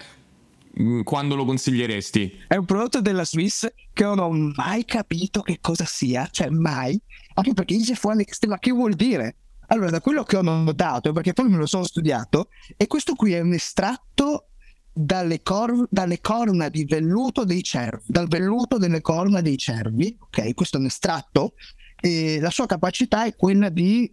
mm, 0.80 1.02
quando 1.02 1.36
lo 1.36 1.46
consiglieresti? 1.46 2.44
È 2.48 2.56
un 2.56 2.66
prodotto 2.66 3.02
della 3.02 3.26
Swiss 3.26 3.68
che 3.94 4.04
non 4.04 4.20
ho 4.20 4.30
mai 4.56 4.86
capito 4.86 5.42
che 5.42 5.60
cosa 5.62 5.86
sia, 5.86 6.28
cioè 6.32 6.50
mai, 6.50 7.00
anche 7.36 7.54
perché 7.54 7.76
dice 7.76 7.96
fuori 7.96 8.26
ma 8.48 8.60
che 8.60 8.72
vuol 8.72 8.94
dire? 8.94 9.36
Allora, 9.68 9.92
da 9.92 10.02
quello 10.02 10.24
che 10.24 10.36
ho 10.36 10.42
notato, 10.42 11.12
perché 11.12 11.34
poi 11.34 11.48
me 11.48 11.58
lo 11.58 11.68
sono 11.68 11.84
studiato, 11.84 12.50
e 12.76 12.88
questo 12.88 13.14
qui 13.14 13.34
è 13.34 13.40
un 13.40 13.54
estratto 13.54 14.48
dalle, 14.92 15.44
cor- 15.44 15.88
dalle 15.92 16.20
corna 16.22 16.70
di 16.70 16.86
velluto 16.86 17.44
dei 17.44 17.62
cervi, 17.62 18.06
dal 18.08 18.28
velluto 18.28 18.78
delle 18.80 19.02
corna 19.02 19.42
dei 19.42 19.58
cervi, 19.58 20.18
ok? 20.20 20.56
Questo 20.56 20.78
è 20.78 20.80
un 20.80 20.88
estratto, 20.88 21.54
e 22.02 22.40
la 22.40 22.50
sua 22.50 22.66
capacità 22.66 23.26
è 23.26 23.36
quella 23.36 23.70
di 23.70 24.12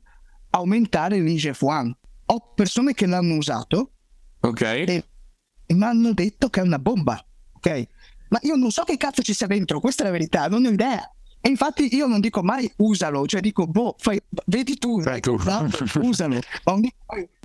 aumentare 0.50 1.20
l'IGF-1 1.20 1.92
ho 2.27 2.53
persone 2.55 2.95
che 2.95 3.07
l'hanno 3.07 3.35
usato 3.37 3.93
ok 4.41 4.61
e, 4.61 5.05
e 5.66 5.74
mi 5.74 5.85
hanno 5.85 6.12
detto 6.12 6.49
che 6.49 6.61
è 6.61 6.62
una 6.62 6.79
bomba 6.79 7.24
ok 7.53 7.89
ma 8.29 8.39
io 8.43 8.57
non 8.57 8.70
so 8.70 8.83
che 8.83 8.97
cazzo 8.97 9.22
ci 9.22 9.35
sia 9.35 9.47
dentro 9.47 9.81
questa 9.81 10.03
è 10.03 10.07
la 10.07 10.12
verità 10.12 10.49
non 10.49 10.64
ho 10.64 10.70
idea 10.70 11.11
e 11.47 11.49
infatti 11.49 11.95
io 11.95 12.09
non 12.09 12.18
dico 12.18 12.43
mai 12.43 12.68
usalo, 12.79 13.24
cioè 13.24 13.41
dico, 13.41 13.68
boh, 13.68 13.95
fai, 13.99 14.20
vedi 14.47 14.79
tu, 14.79 15.01
ecco. 15.01 15.37
no? 15.45 15.68
usalo. 16.03 16.41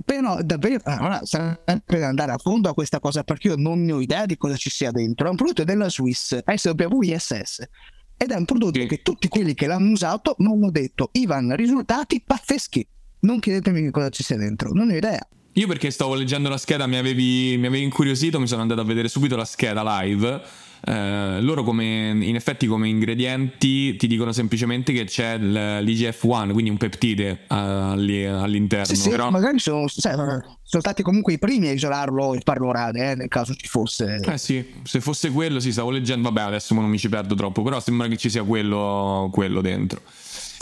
Però 0.04 0.42
davvero, 0.42 0.80
allora, 0.82 1.24
sarebbe 1.24 2.04
andare 2.04 2.32
a 2.32 2.38
fondo 2.38 2.68
a 2.68 2.74
questa 2.74 2.98
cosa 2.98 3.22
perché 3.22 3.46
io 3.46 3.56
non 3.56 3.84
ne 3.84 3.92
ho 3.92 4.00
idea 4.00 4.26
di 4.26 4.36
cosa 4.36 4.56
ci 4.56 4.70
sia 4.70 4.90
dentro. 4.90 5.28
È 5.28 5.30
un 5.30 5.36
prodotto 5.36 5.62
della 5.62 5.88
Swiss, 5.88 6.36
SW 6.44 7.02
ISS. 7.02 7.68
Ed 8.16 8.32
è 8.32 8.34
un 8.34 8.44
prodotto 8.44 8.84
che 8.86 9.02
tutti 9.02 9.28
quelli 9.28 9.54
che 9.54 9.66
l'hanno 9.66 9.92
usato 9.92 10.34
mi 10.38 10.52
hanno 10.52 10.72
detto, 10.72 11.10
Ivan, 11.12 11.54
risultati 11.54 12.20
pazzeschi 12.26 12.84
non 13.22 13.38
chiedetemi 13.38 13.82
che 13.82 13.90
cosa 13.90 14.08
ci 14.08 14.22
sia 14.22 14.36
dentro, 14.36 14.70
non 14.72 14.90
ho 14.90 14.94
idea. 14.94 15.26
Io 15.54 15.66
perché 15.66 15.90
stavo 15.90 16.14
leggendo 16.14 16.48
la 16.48 16.56
scheda 16.56 16.86
mi 16.86 16.96
avevi, 16.96 17.56
mi 17.58 17.66
avevi 17.66 17.84
incuriosito, 17.84 18.40
mi 18.40 18.46
sono 18.46 18.62
andato 18.62 18.80
a 18.80 18.84
vedere 18.84 19.08
subito 19.08 19.36
la 19.36 19.44
scheda 19.44 20.00
live. 20.00 20.40
Eh, 20.84 21.40
loro 21.42 21.62
come 21.62 22.08
in 22.08 22.34
effetti 22.34 22.66
come 22.66 22.88
ingredienti 22.88 23.94
ti 23.94 24.06
dicono 24.08 24.32
semplicemente 24.32 24.92
che 24.92 25.04
c'è 25.04 25.38
l'IGF-1 25.38 26.50
quindi 26.50 26.70
un 26.70 26.76
peptide 26.76 27.42
uh, 27.48 27.54
all'interno 27.54 28.86
sì, 28.86 28.96
sì, 28.96 29.10
Però... 29.10 29.30
magari 29.30 29.60
sono, 29.60 29.86
cioè, 29.86 30.14
sono, 30.14 30.42
stati 30.64 31.04
comunque 31.04 31.34
i 31.34 31.38
primi 31.38 31.68
a 31.68 31.70
isolarlo 31.70 32.34
e 32.34 32.40
farlo 32.42 32.66
orale 32.66 33.12
eh, 33.12 33.14
nel 33.14 33.28
caso 33.28 33.54
ci 33.54 33.68
fosse 33.68 34.22
eh 34.26 34.38
sì 34.38 34.72
se 34.82 35.00
fosse 35.00 35.30
quello 35.30 35.60
sì 35.60 35.70
stavo 35.70 35.90
leggendo 35.90 36.28
vabbè 36.32 36.48
adesso 36.48 36.74
non 36.74 36.86
mi 36.86 36.98
ci 36.98 37.08
perdo 37.08 37.36
troppo 37.36 37.62
però 37.62 37.78
sembra 37.78 38.08
che 38.08 38.16
ci 38.16 38.28
sia 38.28 38.42
quello, 38.42 39.30
quello 39.32 39.60
dentro 39.60 40.00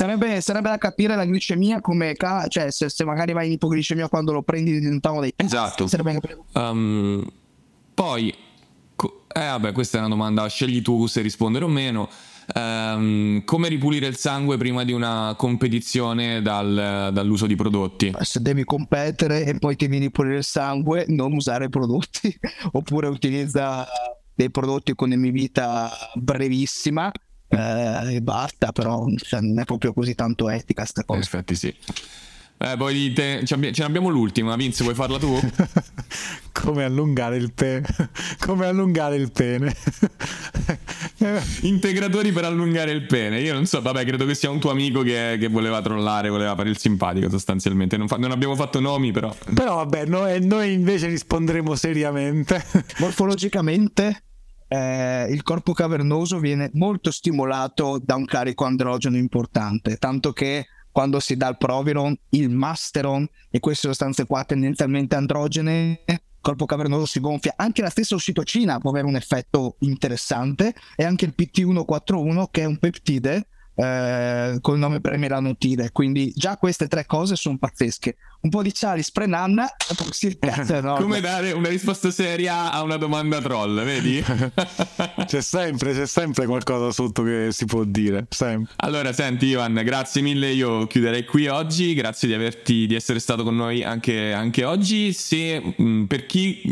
Sarebbe, 0.01 0.41
sarebbe, 0.41 0.71
da 0.71 0.79
capire 0.79 1.15
la 1.15 1.27
glicemia 1.27 1.83
come 1.83 2.15
cioè 2.49 2.71
se, 2.71 2.89
se, 2.89 3.05
magari 3.05 3.35
vai 3.35 3.49
in 3.49 3.53
ipoglicemia 3.53 4.09
quando 4.09 4.33
lo 4.33 4.41
prendi 4.41 4.81
di 4.81 4.87
un 4.87 4.99
tavolo 4.99 5.21
dei 5.21 5.35
esatto. 5.37 5.87
um, 6.55 7.31
poi 7.93 8.29
eh 8.31 9.45
vabbè 9.45 9.73
questa 9.73 9.99
è 9.99 10.01
una 10.01 10.09
domanda 10.09 10.47
scegli 10.47 10.81
tu 10.81 11.07
se 11.07 11.21
rispondere 11.21 11.67
o 11.67 11.69
meno. 11.69 12.09
Um, 12.55 13.45
come 13.45 13.69
ripulire 13.69 14.07
il 14.07 14.17
sangue 14.17 14.57
prima 14.57 14.85
di 14.85 14.93
una 14.93 15.35
competizione 15.37 16.41
dal, 16.41 17.11
dall'uso 17.13 17.47
di 17.47 17.55
prodotti? 17.55 18.11
Se 18.23 18.41
devi 18.41 18.65
competere 18.65 19.45
e 19.45 19.59
poi 19.59 19.77
ti 19.77 19.87
vieni 19.87 20.07
a 20.07 20.09
ripulire 20.09 20.39
il 20.39 20.45
sangue 20.45 21.05
non 21.09 21.35
usare 21.35 21.69
prodotti. 21.69 22.35
Oppure 22.73 23.07
utilizza 23.07 23.87
dei 24.35 24.51
prodotti 24.51 24.95
con 24.95 25.13
emivita 25.13 25.91
brevissima 26.15 27.13
eh, 27.51 28.15
e 28.15 28.23
basta, 28.23 28.73
però 28.73 29.07
cioè, 29.17 29.41
non 29.41 29.59
è 29.59 29.65
proprio 29.65 29.93
così 29.93 30.15
tanto 30.15 30.49
etica 30.49 30.85
sta 30.85 31.05
cosa. 31.05 31.19
In 31.19 31.25
effetti 31.25 31.55
sì. 31.55 31.75
Eh, 32.63 32.77
poi 32.77 32.93
dite, 32.93 33.43
ce 33.47 33.57
ne 33.57 33.73
abbiamo 33.81 34.11
l'ultima, 34.11 34.55
Vince, 34.55 34.83
vuoi 34.83 34.95
farla 34.95 35.19
tu? 35.19 35.39
Come 36.53 36.85
allungare 36.85 37.37
il 37.37 37.53
pene. 37.53 37.87
Come 38.39 38.67
allungare 38.67 39.17
il 39.17 39.33
pene. 39.33 39.75
Integratori 41.63 42.33
per 42.33 42.45
allungare 42.45 42.91
il 42.91 43.07
pene. 43.07 43.41
Io 43.41 43.55
non 43.55 43.67
so, 43.67 43.81
vabbè, 43.81 44.05
credo 44.05 44.27
che 44.27 44.35
sia 44.35 44.51
un 44.51 44.61
tuo 44.61 44.71
amico 44.71 45.03
che, 45.03 45.37
che 45.41 45.49
voleva 45.49 45.81
trollare, 45.81 46.29
voleva 46.29 46.55
fare 46.55 46.69
il 46.69 46.79
simpatico 46.79 47.31
sostanzialmente. 47.31 47.97
Non, 47.97 48.09
fa, 48.09 48.17
non 48.17 48.31
abbiamo 48.31 48.55
fatto 48.55 48.79
nomi, 48.79 49.11
però. 49.11 49.35
Però 49.55 49.77
vabbè, 49.77 50.07
noi, 50.07 50.45
noi 50.45 50.73
invece 50.73 51.07
risponderemo 51.07 51.75
seriamente. 51.75 52.63
Morfologicamente 52.99 54.25
eh, 54.73 55.27
il 55.31 55.43
corpo 55.43 55.73
cavernoso 55.73 56.39
viene 56.39 56.71
molto 56.75 57.11
stimolato 57.11 58.01
da 58.01 58.15
un 58.15 58.25
carico 58.25 58.65
androgeno 58.65 59.17
importante, 59.17 59.97
tanto 59.97 60.33
che 60.33 60.67
quando 60.93 61.19
si 61.19 61.37
dà 61.37 61.49
il 61.49 61.57
Proviron, 61.57 62.17
il 62.31 62.51
Masteron 62.51 63.29
e 63.51 63.59
queste 63.59 63.89
sostanze 63.89 64.27
qua 64.27 64.45
tendenzialmente 64.45 65.17
androgene, 65.17 66.03
il 66.05 66.21
corpo 66.41 66.67
cavernoso 66.67 67.07
si 67.07 67.19
gonfia. 67.19 67.55
Anche 67.57 67.83
la 67.83 67.91
stessa 67.91 68.15
ossitocina 68.15 68.79
può 68.79 68.91
avere 68.91 69.07
un 69.07 69.17
effetto 69.17 69.75
interessante 69.81 70.73
e 70.95 71.03
anche 71.03 71.25
il 71.25 71.35
PT141 71.37 72.45
che 72.53 72.63
è 72.63 72.65
un 72.65 72.79
peptide 72.79 73.49
eh, 73.75 74.59
col 74.61 74.79
nome 74.79 75.01
premieranotide. 75.01 75.91
Quindi 75.91 76.33
già 76.35 76.57
queste 76.59 76.87
tre 76.87 77.07
cose 77.07 77.35
sono 77.35 77.59
pazzesche. 77.59 78.17
Un 78.43 78.49
po' 78.49 78.63
di 78.63 78.73
Cialis 78.73 79.11
pre-nanna, 79.13 79.71
sì, 80.13 80.39
Come 80.97 81.21
dare 81.21 81.53
una 81.53 81.69
risposta 81.69 82.11
seria 82.11 82.73
a 82.73 82.83
una 82.83 82.97
domanda 82.97 83.39
troll, 83.39 83.85
vedi? 83.85 84.25
c'è 85.27 85.43
sempre, 85.43 85.93
c'è 85.93 86.07
sempre 86.07 86.47
qualcosa 86.47 86.91
sotto 86.91 87.23
che 87.23 87.49
si 87.51 87.67
può 87.67 87.85
dire. 87.85 88.27
Sempre. 88.31 88.73
Allora, 88.77 89.13
senti 89.13 89.47
Ivan, 89.47 89.75
grazie 89.85 90.23
mille. 90.23 90.53
Io 90.53 90.87
chiuderei 90.87 91.27
qui 91.27 91.49
oggi. 91.49 91.93
Grazie 91.93 92.29
di, 92.29 92.35
averti, 92.35 92.87
di 92.87 92.95
essere 92.95 93.19
stato 93.19 93.43
con 93.43 93.57
noi 93.57 93.85
anche, 93.85 94.33
anche 94.33 94.65
oggi. 94.65 95.13
Se 95.13 95.75
mh, 95.77 96.05
per 96.05 96.25
chi 96.25 96.63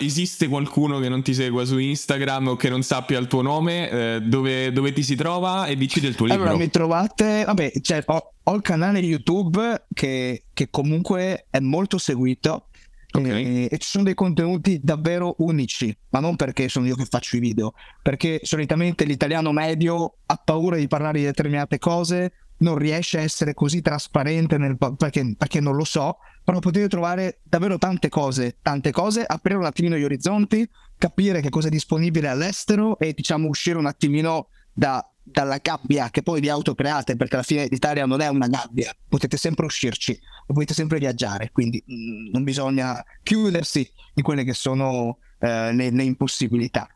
esiste 0.00 0.48
qualcuno 0.48 0.98
che 0.98 1.08
non 1.08 1.22
ti 1.22 1.32
segua 1.32 1.64
su 1.64 1.78
Instagram 1.78 2.48
o 2.48 2.56
che 2.56 2.68
non 2.68 2.82
sappia 2.82 3.20
il 3.20 3.28
tuo 3.28 3.40
nome, 3.42 3.88
eh, 3.88 4.20
dove, 4.20 4.72
dove 4.72 4.92
ti 4.92 5.04
si 5.04 5.14
trova 5.14 5.66
e 5.66 5.76
dici 5.76 6.00
del 6.00 6.16
tuo 6.16 6.26
libro. 6.26 6.42
Allora, 6.42 6.58
mi 6.58 6.70
trovate, 6.70 7.44
vabbè, 7.44 7.70
cioè, 7.82 8.02
ho, 8.06 8.33
ho 8.44 8.54
il 8.54 8.62
canale 8.62 8.98
YouTube 8.98 9.86
che, 9.92 10.44
che, 10.52 10.68
comunque 10.70 11.46
è 11.50 11.60
molto 11.60 11.98
seguito 11.98 12.68
okay. 13.10 13.66
e, 13.66 13.78
ci 13.78 13.88
sono 13.88 14.04
dei 14.04 14.14
contenuti 14.14 14.80
davvero 14.82 15.36
unici, 15.38 15.96
ma 16.10 16.20
non 16.20 16.36
perché 16.36 16.68
sono 16.68 16.86
io 16.86 16.94
che 16.94 17.06
faccio 17.06 17.36
i 17.36 17.40
video, 17.40 17.72
perché 18.02 18.40
solitamente 18.42 19.04
l'italiano 19.04 19.52
medio 19.52 20.18
ha 20.26 20.36
paura 20.36 20.76
di 20.76 20.88
parlare 20.88 21.18
di 21.18 21.24
determinate 21.24 21.78
cose, 21.78 22.32
non 22.58 22.76
riesce 22.76 23.18
a 23.18 23.22
essere 23.22 23.54
così 23.54 23.80
trasparente 23.80 24.58
nel, 24.58 24.76
perché, 24.96 25.34
perché 25.36 25.60
non 25.60 25.74
lo 25.74 25.84
so, 25.84 26.18
però 26.44 26.58
potete 26.58 26.88
trovare 26.88 27.40
davvero 27.42 27.78
tante 27.78 28.08
cose, 28.08 28.58
tante 28.60 28.92
cose, 28.92 29.24
aprire 29.26 29.58
un 29.58 29.64
attimino 29.64 29.96
gli 29.96 30.04
orizzonti, 30.04 30.68
capire 30.98 31.40
che 31.40 31.48
cosa 31.48 31.68
è 31.68 31.70
disponibile 31.70 32.28
all'estero 32.28 32.98
e 32.98 33.12
diciamo 33.14 33.48
uscire 33.48 33.78
un 33.78 33.86
attimino 33.86 34.48
da 34.72 35.06
dalla 35.24 35.58
gabbia 35.58 36.10
che 36.10 36.22
poi 36.22 36.40
vi 36.40 36.50
autocreate, 36.50 37.16
perché 37.16 37.34
alla 37.34 37.44
fine 37.44 37.66
l'Italia 37.66 38.04
non 38.04 38.20
è 38.20 38.28
una 38.28 38.46
gabbia, 38.46 38.94
potete 39.08 39.38
sempre 39.38 39.64
uscirci, 39.64 40.18
potete 40.46 40.74
sempre 40.74 40.98
viaggiare, 40.98 41.50
quindi 41.50 41.82
mh, 41.84 41.94
mm, 41.94 42.30
non 42.30 42.44
bisogna 42.44 43.02
chiudersi 43.22 43.90
in 44.14 44.22
quelle 44.22 44.44
che 44.44 44.52
sono 44.52 45.18
eh, 45.40 45.72
le, 45.72 45.90
le, 45.90 46.02
impossibilità. 46.02 46.86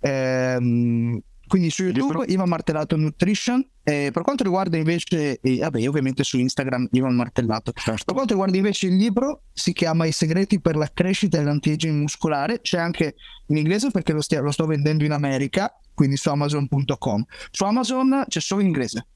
Ehm, 0.00 1.20
quindi 1.48 1.70
su 1.70 1.82
YouTube 1.82 2.24
Ivan 2.28 2.48
Martellato 2.48 2.96
Nutrition. 2.96 3.66
Eh, 3.82 4.10
per 4.12 4.22
quanto 4.22 4.44
riguarda 4.44 4.76
invece, 4.76 5.40
eh, 5.40 5.58
vabbè, 5.58 5.88
ovviamente 5.88 6.22
su 6.22 6.38
Instagram 6.38 6.88
Ivan 6.92 7.16
Martellato. 7.16 7.72
Certo. 7.72 8.04
Per 8.04 8.14
quanto 8.14 8.34
riguarda 8.34 8.56
invece 8.56 8.86
il 8.86 8.96
libro, 8.96 9.44
si 9.52 9.72
chiama 9.72 10.04
I 10.04 10.12
segreti 10.12 10.60
per 10.60 10.76
la 10.76 10.90
crescita 10.92 11.38
dell'antiaging 11.38 11.98
muscolare. 11.98 12.60
C'è 12.60 12.78
anche 12.78 13.16
in 13.46 13.56
inglese 13.56 13.90
perché 13.90 14.12
lo, 14.12 14.20
stia, 14.20 14.40
lo 14.40 14.50
sto 14.50 14.66
vendendo 14.66 15.04
in 15.04 15.12
America, 15.12 15.76
quindi 15.94 16.16
su 16.16 16.28
Amazon.com. 16.28 17.24
Su 17.50 17.64
Amazon 17.64 18.24
c'è 18.28 18.40
solo 18.40 18.60
in 18.60 18.66
inglese. 18.68 19.06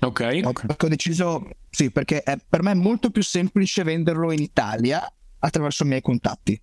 Ok. 0.00 0.40
Perché 0.66 0.86
ho 0.86 0.88
deciso, 0.88 1.48
sì, 1.70 1.90
perché 1.90 2.22
è, 2.22 2.36
per 2.48 2.62
me 2.62 2.72
è 2.72 2.74
molto 2.74 3.10
più 3.10 3.22
semplice 3.22 3.82
venderlo 3.82 4.32
in 4.32 4.40
Italia 4.40 5.06
attraverso 5.38 5.84
i 5.84 5.88
miei 5.88 6.00
contatti. 6.00 6.60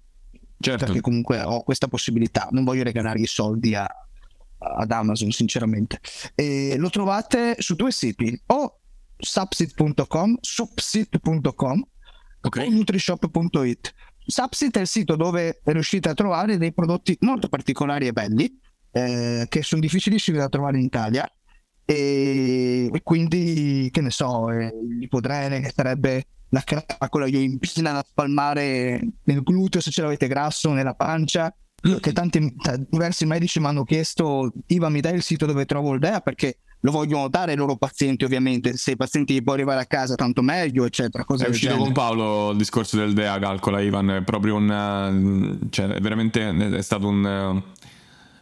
Certo. 0.57 0.85
Perché 0.85 1.01
comunque 1.01 1.41
ho 1.41 1.63
questa 1.63 1.87
possibilità, 1.87 2.47
non 2.51 2.63
voglio 2.63 2.83
regalare 2.83 3.19
i 3.19 3.25
soldi 3.25 3.75
a, 3.75 3.87
ad 4.73 4.91
Amazon 4.91 5.31
sinceramente. 5.31 5.99
E 6.35 6.75
lo 6.77 6.89
trovate 6.89 7.55
su 7.59 7.75
due 7.75 7.91
siti 7.91 8.39
o 8.47 8.79
subsit.com 9.17 10.37
subsit.com 10.41 11.87
okay. 12.41 12.67
o 12.67 12.71
nutrishop.it 12.71 13.93
Subsit 14.27 14.77
è 14.77 14.81
il 14.81 14.87
sito 14.87 15.15
dove 15.15 15.61
riuscite 15.65 16.09
a 16.09 16.13
trovare 16.15 16.57
dei 16.57 16.73
prodotti 16.73 17.15
molto 17.21 17.47
particolari 17.47 18.07
e 18.07 18.11
belli 18.11 18.59
eh, 18.91 19.45
che 19.47 19.61
sono 19.61 19.81
difficilissimi 19.81 20.37
da 20.37 20.49
trovare 20.49 20.77
in 20.77 20.83
Italia. 20.83 21.29
E, 21.87 22.89
e 22.91 23.01
quindi 23.03 23.89
che 23.91 24.01
ne 24.01 24.09
so 24.09 24.49
eh, 24.49 24.73
l'ipodrene 24.99 25.59
che 25.59 25.71
sarebbe 25.75 26.25
la 26.49 26.61
crema 26.61 27.09
con 27.09 27.21
la 27.21 27.27
ioimpina 27.27 27.91
da 27.91 28.03
spalmare 28.07 28.99
nel 29.23 29.43
gluteo 29.43 29.81
se 29.81 29.91
ce 29.91 30.01
l'avete 30.01 30.27
grasso 30.27 30.71
nella 30.71 30.95
pancia 30.95 31.53
che 31.99 32.13
tanti, 32.13 32.55
diversi 32.89 33.25
medici 33.25 33.59
mi 33.59 33.67
hanno 33.67 33.83
chiesto 33.83 34.51
Iva 34.67 34.89
mi 34.89 35.01
dai 35.01 35.15
il 35.15 35.21
sito 35.21 35.45
dove 35.45 35.65
trovo 35.65 35.93
il 35.93 35.99
DEA? 35.99 36.21
Perché 36.21 36.59
lo 36.79 36.91
vogliono 36.91 37.27
dare 37.29 37.51
ai 37.51 37.57
loro 37.57 37.77
pazienti 37.77 38.25
ovviamente. 38.25 38.77
Se 38.77 38.91
i 38.91 38.95
pazienti 38.95 39.41
può 39.41 39.53
arrivare 39.53 39.81
a 39.81 39.85
casa 39.85 40.15
tanto 40.15 40.41
meglio 40.41 40.85
eccetera 40.85 41.23
è 41.25 41.31
uscito 41.33 41.53
genere. 41.53 41.77
con 41.77 41.91
Paolo 41.91 42.51
il 42.51 42.57
discorso 42.57 42.97
del 42.97 43.13
DEA 43.13 43.39
calcola 43.39 43.81
Ivan. 43.81 44.09
È 44.11 44.21
proprio 44.23 44.55
un 44.55 45.59
cioè 45.69 45.99
veramente 45.99 46.75
è 46.77 46.81
stato 46.81 47.07
un 47.07 47.63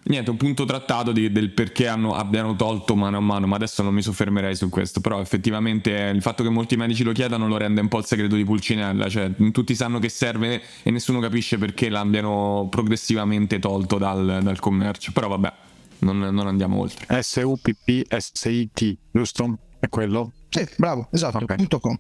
niente, 0.06 0.30
un 0.30 0.38
punto 0.38 0.66
trattato 0.66 1.12
di, 1.12 1.32
del 1.32 1.52
perché 1.52 1.88
hanno, 1.88 2.14
abbiano 2.14 2.56
tolto 2.56 2.96
mano 2.96 3.18
a 3.18 3.22
mano, 3.22 3.48
ma 3.48 3.56
adesso 3.56 3.84
non 3.84 3.94
mi 3.94 4.02
soffermerei 4.02 4.56
su 4.56 4.70
questo, 4.70 5.02
però 5.02 5.20
effettivamente 5.20 5.92
il 5.92 6.22
fatto 6.22 6.44
che 6.44 6.50
molti 6.50 6.76
medici 6.76 7.04
lo 7.04 7.12
chiedano 7.12 7.48
lo 7.48 7.58
rende 7.58 7.82
un 7.82 7.88
po' 7.88 8.00
il 8.00 8.06
segreto 8.06 8.36
di 8.36 8.44
Pulcinella, 8.44 9.10
cioè 9.10 9.32
tutti 9.52 9.76
sanno 9.76 10.00
che 10.00 10.10
serve 10.10 10.62
e 10.84 10.92
nessuno 10.92 11.20
capisce 11.20 11.58
perché 11.58 11.90
l'abbiano 11.90 12.68
progressivamente 12.70 13.60
tolto 13.60 13.98
dal, 13.98 14.40
dal 14.42 14.60
commercio, 14.60 15.12
però 15.12 15.28
vabbè, 15.28 15.54
non, 16.00 16.20
non, 16.20 16.48
andiamo 16.48 16.80
oltre. 16.80 17.22
S-U-P-P-S-I-T, 17.22 18.98
giusto? 19.12 19.58
È 19.80 19.90
quello? 19.90 20.32
Sì, 20.50 20.68
bravo, 20.78 21.08
esatto, 21.12 21.38
okay. 21.38 21.58
punto 21.58 21.80
com. 21.80 21.98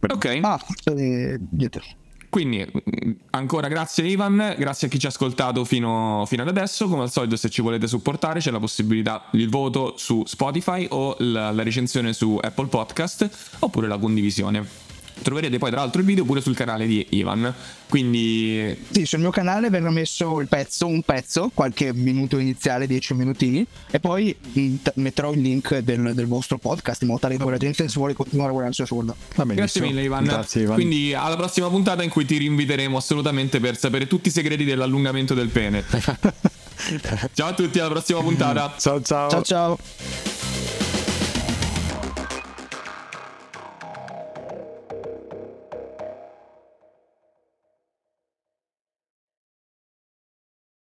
Ok. 0.00 0.38
Ah, 0.42 0.58
eh, 0.96 1.38
quindi 2.30 2.64
ancora 3.30 3.68
grazie 3.68 4.06
Ivan, 4.06 4.54
grazie 4.56 4.86
a 4.86 4.90
chi 4.90 4.98
ci 4.98 5.06
ha 5.06 5.08
ascoltato 5.08 5.64
fino, 5.64 6.24
fino, 6.26 6.42
ad 6.42 6.48
adesso, 6.48 6.88
come 6.88 7.02
al 7.02 7.10
solito 7.10 7.36
se 7.36 7.50
ci 7.50 7.60
volete 7.60 7.88
supportare 7.88 8.38
c'è 8.38 8.52
la 8.52 8.60
possibilità 8.60 9.24
il 9.32 9.50
voto 9.50 9.94
su 9.96 10.22
Spotify 10.24 10.86
o 10.90 11.16
la, 11.18 11.50
la 11.50 11.62
recensione 11.62 12.12
su 12.12 12.38
Apple 12.40 12.68
Podcast 12.68 13.56
oppure 13.58 13.88
la 13.88 13.98
condivisione. 13.98 14.89
Troverete 15.22 15.58
poi 15.58 15.70
tra 15.70 15.80
l'altro 15.80 16.00
il 16.00 16.06
video 16.06 16.24
pure 16.24 16.40
sul 16.40 16.54
canale 16.54 16.86
di 16.86 17.06
Ivan. 17.10 17.52
Quindi... 17.88 18.76
Sì, 18.90 19.04
sul 19.04 19.18
mio 19.18 19.30
canale 19.30 19.68
verrà 19.68 19.90
messo 19.90 20.40
il 20.40 20.46
pezzo, 20.46 20.86
un 20.86 21.02
pezzo, 21.02 21.50
qualche 21.52 21.92
minuto 21.92 22.38
iniziale, 22.38 22.86
10 22.86 23.14
minutini, 23.14 23.66
e 23.90 23.98
poi 23.98 24.34
metterò 24.94 25.32
il 25.32 25.40
link 25.40 25.78
del, 25.78 26.12
del 26.14 26.26
vostro 26.26 26.58
podcast 26.58 27.02
in 27.02 27.08
modo 27.08 27.20
tale 27.20 27.36
che 27.36 27.44
la 27.44 27.56
gente 27.56 27.88
se 27.88 27.94
vuole 27.96 28.14
continuare 28.14 28.50
a 28.50 28.52
guardarsi 28.52 28.86
solo. 28.86 29.14
Grazie 29.34 29.80
mille 29.80 30.02
Ivan. 30.02 30.24
Grazie 30.24 30.62
Ivan. 30.62 30.74
Quindi 30.74 31.14
alla 31.14 31.36
prossima 31.36 31.68
puntata 31.68 32.02
in 32.02 32.10
cui 32.10 32.24
ti 32.24 32.36
rinviteremo 32.38 32.96
assolutamente 32.96 33.60
per 33.60 33.76
sapere 33.76 34.06
tutti 34.06 34.28
i 34.28 34.32
segreti 34.32 34.64
dell'allungamento 34.64 35.34
del 35.34 35.48
pene. 35.48 35.84
ciao 37.34 37.48
a 37.48 37.54
tutti, 37.54 37.78
alla 37.78 37.90
prossima 37.90 38.20
puntata. 38.20 38.74
Ciao 38.78 39.02
ciao. 39.02 39.30
Ciao 39.30 39.42
ciao. 39.42 40.39